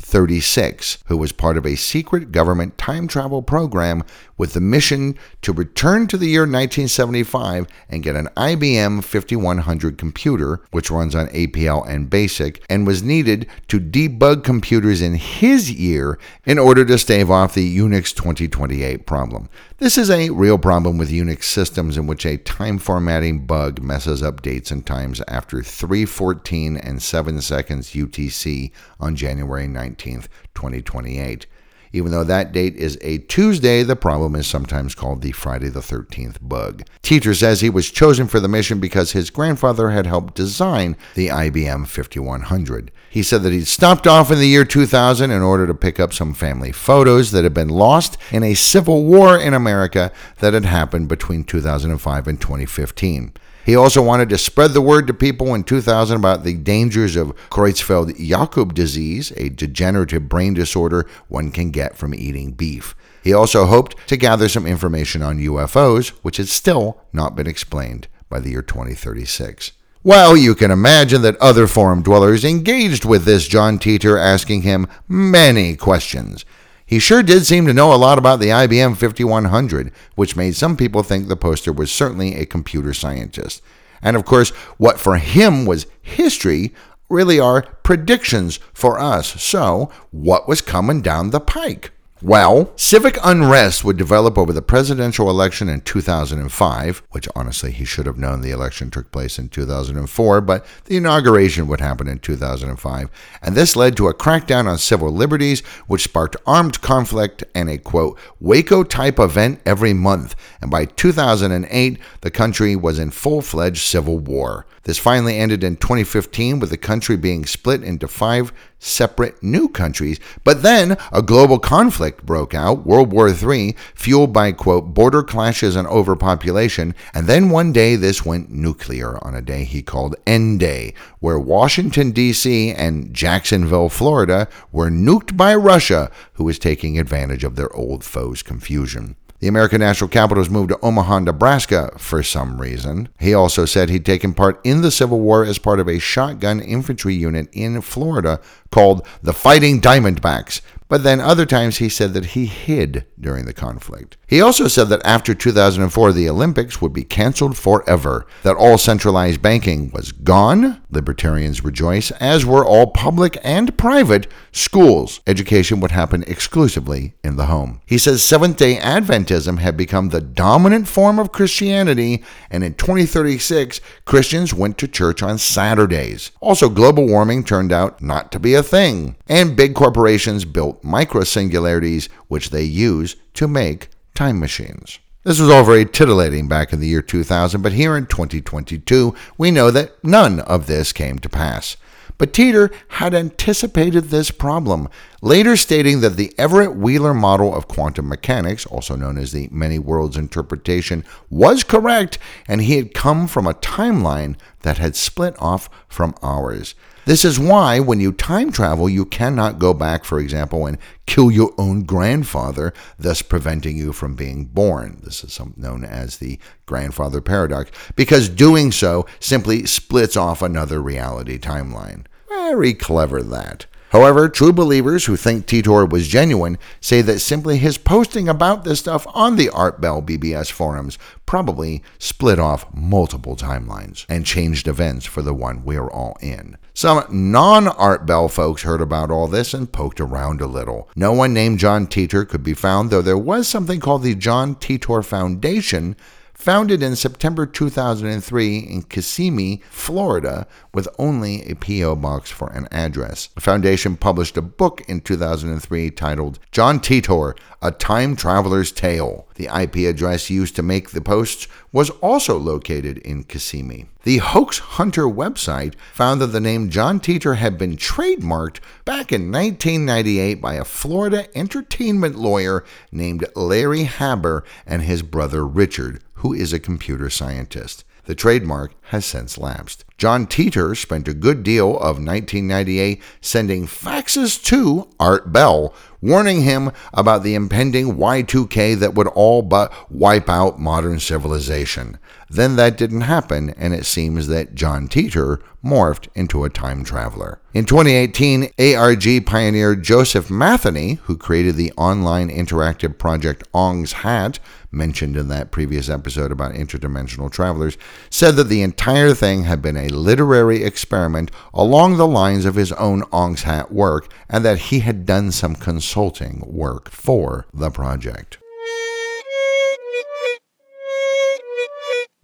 2036, 0.05 0.99
who 1.07 1.17
was 1.17 1.31
part 1.31 1.57
of 1.57 1.65
a 1.65 1.75
secret 1.75 2.31
government 2.31 2.77
time 2.77 3.07
travel 3.07 3.41
program 3.41 4.03
with 4.37 4.53
the 4.53 4.61
mission 4.61 5.17
to 5.41 5.51
return 5.51 6.07
to 6.07 6.17
the 6.17 6.27
year 6.27 6.41
1975 6.41 7.67
and 7.89 8.03
get 8.03 8.15
an 8.15 8.27
IBM 8.37 9.03
5100 9.03 9.97
computer, 9.97 10.61
which 10.71 10.91
runs 10.91 11.15
on 11.15 11.27
APL 11.27 11.87
and 11.87 12.09
BASIC, 12.09 12.63
and 12.69 12.85
was 12.85 13.01
needed 13.01 13.47
to 13.67 13.79
debug 13.79 14.43
computers 14.43 15.01
in 15.01 15.15
his 15.15 15.71
year 15.71 16.19
in 16.45 16.59
order 16.59 16.85
to 16.85 16.97
stave 16.97 17.31
off 17.31 17.53
the 17.53 17.77
Unix 17.77 18.13
2028 18.13 19.05
problem. 19.05 19.49
This 19.77 19.97
is 19.97 20.09
a 20.09 20.29
real 20.29 20.57
problem 20.57 20.97
with 20.97 21.11
Unix 21.11 21.43
systems 21.43 21.97
in 21.97 22.07
which 22.07 22.25
a 22.25 22.37
time 22.37 22.77
formatting 22.77 23.45
bug 23.45 23.81
messes 23.81 24.23
up 24.23 24.41
dates 24.41 24.71
and 24.71 24.85
times 24.85 25.21
after 25.27 25.57
3:14 25.57 26.77
and 26.77 27.01
7 27.01 27.41
seconds 27.41 27.93
UTC 27.93 28.71
on 29.01 29.17
January 29.17 29.67
19th, 29.95 30.27
2028. 30.53 31.47
Even 31.93 32.11
though 32.11 32.25
that 32.25 32.51
date 32.51 32.75
is 32.75 32.97
a 32.99 33.19
Tuesday, 33.19 33.81
the 33.81 33.95
problem 33.95 34.35
is 34.35 34.45
sometimes 34.45 34.93
called 34.93 35.21
the 35.21 35.31
Friday 35.31 35.69
the 35.69 35.79
13th 35.79 36.39
bug. 36.41 36.83
Titor 37.01 37.33
says 37.33 37.61
he 37.61 37.69
was 37.69 37.89
chosen 37.89 38.27
for 38.27 38.41
the 38.41 38.49
mission 38.49 38.81
because 38.81 39.13
his 39.13 39.29
grandfather 39.29 39.91
had 39.91 40.05
helped 40.05 40.35
design 40.35 40.97
the 41.13 41.29
IBM 41.29 41.87
5100. 41.87 42.91
He 43.09 43.23
said 43.23 43.43
that 43.43 43.53
he'd 43.53 43.67
stopped 43.67 44.07
off 44.07 44.29
in 44.29 44.39
the 44.39 44.47
year 44.47 44.65
2000 44.65 45.31
in 45.31 45.41
order 45.41 45.65
to 45.65 45.73
pick 45.73 45.97
up 45.97 46.11
some 46.11 46.33
family 46.33 46.73
photos 46.73 47.31
that 47.31 47.45
had 47.45 47.53
been 47.53 47.69
lost 47.69 48.17
in 48.29 48.43
a 48.43 48.55
civil 48.55 49.05
war 49.05 49.37
in 49.37 49.53
America 49.53 50.11
that 50.39 50.53
had 50.53 50.65
happened 50.65 51.07
between 51.07 51.45
2005 51.45 52.27
and 52.27 52.41
2015. 52.41 53.31
He 53.65 53.75
also 53.75 54.03
wanted 54.03 54.29
to 54.29 54.37
spread 54.37 54.73
the 54.73 54.81
word 54.81 55.07
to 55.07 55.13
people 55.13 55.55
in 55.55 55.63
2000 55.63 56.15
about 56.17 56.43
the 56.43 56.53
dangers 56.53 57.15
of 57.15 57.35
Creutzfeldt 57.49 58.15
Jakob 58.15 58.75
disease, 58.75 59.33
a 59.37 59.49
degenerative 59.49 60.29
brain 60.29 60.53
disorder 60.53 61.07
one 61.29 61.49
can 61.49 61.71
get 61.71 61.97
from 61.97 62.13
eating 62.13 62.51
beef. 62.51 62.95
He 63.23 63.33
also 63.33 63.65
hoped 63.65 63.95
to 64.07 64.17
gather 64.17 64.47
some 64.47 64.67
information 64.67 65.23
on 65.23 65.39
UFOs, 65.39 66.09
which 66.21 66.37
had 66.37 66.47
still 66.47 67.01
not 67.11 67.35
been 67.35 67.47
explained 67.47 68.07
by 68.29 68.39
the 68.39 68.51
year 68.51 68.61
2036. 68.61 69.71
Well, 70.03 70.37
you 70.37 70.53
can 70.53 70.69
imagine 70.69 71.23
that 71.23 71.35
other 71.37 71.65
forum 71.65 72.03
dwellers 72.03 72.45
engaged 72.45 73.03
with 73.03 73.25
this 73.25 73.47
John 73.47 73.79
Titor, 73.79 74.21
asking 74.21 74.61
him 74.61 74.85
many 75.07 75.75
questions. 75.75 76.45
He 76.85 76.99
sure 76.99 77.23
did 77.23 77.45
seem 77.45 77.65
to 77.65 77.73
know 77.73 77.93
a 77.93 77.97
lot 77.97 78.19
about 78.19 78.39
the 78.39 78.49
IBM 78.49 78.97
5100, 78.97 79.91
which 80.15 80.35
made 80.35 80.55
some 80.55 80.77
people 80.77 81.01
think 81.01 81.27
the 81.27 81.35
poster 81.35 81.73
was 81.73 81.91
certainly 81.91 82.35
a 82.35 82.45
computer 82.45 82.93
scientist. 82.93 83.61
And 84.01 84.15
of 84.15 84.25
course, 84.25 84.51
what 84.77 84.99
for 84.99 85.17
him 85.17 85.65
was 85.65 85.87
history 86.01 86.73
really 87.09 87.39
are 87.39 87.63
predictions 87.83 88.59
for 88.73 88.99
us. 88.99 89.41
So, 89.41 89.91
what 90.11 90.47
was 90.47 90.61
coming 90.61 91.01
down 91.01 91.31
the 91.31 91.39
pike? 91.39 91.91
Well, 92.25 92.71
civic 92.75 93.19
unrest 93.23 93.85
would 93.85 93.97
develop 93.97 94.35
over 94.35 94.51
the 94.51 94.63
presidential 94.63 95.29
election 95.29 95.69
in 95.69 95.81
2005, 95.81 97.03
which 97.11 97.27
honestly 97.35 97.71
he 97.71 97.85
should 97.85 98.07
have 98.07 98.17
known 98.17 98.41
the 98.41 98.49
election 98.49 98.89
took 98.89 99.11
place 99.11 99.37
in 99.37 99.49
2004, 99.49 100.41
but 100.41 100.65
the 100.85 100.97
inauguration 100.97 101.67
would 101.67 101.81
happen 101.81 102.07
in 102.07 102.17
2005. 102.17 103.11
And 103.43 103.53
this 103.53 103.75
led 103.75 103.95
to 103.97 104.07
a 104.07 104.13
crackdown 104.15 104.65
on 104.65 104.79
civil 104.79 105.11
liberties, 105.11 105.59
which 105.85 106.05
sparked 106.05 106.35
armed 106.47 106.81
conflict 106.81 107.43
and 107.53 107.69
a 107.69 107.77
quote, 107.77 108.17
Waco 108.39 108.81
type 108.81 109.19
event 109.19 109.61
every 109.63 109.93
month. 109.93 110.33
And 110.61 110.71
by 110.71 110.85
2008, 110.85 111.99
the 112.21 112.31
country 112.31 112.75
was 112.75 112.97
in 112.97 113.11
full 113.11 113.43
fledged 113.43 113.83
civil 113.83 114.17
war. 114.17 114.65
This 114.85 114.97
finally 114.97 115.37
ended 115.37 115.63
in 115.63 115.77
2015 115.77 116.59
with 116.59 116.71
the 116.71 116.77
country 116.77 117.17
being 117.17 117.45
split 117.45 117.83
into 117.83 118.07
five 118.07 118.51
separate 118.85 119.41
new 119.41 119.67
countries. 119.67 120.19
But 120.43 120.61
then 120.61 120.97
a 121.11 121.21
global 121.21 121.59
conflict 121.59 122.25
broke 122.25 122.53
out, 122.53 122.85
World 122.85 123.11
War 123.11 123.29
III, 123.29 123.75
fueled 123.93 124.31
by, 124.31 124.51
quote, 124.51 124.93
border 124.93 125.23
clashes 125.23 125.75
and 125.75 125.87
overpopulation. 125.87 126.93
And 127.13 127.27
then 127.27 127.49
one 127.49 127.71
day 127.71 127.95
this 127.95 128.25
went 128.25 128.51
nuclear 128.51 129.17
on 129.25 129.35
a 129.35 129.41
day 129.41 129.63
he 129.63 129.81
called 129.81 130.15
End 130.27 130.59
Day, 130.59 130.93
where 131.19 131.39
Washington, 131.39 132.11
D.C. 132.11 132.71
and 132.71 133.13
Jacksonville, 133.13 133.89
Florida 133.89 134.47
were 134.71 134.89
nuked 134.89 135.35
by 135.35 135.55
Russia, 135.55 136.11
who 136.33 136.43
was 136.43 136.59
taking 136.59 136.99
advantage 136.99 137.43
of 137.43 137.55
their 137.55 137.73
old 137.75 138.03
foe's 138.03 138.43
confusion. 138.43 139.15
The 139.45 139.49
American 139.49 139.81
National 139.81 140.07
Capitals 140.07 140.49
moved 140.49 140.69
to 140.69 140.79
Omaha, 140.81 141.19
Nebraska 141.19 141.91
for 141.99 142.23
some 142.23 142.59
reason. 142.59 143.09
He 143.19 143.35
also 143.35 143.65
said 143.65 143.91
he'd 143.91 144.03
taken 144.03 144.33
part 144.33 144.59
in 144.63 144.81
the 144.81 144.89
Civil 144.89 145.19
War 145.19 145.45
as 145.45 145.59
part 145.59 145.79
of 145.79 145.87
a 145.87 145.99
shotgun 145.99 146.59
infantry 146.59 147.13
unit 147.13 147.49
in 147.53 147.79
Florida 147.81 148.41
called 148.71 149.05
the 149.21 149.33
Fighting 149.33 149.79
Diamondbacks, 149.79 150.61
but 150.87 151.03
then 151.03 151.19
other 151.19 151.45
times 151.45 151.77
he 151.77 151.89
said 151.89 152.15
that 152.15 152.25
he 152.25 152.47
hid 152.47 153.05
during 153.19 153.45
the 153.45 153.53
conflict. 153.53 154.17
He 154.27 154.41
also 154.41 154.67
said 154.67 154.89
that 154.89 155.05
after 155.05 155.35
2004, 155.35 156.11
the 156.11 156.27
Olympics 156.27 156.81
would 156.81 156.93
be 156.93 157.03
canceled 157.03 157.55
forever, 157.55 158.25
that 158.41 158.55
all 158.55 158.77
centralized 158.77 159.41
banking 159.41 159.91
was 159.91 160.11
gone. 160.11 160.81
Libertarians 160.89 161.63
rejoice, 161.63 162.09
as 162.11 162.43
were 162.43 162.65
all 162.65 162.87
public 162.87 163.37
and 163.43 163.77
private 163.77 164.25
schools. 164.51 165.21
Education 165.27 165.79
would 165.79 165.91
happen 165.91 166.23
exclusively 166.23 167.13
in 167.23 167.35
the 167.35 167.45
home. 167.45 167.81
He 167.85 167.99
says 167.99 168.23
Seventh 168.23 168.57
day 168.57 168.77
Adventism 168.77 169.59
had 169.59 169.77
become 169.77 170.09
the 170.09 170.21
dominant 170.21 170.87
form 170.87 171.19
of 171.19 171.31
Christianity, 171.31 172.23
and 172.49 172.63
in 172.63 172.73
2036, 172.73 173.79
Christians 174.05 174.53
went 174.53 174.79
to 174.79 174.87
church 174.87 175.21
on 175.21 175.37
Saturdays. 175.37 176.31
Also, 176.39 176.69
global 176.69 177.07
warming 177.07 177.43
turned 177.43 177.71
out 177.71 178.01
not 178.01 178.31
to 178.31 178.39
be 178.39 178.55
a 178.55 178.63
thing, 178.63 179.17
and 179.27 179.55
big 179.55 179.75
corporations 179.75 180.45
built 180.45 180.81
microsingularities, 180.81 182.09
which 182.27 182.49
they 182.49 182.63
use 182.63 183.15
to 183.35 183.47
make 183.47 183.89
time 184.15 184.39
machines. 184.39 184.99
This 185.23 185.39
was 185.39 185.49
all 185.49 185.63
very 185.63 185.85
titillating 185.85 186.47
back 186.47 186.71
in 186.71 186.79
the 186.79 186.87
year 186.87 187.01
2000, 187.01 187.61
but 187.61 187.73
here 187.73 187.97
in 187.97 188.05
2022, 188.05 189.15
we 189.37 189.51
know 189.51 189.71
that 189.71 190.03
none 190.03 190.39
of 190.41 190.67
this 190.67 190.93
came 190.93 191.19
to 191.19 191.29
pass. 191.29 191.77
But 192.17 192.31
Titor 192.31 192.71
had 192.89 193.13
anticipated 193.13 194.05
this 194.05 194.31
problem, 194.31 194.87
later 195.21 195.57
stating 195.57 195.99
that 196.01 196.15
the 196.15 196.33
Everett 196.37 196.75
Wheeler 196.75 197.13
model 197.13 197.53
of 197.53 197.67
quantum 197.67 198.07
mechanics, 198.07 198.65
also 198.65 198.95
known 198.95 199.17
as 199.17 199.31
the 199.31 199.49
many 199.51 199.79
worlds 199.79 200.15
interpretation, 200.15 201.03
was 201.29 201.63
correct, 201.63 202.17
and 202.47 202.61
he 202.61 202.77
had 202.77 202.93
come 202.93 203.27
from 203.27 203.47
a 203.47 203.53
timeline 203.53 204.37
that 204.61 204.77
had 204.77 204.95
split 204.95 205.35
off 205.39 205.69
from 205.89 206.15
ours. 206.21 206.73
This 207.05 207.23
is 207.23 207.39
why, 207.39 207.79
when 207.79 207.99
you 207.99 208.11
time 208.11 208.51
travel, 208.51 208.89
you 208.89 209.05
cannot 209.05 209.59
go 209.59 209.75
back, 209.75 210.03
for 210.03 210.19
example, 210.19 210.65
and 210.65 210.79
kill 211.05 211.29
your 211.29 211.53
own 211.55 211.83
grandfather, 211.83 212.73
thus 212.97 213.21
preventing 213.21 213.77
you 213.77 213.93
from 213.93 214.15
being 214.15 214.45
born. 214.45 215.01
This 215.03 215.23
is 215.23 215.39
known 215.55 215.85
as 215.85 216.17
the 216.17 216.39
grandfather 216.65 217.21
paradox, 217.21 217.69
because 217.95 218.27
doing 218.27 218.71
so 218.71 219.05
simply 219.19 219.67
splits 219.67 220.17
off 220.17 220.41
another 220.41 220.81
reality 220.81 221.37
timeline. 221.37 222.05
Very 222.27 222.73
clever, 222.73 223.21
that. 223.21 223.67
However, 223.89 224.27
true 224.27 224.51
believers 224.51 225.05
who 225.05 225.15
think 225.15 225.45
Titor 225.45 225.87
was 225.87 226.07
genuine 226.07 226.57
say 226.81 227.03
that 227.03 227.19
simply 227.19 227.59
his 227.59 227.77
posting 227.77 228.27
about 228.27 228.63
this 228.63 228.79
stuff 228.79 229.05
on 229.13 229.35
the 229.35 229.49
Art 229.51 229.79
Bell 229.79 230.01
BBS 230.01 230.51
forums 230.51 230.97
probably 231.27 231.83
split 231.99 232.39
off 232.39 232.65
multiple 232.73 233.35
timelines 233.35 234.07
and 234.09 234.25
changed 234.25 234.67
events 234.67 235.05
for 235.05 235.21
the 235.21 235.35
one 235.35 235.63
we're 235.63 235.89
all 235.89 236.17
in. 236.19 236.57
Some 236.77 237.05
non 237.09 237.69
Art 237.69 238.05
Bell 238.05 238.27
folks 238.27 238.63
heard 238.63 238.81
about 238.81 239.09
all 239.09 239.27
this 239.27 239.53
and 239.53 239.71
poked 239.71 240.01
around 240.01 240.41
a 240.41 240.45
little. 240.45 240.89
No 240.93 241.13
one 241.13 241.33
named 241.33 241.57
John 241.57 241.87
Titor 241.87 242.27
could 242.27 242.43
be 242.43 242.53
found, 242.53 242.89
though 242.89 243.01
there 243.01 243.17
was 243.17 243.47
something 243.47 243.79
called 243.79 244.03
the 244.03 244.13
John 244.13 244.55
Titor 244.55 245.03
Foundation 245.03 245.95
Founded 246.35 246.83
in 246.83 246.95
September 246.95 247.45
2003 247.45 248.57
in 248.57 248.83
Kissimmee, 248.83 249.63
Florida, 249.71 250.45
with 250.73 250.87
only 250.99 251.41
a 251.49 251.55
P.O. 251.55 251.95
box 251.95 252.29
for 252.29 252.51
an 252.51 252.67
address. 252.71 253.27
The 253.35 253.41
foundation 253.41 253.95
published 253.95 254.37
a 254.37 254.41
book 254.41 254.81
in 254.87 254.99
2003 254.99 255.89
titled 255.91 256.39
John 256.51 256.79
Titor, 256.79 257.35
A 257.61 257.71
Time 257.71 258.15
Traveler's 258.15 258.71
Tale. 258.71 259.27
The 259.35 259.45
IP 259.45 259.89
address 259.89 260.29
used 260.29 260.55
to 260.57 260.61
make 260.61 260.89
the 260.89 261.01
posts 261.01 261.47
was 261.71 261.89
also 262.01 262.37
located 262.37 262.99
in 262.99 263.23
Kissimmee. 263.23 263.87
The 264.03 264.17
Hoax 264.17 264.59
Hunter 264.59 265.05
website 265.05 265.73
found 265.93 266.21
that 266.21 266.27
the 266.27 266.39
name 266.39 266.69
John 266.69 266.99
Titor 266.99 267.37
had 267.37 267.57
been 267.57 267.75
trademarked 267.75 268.59
back 268.83 269.11
in 269.11 269.31
1998 269.31 270.35
by 270.35 270.53
a 270.55 270.63
Florida 270.63 271.27
entertainment 271.35 272.15
lawyer 272.15 272.63
named 272.91 273.25
Larry 273.35 273.85
Haber 273.85 274.43
and 274.67 274.83
his 274.83 275.01
brother 275.01 275.43
Richard 275.45 276.01
who 276.25 276.33
is 276.33 276.51
a 276.51 276.59
computer 276.59 277.07
scientist. 277.07 277.83
The 278.05 278.15
trademark 278.15 278.73
has 278.89 279.05
since 279.05 279.37
lapsed. 279.37 279.85
John 279.99 280.25
Titor 280.25 280.75
spent 280.75 281.07
a 281.07 281.13
good 281.13 281.43
deal 281.43 281.75
of 281.77 282.03
1998 282.03 282.99
sending 283.21 283.67
faxes 283.67 284.43
to 284.45 284.89
Art 284.99 285.31
Bell, 285.31 285.71
warning 286.01 286.41
him 286.41 286.71
about 286.95 287.21
the 287.21 287.35
impending 287.35 287.95
Y2K 287.95 288.75
that 288.79 288.95
would 288.95 289.07
all 289.09 289.43
but 289.43 289.71
wipe 289.91 290.27
out 290.27 290.59
modern 290.59 290.99
civilization. 290.99 291.99
Then 292.27 292.55
that 292.55 292.75
didn't 292.75 293.01
happen, 293.01 293.51
and 293.51 293.75
it 293.75 293.85
seems 293.85 294.27
that 294.27 294.55
John 294.55 294.87
Titor 294.87 295.41
morphed 295.63 296.07
into 296.15 296.43
a 296.43 296.49
time 296.49 296.83
traveler. 296.83 297.39
In 297.53 297.65
2018, 297.65 298.51
ARG 298.75 299.25
pioneer 299.25 299.75
Joseph 299.75 300.29
Matheny, 300.29 300.95
who 301.03 301.17
created 301.17 301.55
the 301.55 301.71
online 301.73 302.29
interactive 302.29 302.97
project 302.97 303.43
Ong's 303.53 303.93
Hat, 303.93 304.39
mentioned 304.75 305.17
in 305.17 305.29
that 305.29 305.51
previous 305.51 305.89
episode 305.89 306.31
about 306.31 306.53
interdimensional 306.53 307.31
travelers, 307.31 307.77
said 308.09 308.35
that 308.35 308.49
the 308.49 308.61
entire 308.61 309.13
thing 309.13 309.45
had 309.45 309.61
been 309.61 309.77
a 309.77 309.87
literary 309.87 310.63
experiment 310.63 311.31
along 311.53 311.97
the 311.97 312.07
lines 312.07 312.45
of 312.45 312.55
his 312.55 312.71
own 312.73 313.03
Ong's 313.11 313.43
Hat 313.43 313.71
work, 313.71 314.11
and 314.29 314.45
that 314.45 314.57
he 314.57 314.81
had 314.81 315.05
done 315.05 315.31
some 315.31 315.55
consulting 315.55 316.43
work 316.45 316.89
for 316.91 317.47
the 317.53 317.71
project. 317.71 318.37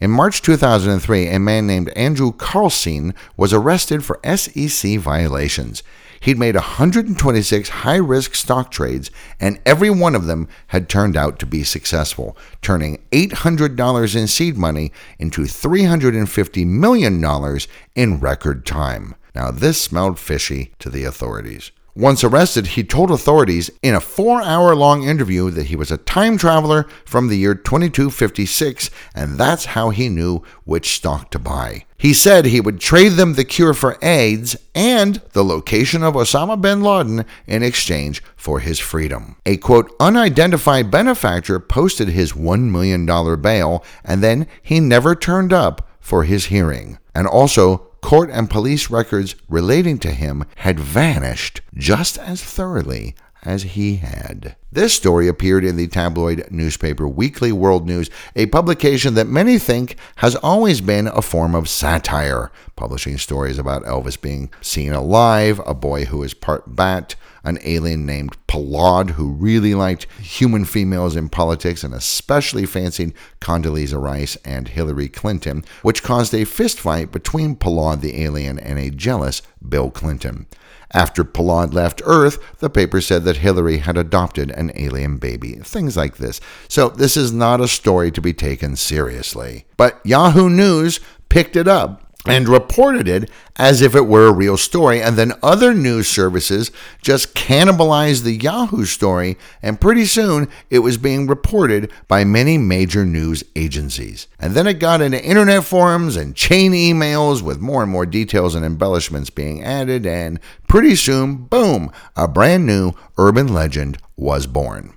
In 0.02 0.10
March 0.10 0.42
2003, 0.42 1.28
a 1.28 1.38
man 1.38 1.68
named 1.68 1.90
Andrew 1.90 2.32
Carlson 2.32 3.14
was 3.38 3.54
arrested 3.54 4.04
for 4.04 4.20
SEC 4.36 4.98
violations. 4.98 5.84
He'd 6.22 6.38
made 6.38 6.54
126 6.54 7.70
high 7.70 7.96
risk 7.96 8.36
stock 8.36 8.70
trades, 8.70 9.10
and 9.40 9.60
every 9.66 9.90
one 9.90 10.14
of 10.14 10.28
them 10.28 10.48
had 10.68 10.88
turned 10.88 11.18
out 11.18 11.40
to 11.40 11.48
be 11.48 11.64
successful, 11.64 12.38
turning 12.62 13.02
$800 13.12 14.16
in 14.16 14.28
seed 14.28 14.56
money 14.56 14.92
into 15.18 15.42
$350 15.42 16.66
million 16.68 17.60
in 17.96 18.20
record 18.20 18.68
time. 18.68 19.16
Now, 19.34 19.50
this 19.50 19.82
smelled 19.82 20.20
fishy 20.20 20.72
to 20.78 20.92
the 20.92 21.06
authorities. 21.06 21.72
Once 21.96 22.24
arrested, 22.24 22.68
he 22.68 22.84
told 22.84 23.12
authorities 23.12 23.70
in 23.82 23.94
a 23.94 24.00
four 24.00 24.42
hour 24.42 24.74
long 24.74 25.04
interview 25.04 25.50
that 25.52 25.66
he 25.66 25.76
was 25.76 25.92
a 25.92 25.98
time 25.98 26.38
traveler 26.38 26.88
from 27.06 27.28
the 27.28 27.38
year 27.38 27.54
2256, 27.54 28.90
and 29.14 29.38
that's 29.38 29.66
how 29.66 29.90
he 29.90 30.08
knew 30.08 30.42
which 30.64 30.96
stock 30.96 31.30
to 31.30 31.38
buy. 31.38 31.86
He 31.98 32.14
said 32.14 32.46
he 32.46 32.62
would 32.62 32.80
trade 32.80 33.14
them 33.14 33.34
the 33.34 33.44
cure 33.44 33.74
for 33.74 33.98
AIDS 34.02 34.56
and 34.74 35.22
the 35.34 35.44
location 35.44 36.02
of 36.02 36.16
Osama 36.16 36.60
bin 36.60 36.82
Laden 36.82 37.26
in 37.46 37.62
exchange 37.62 38.24
for 38.36 38.60
his 38.60 38.80
freedom. 38.80 39.36
A 39.46 39.58
quote, 39.58 39.94
unidentified 40.00 40.90
benefactor 40.90 41.60
posted 41.60 42.08
his 42.08 42.34
$1 42.34 42.72
million 42.72 43.06
bail, 43.42 43.84
and 44.04 44.24
then 44.24 44.48
he 44.64 44.80
never 44.80 45.14
turned 45.14 45.54
up 45.54 45.88
for 46.00 46.24
his 46.24 46.46
hearing. 46.46 46.98
And 47.14 47.28
also, 47.28 47.91
court 48.02 48.30
and 48.32 48.50
police 48.50 48.90
records 48.90 49.36
relating 49.48 49.98
to 50.00 50.12
him 50.12 50.44
had 50.58 50.80
vanished 50.80 51.62
just 51.76 52.18
as 52.18 52.44
thoroughly 52.44 53.16
as 53.44 53.64
he 53.64 53.98
had. 53.98 54.56
This 54.72 54.94
story 54.94 55.28
appeared 55.28 55.66
in 55.66 55.76
the 55.76 55.88
tabloid 55.88 56.48
newspaper 56.50 57.08
Weekly 57.08 57.52
World 57.52 57.86
News, 57.86 58.10
a 58.36 58.46
publication 58.46 59.16
that 59.16 59.28
many 59.28 59.58
think 59.60 59.98
has 60.18 60.36
always 60.38 60.80
been 60.80 61.08
a 61.08 61.22
form 61.22 61.56
of 61.56 61.68
satire, 61.68 62.52
publishing 62.76 63.18
stories 63.18 63.58
about 63.58 63.84
Elvis 63.84 64.20
being 64.20 64.50
seen 64.62 64.94
alive, 64.94 65.60
a 65.66 65.74
boy 65.74 66.06
who 66.06 66.24
is 66.24 66.34
part 66.34 66.76
bat, 66.76 67.16
an 67.44 67.58
alien 67.64 68.06
named 68.06 68.38
P'lod 68.48 69.12
who 69.12 69.32
really 69.32 69.74
liked 69.74 70.06
human 70.20 70.64
females 70.64 71.16
in 71.16 71.28
politics 71.28 71.84
and 71.84 71.94
especially 71.94 72.66
fancied 72.66 73.14
Condoleezza 73.40 74.02
Rice 74.02 74.38
and 74.46 74.68
Hillary 74.68 75.10
Clinton, 75.10 75.66
which 75.82 76.04
caused 76.04 76.34
a 76.34 76.46
fistfight 76.46 77.12
between 77.12 77.56
P'lod 77.56 78.02
the 78.02 78.22
alien 78.22 78.60
and 78.60 78.78
a 78.78 78.92
jealous 78.92 79.42
Bill 79.68 79.90
Clinton. 79.90 80.46
After 80.94 81.24
P'lod 81.24 81.74
left 81.74 82.02
Earth, 82.06 82.38
the 82.60 82.70
paper 82.70 83.02
said 83.02 83.24
that 83.24 83.38
Hillary 83.38 83.78
had 83.78 83.98
adopted 83.98 84.52
an 84.52 84.72
alien 84.76 85.18
baby. 85.18 85.54
Things 85.64 85.96
like 85.96 86.18
this. 86.18 86.42
So, 86.68 86.90
this 86.90 87.16
is 87.16 87.32
not 87.32 87.62
a 87.62 87.68
story 87.68 88.12
to 88.12 88.22
be 88.22 88.34
taken 88.34 88.76
seriously. 88.76 89.66
But 89.78 90.00
Yahoo 90.04 90.50
News 90.50 91.00
picked 91.30 91.56
it 91.56 91.68
up 91.68 92.01
and 92.26 92.48
reported 92.48 93.08
it 93.08 93.30
as 93.56 93.82
if 93.82 93.96
it 93.96 94.06
were 94.06 94.28
a 94.28 94.34
real 94.34 94.58
story. 94.58 95.02
And 95.02 95.18
then 95.18 95.34
other 95.42 95.74
news 95.74 96.08
services 96.08 96.72
just 97.02 97.34
cannibalized 97.34 98.24
the 98.24 98.36
Yahoo 98.36 98.86
story, 98.86 99.38
and 99.62 99.82
pretty 99.82 100.06
soon 100.06 100.48
it 100.70 100.80
was 100.80 100.98
being 100.98 101.28
reported 101.28 101.92
by 102.08 102.24
many 102.24 102.58
major 102.58 103.06
news 103.06 103.44
agencies. 103.56 104.28
And 104.40 104.54
then 104.54 104.68
it 104.68 104.80
got 104.80 105.02
into 105.02 105.24
internet 105.24 105.64
forums 105.64 106.16
and 106.16 106.36
chain 106.36 106.74
emails 106.74 107.42
with 107.42 107.60
more 107.60 107.82
and 107.84 107.92
more 107.92 108.06
details 108.06 108.56
and 108.56 108.66
embellishments 108.66 109.30
being 109.30 109.64
added, 109.64 110.06
and 110.06 110.40
pretty 110.68 110.96
soon, 110.96 111.36
boom, 111.36 111.92
a 112.16 112.28
brand 112.28 112.66
new 112.66 112.94
urban 113.18 113.48
legend 113.48 113.98
was 114.16 114.46
born. 114.48 114.94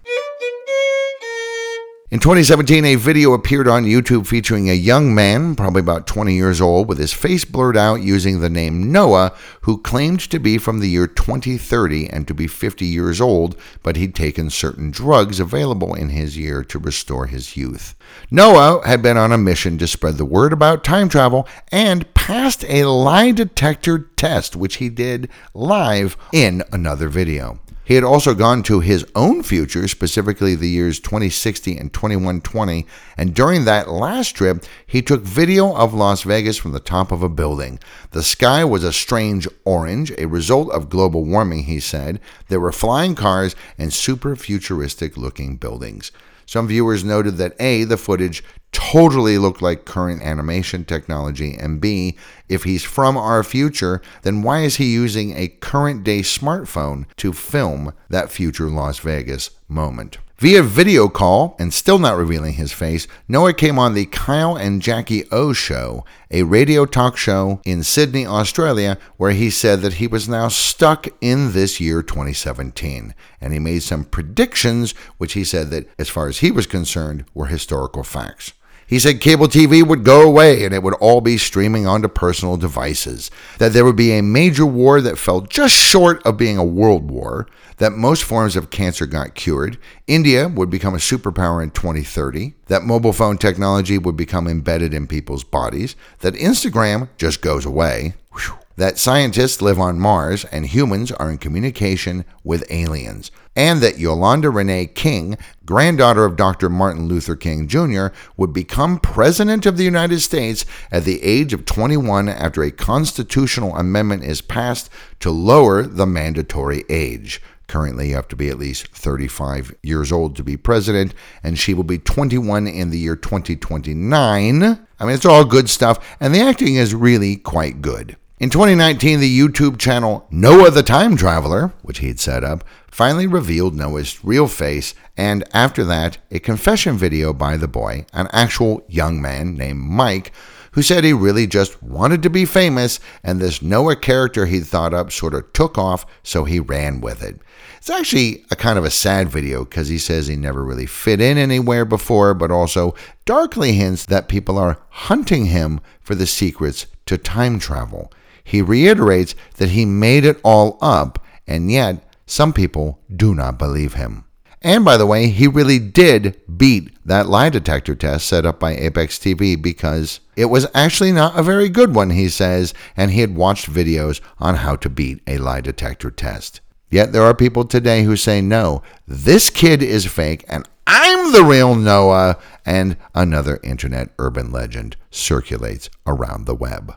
In 2.15 2.21
2017, 2.21 2.85
a 2.85 2.95
video 2.95 3.33
appeared 3.33 3.67
on 3.67 3.83
YouTube 3.83 4.29
featuring 4.29 4.71
a 4.71 4.73
young 4.73 5.17
man, 5.17 5.57
probably 5.57 5.81
about 5.81 6.07
20 6.07 6.33
years 6.33 6.61
old, 6.61 6.87
with 6.87 6.99
his 6.99 7.13
face 7.13 7.45
blurred 7.45 7.77
out 7.77 8.03
using 8.03 8.39
the 8.39 8.49
name 8.49 8.93
Noah, 8.93 9.35
who 9.63 9.79
claimed 9.83 10.21
to 10.31 10.39
be 10.39 10.57
from 10.57 10.79
the 10.79 10.89
year 10.89 11.09
2030 11.09 12.09
and 12.09 12.29
to 12.29 12.33
be 12.33 12.47
50 12.47 12.87
years 12.87 13.21
old, 13.21 13.57
but 13.83 13.97
he'd 13.97 14.15
taken 14.15 14.49
certain 14.49 14.93
drugs 14.93 15.41
available 15.41 15.93
in 15.93 16.11
his 16.11 16.39
year 16.39 16.63
to 16.63 16.79
restore 16.79 17.27
his 17.27 17.57
youth. 17.57 17.97
Noah 18.31 18.87
had 18.87 19.03
been 19.03 19.17
on 19.17 19.33
a 19.33 19.37
mission 19.37 19.77
to 19.79 19.89
spread 19.89 20.17
the 20.17 20.25
word 20.25 20.53
about 20.53 20.85
time 20.85 21.09
travel 21.09 21.49
and 21.73 22.15
passed 22.15 22.65
a 22.69 22.85
lie 22.85 23.33
detector 23.33 23.99
test, 23.99 24.55
which 24.55 24.77
he 24.77 24.89
did 24.89 25.29
live 25.53 26.17
in 26.33 26.63
another 26.71 27.09
video. 27.09 27.59
He 27.85 27.97
had 27.97 28.05
also 28.05 28.35
gone 28.35 28.63
to 28.65 28.81
his 28.81 29.05
own 29.15 29.43
future, 29.43 29.87
specifically 29.89 30.55
the 30.55 30.71
years 30.71 30.99
2060 31.01 31.77
and 31.77 31.93
2120, 31.93 32.87
and 33.19 33.35
during 33.35 33.67
that 33.67 33.91
last 33.91 34.35
trip, 34.35 34.65
he 34.87 35.03
took 35.03 35.23
video 35.23 35.75
of 35.75 35.93
Las 35.93 36.23
Vegas 36.23 36.57
from 36.57 36.73
the 36.73 36.81
top 36.81 37.13
of 37.13 37.23
a 37.23 37.29
building. 37.29 37.79
The 38.13 38.23
sky 38.23 38.65
was 38.65 38.85
a 38.85 38.93
strange 38.93 39.47
orange, 39.67 40.11
a 40.17 40.27
result 40.27 40.71
of 40.71 40.89
global 40.89 41.25
warming, 41.27 41.65
he 41.65 41.79
said. 41.79 42.21
There 42.49 42.61
were 42.61 42.73
flying 42.73 43.15
cars 43.15 43.55
and 43.77 43.93
super 43.93 44.35
futuristic 44.35 45.19
looking 45.19 45.57
buildings. 45.57 46.11
Some 46.47 46.69
viewers 46.69 47.05
noted 47.05 47.37
that 47.37 47.57
A, 47.61 47.85
the 47.85 47.97
footage 47.97 48.45
totally 48.73 49.39
looked 49.39 49.63
like 49.63 49.85
current 49.85 50.23
animation 50.23 50.85
technology, 50.85 51.55
and 51.55 51.81
B, 51.81 52.17
if 52.49 52.65
he's 52.65 52.83
from 52.83 53.17
our 53.17 53.45
future, 53.45 54.03
then 54.23 54.43
why 54.43 54.61
is 54.61 54.77
he 54.77 54.93
using 54.93 55.37
a 55.37 55.49
current 55.49 56.03
day 56.05 56.21
smartphone 56.21 57.07
to 57.17 57.33
film 57.33 57.95
that 58.09 58.31
future 58.31 58.69
Las 58.69 58.99
Vegas 58.99 59.51
moment? 59.69 60.19
Via 60.39 60.65
video 60.65 61.09
call, 61.09 61.55
and 61.61 61.73
still 61.73 62.01
not 62.01 62.17
revealing 62.17 62.55
his 62.55 62.73
face, 62.73 63.07
Noah 63.29 63.53
came 63.53 63.79
on 63.79 63.95
the 63.95 64.07
Kyle 64.07 64.57
and 64.57 64.83
Jackie 64.83 65.31
O 65.31 65.53
Show, 65.53 66.05
a 66.29 66.43
radio 66.43 66.87
talk 66.87 67.17
show 67.17 67.61
in 67.65 67.85
Sydney, 67.85 68.27
Australia, 68.27 68.99
where 69.17 69.31
he 69.31 69.49
said 69.49 69.81
that 69.83 69.95
he 69.95 70.09
was 70.09 70.29
now 70.29 70.49
stuck 70.49 71.07
in 71.21 71.53
this 71.53 71.79
year 71.79 72.03
2017. 72.03 73.15
And 73.41 73.53
he 73.53 73.61
made 73.61 73.85
some 73.85 74.05
predictions, 74.05 74.91
which 75.19 75.35
he 75.35 75.45
said 75.45 75.71
that, 75.71 75.89
as 76.01 76.09
far 76.09 76.27
as 76.27 76.39
he 76.39 76.51
was 76.51 76.67
concerned, 76.67 77.25
were 77.33 77.47
historical 77.47 78.03
facts. 78.03 78.55
He 78.87 78.99
said 78.99 79.21
cable 79.21 79.49
TV 79.49 79.83
would 79.83 80.05
go 80.05 80.23
away 80.23 80.65
and 80.65 80.75
it 80.75 80.83
would 80.83 80.95
all 80.95 81.21
be 81.21 81.39
streaming 81.39 81.87
onto 81.87 82.09
personal 82.09 82.57
devices, 82.57 83.31
that 83.59 83.73
there 83.73 83.85
would 83.85 83.97
be 83.97 84.13
a 84.13 84.23
major 84.23 84.67
war 84.67 85.01
that 85.01 85.19
fell 85.19 85.41
just 85.41 85.75
short 85.75 86.23
of 86.25 86.37
being 86.37 86.59
a 86.59 86.65
world 86.65 87.11
war, 87.11 87.47
that 87.79 87.93
most 87.93 88.23
forms 88.23 88.57
of 88.57 88.71
cancer 88.71 89.07
got 89.07 89.35
cured, 89.35 89.79
India 90.07 90.49
would 90.49 90.71
become 90.71 90.95
a 90.95 90.99
superpower 90.99 91.63
in 91.63 91.71
2030, 91.71 92.55
that 92.67 92.83
mobile 92.83 93.13
phone 93.13 93.39
technology 93.39 93.99
would 93.99 94.17
become 94.17 94.47
embedded 94.47 94.95
in 94.95 95.07
people's 95.07 95.45
bodies, 95.45 95.97
that 96.21 96.35
Instagram 96.35 97.09
just 97.17 97.41
goes 97.41 97.65
away. 97.65 98.15
Whew 98.33 98.59
that 98.77 98.99
scientists 98.99 99.63
live 99.63 99.79
on 99.79 100.01
Mars 100.01 100.45
and 100.47 100.67
humans 100.67 101.13
are 101.13 101.31
in 101.31 101.39
communication 101.39 102.25
with 102.43 102.65
aliens, 102.71 103.31
and 103.57 103.81
that 103.81 103.99
Yolanda 103.99 104.51
Renee 104.51 104.87
King, 104.87 105.37
granddaughter 105.65 106.25
of 106.25 106.37
Dr. 106.37 106.69
Martin 106.69 107.07
Luther 107.07 107.37
King 107.37 107.69
Jr., 107.69 108.09
would 108.37 108.53
become 108.53 108.99
President 108.99 109.67
of 109.67 109.77
the 109.77 109.85
United 109.85 110.21
States 110.21 110.65
at 110.91 111.05
the 111.05 111.23
age 111.23 111.53
of 111.53 111.65
21 111.65 112.29
after 112.29 112.63
a 112.63 112.71
constitutional 112.71 113.77
amendment 113.77 114.25
is 114.25 114.41
passed 114.41 114.91
to 115.21 115.31
lower 115.31 115.83
the 115.83 116.07
mandatory 116.07 116.85
age. 116.89 117.41
Currently, 117.67 118.11
you 118.11 118.15
have 118.15 118.29
to 118.29 118.37
be 118.37 118.51
at 118.51 118.59
least 118.59 118.89
35 118.89 119.75
years 119.83 120.13
old 120.13 120.37
to 120.37 120.45
be 120.45 120.57
president, 120.57 121.15
and 121.43 121.59
she 121.59 121.73
will 121.73 121.85
be 121.85 121.99
21 121.99 122.67
in 122.67 122.91
the 122.91 122.99
year 122.99 123.17
2029. 123.17 124.63
I 124.63 125.05
mean, 125.05 125.15
it's 125.15 125.25
all 125.25 125.45
good 125.45 125.71
stuff, 125.71 126.17
and 126.21 126.35
the 126.35 126.41
acting 126.41 126.75
is 126.75 126.95
really 126.95 127.37
quite 127.37 127.81
good. 127.81 128.17
In 128.39 128.51
2019, 128.51 129.21
the 129.21 129.39
YouTube 129.39 129.79
channel 129.79 130.27
Noah 130.31 130.71
the 130.71 130.83
Time 130.83 131.17
Traveler, 131.17 131.73
which 131.83 131.99
he'd 131.99 132.21
set 132.21 132.45
up, 132.45 132.65
finally 132.95 133.27
revealed 133.27 133.75
Noah's 133.75 134.25
real 134.25 134.47
face, 134.47 134.95
and 135.17 135.43
after 135.53 135.83
that, 135.83 136.17
a 136.31 136.39
confession 136.39 136.97
video 136.97 137.33
by 137.33 137.57
the 137.57 137.67
boy, 137.67 138.07
an 138.13 138.29
actual 138.31 138.85
young 138.89 139.21
man 139.21 139.57
named 139.57 139.81
Mike, 139.81 140.31
who 140.71 140.81
said 140.81 141.03
he 141.03 141.13
really 141.13 141.45
just 141.45 141.83
wanted 141.83 142.23
to 142.23 142.31
be 142.31 142.45
famous, 142.45 143.01
and 143.25 143.41
this 143.41 143.61
Noah 143.61 143.97
character 143.97 144.47
he'd 144.47 144.69
thought 144.69 144.95
up 144.95 145.11
sort 145.11 145.35
of 145.35 145.53
took 145.53 145.77
off, 145.77 146.07
so 146.23 146.45
he 146.45 146.61
ran 146.61 147.01
with 147.01 147.21
it. 147.21 147.41
It's 147.79 147.91
actually 147.91 148.45
a 148.53 148.55
kind 148.55 148.79
of 148.79 148.85
a 148.85 148.91
sad 148.91 149.29
video 149.29 149.65
because 149.65 149.89
he 149.89 149.99
says 149.99 150.29
he 150.29 150.37
never 150.37 150.63
really 150.63 150.87
fit 150.87 151.21
in 151.21 151.37
anywhere 151.37 151.85
before, 151.85 152.33
but 152.33 152.53
also 152.53 152.95
darkly 153.25 153.73
hints 153.73 154.07
that 154.07 154.29
people 154.29 154.57
are 154.57 154.79
hunting 154.91 155.47
him 155.47 155.81
for 156.01 156.15
the 156.15 156.29
secrets 156.29 156.87
to 157.07 157.19
time 157.19 157.59
travel. 157.59 158.13
He 158.45 158.63
reiterates 158.63 159.35
that 159.57 159.71
he 159.71 159.85
made 159.85 160.25
it 160.25 160.39
all 160.45 160.79
up, 160.81 161.19
and 161.45 161.73
yet 161.73 162.05
some 162.27 162.53
people 162.53 163.01
do 163.15 163.35
not 163.35 163.59
believe 163.59 163.95
him. 163.95 164.25
And 164.63 164.83
by 164.83 164.97
the 164.97 165.07
way, 165.07 165.29
he 165.29 165.47
really 165.47 165.79
did 165.79 166.41
beat 166.57 166.97
that 167.05 167.29
lie 167.29 167.51
detector 167.51 167.95
test 167.95 168.27
set 168.27 168.47
up 168.47 168.59
by 168.59 168.75
Apex 168.75 169.19
TV 169.19 169.61
because 169.61 170.21
it 170.37 170.47
was 170.47 170.67
actually 170.73 171.13
not 171.13 171.39
a 171.39 171.43
very 171.43 171.69
good 171.69 171.95
one, 171.95 172.11
he 172.11 172.31
says, 172.31 172.73
and 172.97 173.11
he 173.11 173.21
had 173.21 173.37
watched 173.37 173.71
videos 173.71 174.23
on 174.39 174.57
how 174.57 174.75
to 174.77 174.89
beat 174.89 175.21
a 175.27 175.37
lie 175.37 175.61
detector 175.61 176.11
test. 176.11 176.63
Yet 176.91 177.13
there 177.13 177.25
are 177.25 177.35
people 177.35 177.67
today 177.67 178.05
who 178.05 178.17
say, 178.17 178.41
no, 178.41 178.83
this 179.07 179.51
kid 179.51 179.83
is 179.83 180.07
fake 180.07 180.45
and 180.49 180.67
I'm 180.87 181.33
the 181.33 181.45
real 181.45 181.75
Noah, 181.75 182.37
and 182.67 182.97
another 183.15 183.59
internet 183.63 184.11
urban 184.19 184.53
legend 184.53 184.97
circulates 185.11 185.89
around 186.07 186.45
the 186.45 186.55
web. 186.55 186.95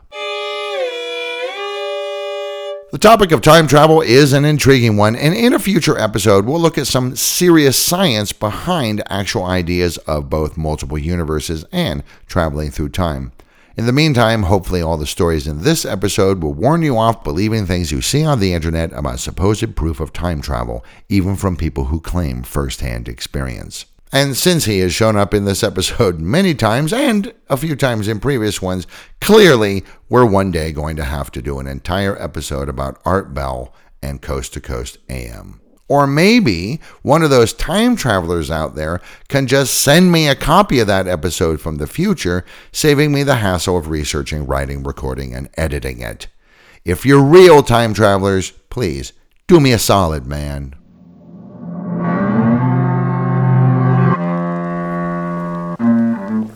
The 2.90 2.96
topic 2.96 3.32
of 3.32 3.42
time 3.42 3.66
travel 3.66 4.00
is 4.00 4.32
an 4.32 4.46
intriguing 4.46 4.96
one, 4.96 5.14
and 5.14 5.34
in 5.34 5.52
a 5.52 5.58
future 5.58 5.98
episode, 5.98 6.46
we'll 6.46 6.58
look 6.58 6.78
at 6.78 6.86
some 6.86 7.16
serious 7.16 7.76
science 7.76 8.32
behind 8.32 9.02
actual 9.10 9.44
ideas 9.44 9.98
of 9.98 10.30
both 10.30 10.56
multiple 10.56 10.96
universes 10.96 11.66
and 11.70 12.02
traveling 12.26 12.70
through 12.70 12.88
time. 12.88 13.32
In 13.76 13.84
the 13.84 13.92
meantime, 13.92 14.44
hopefully, 14.44 14.80
all 14.80 14.96
the 14.96 15.06
stories 15.06 15.46
in 15.46 15.64
this 15.64 15.84
episode 15.84 16.42
will 16.42 16.54
warn 16.54 16.80
you 16.80 16.96
off 16.96 17.22
believing 17.22 17.66
things 17.66 17.92
you 17.92 18.00
see 18.00 18.24
on 18.24 18.40
the 18.40 18.54
internet 18.54 18.90
about 18.94 19.20
supposed 19.20 19.76
proof 19.76 20.00
of 20.00 20.14
time 20.14 20.40
travel, 20.40 20.82
even 21.10 21.36
from 21.36 21.58
people 21.58 21.84
who 21.84 22.00
claim 22.00 22.42
firsthand 22.42 23.06
experience. 23.06 23.84
And 24.12 24.36
since 24.36 24.64
he 24.64 24.78
has 24.78 24.94
shown 24.94 25.16
up 25.16 25.34
in 25.34 25.44
this 25.44 25.62
episode 25.62 26.20
many 26.20 26.54
times 26.54 26.92
and 26.92 27.32
a 27.48 27.56
few 27.56 27.76
times 27.76 28.08
in 28.08 28.20
previous 28.20 28.62
ones, 28.62 28.86
clearly 29.20 29.84
we're 30.08 30.24
one 30.24 30.50
day 30.50 30.72
going 30.72 30.96
to 30.96 31.04
have 31.04 31.30
to 31.32 31.42
do 31.42 31.58
an 31.58 31.66
entire 31.66 32.20
episode 32.20 32.68
about 32.68 33.00
Art 33.04 33.34
Bell 33.34 33.74
and 34.02 34.22
Coast 34.22 34.54
to 34.54 34.60
Coast 34.60 34.98
AM. 35.08 35.60
Or 35.88 36.06
maybe 36.06 36.80
one 37.00 37.22
of 37.22 37.30
those 37.30 37.54
time 37.54 37.96
travelers 37.96 38.50
out 38.50 38.74
there 38.74 39.00
can 39.28 39.46
just 39.46 39.74
send 39.82 40.12
me 40.12 40.28
a 40.28 40.34
copy 40.34 40.80
of 40.80 40.86
that 40.86 41.08
episode 41.08 41.62
from 41.62 41.76
the 41.76 41.86
future, 41.86 42.44
saving 42.72 43.10
me 43.10 43.22
the 43.22 43.36
hassle 43.36 43.78
of 43.78 43.88
researching, 43.88 44.46
writing, 44.46 44.82
recording, 44.82 45.34
and 45.34 45.48
editing 45.56 46.02
it. 46.02 46.26
If 46.84 47.06
you're 47.06 47.22
real 47.22 47.62
time 47.62 47.94
travelers, 47.94 48.50
please 48.50 49.14
do 49.46 49.60
me 49.60 49.72
a 49.72 49.78
solid, 49.78 50.26
man. 50.26 50.74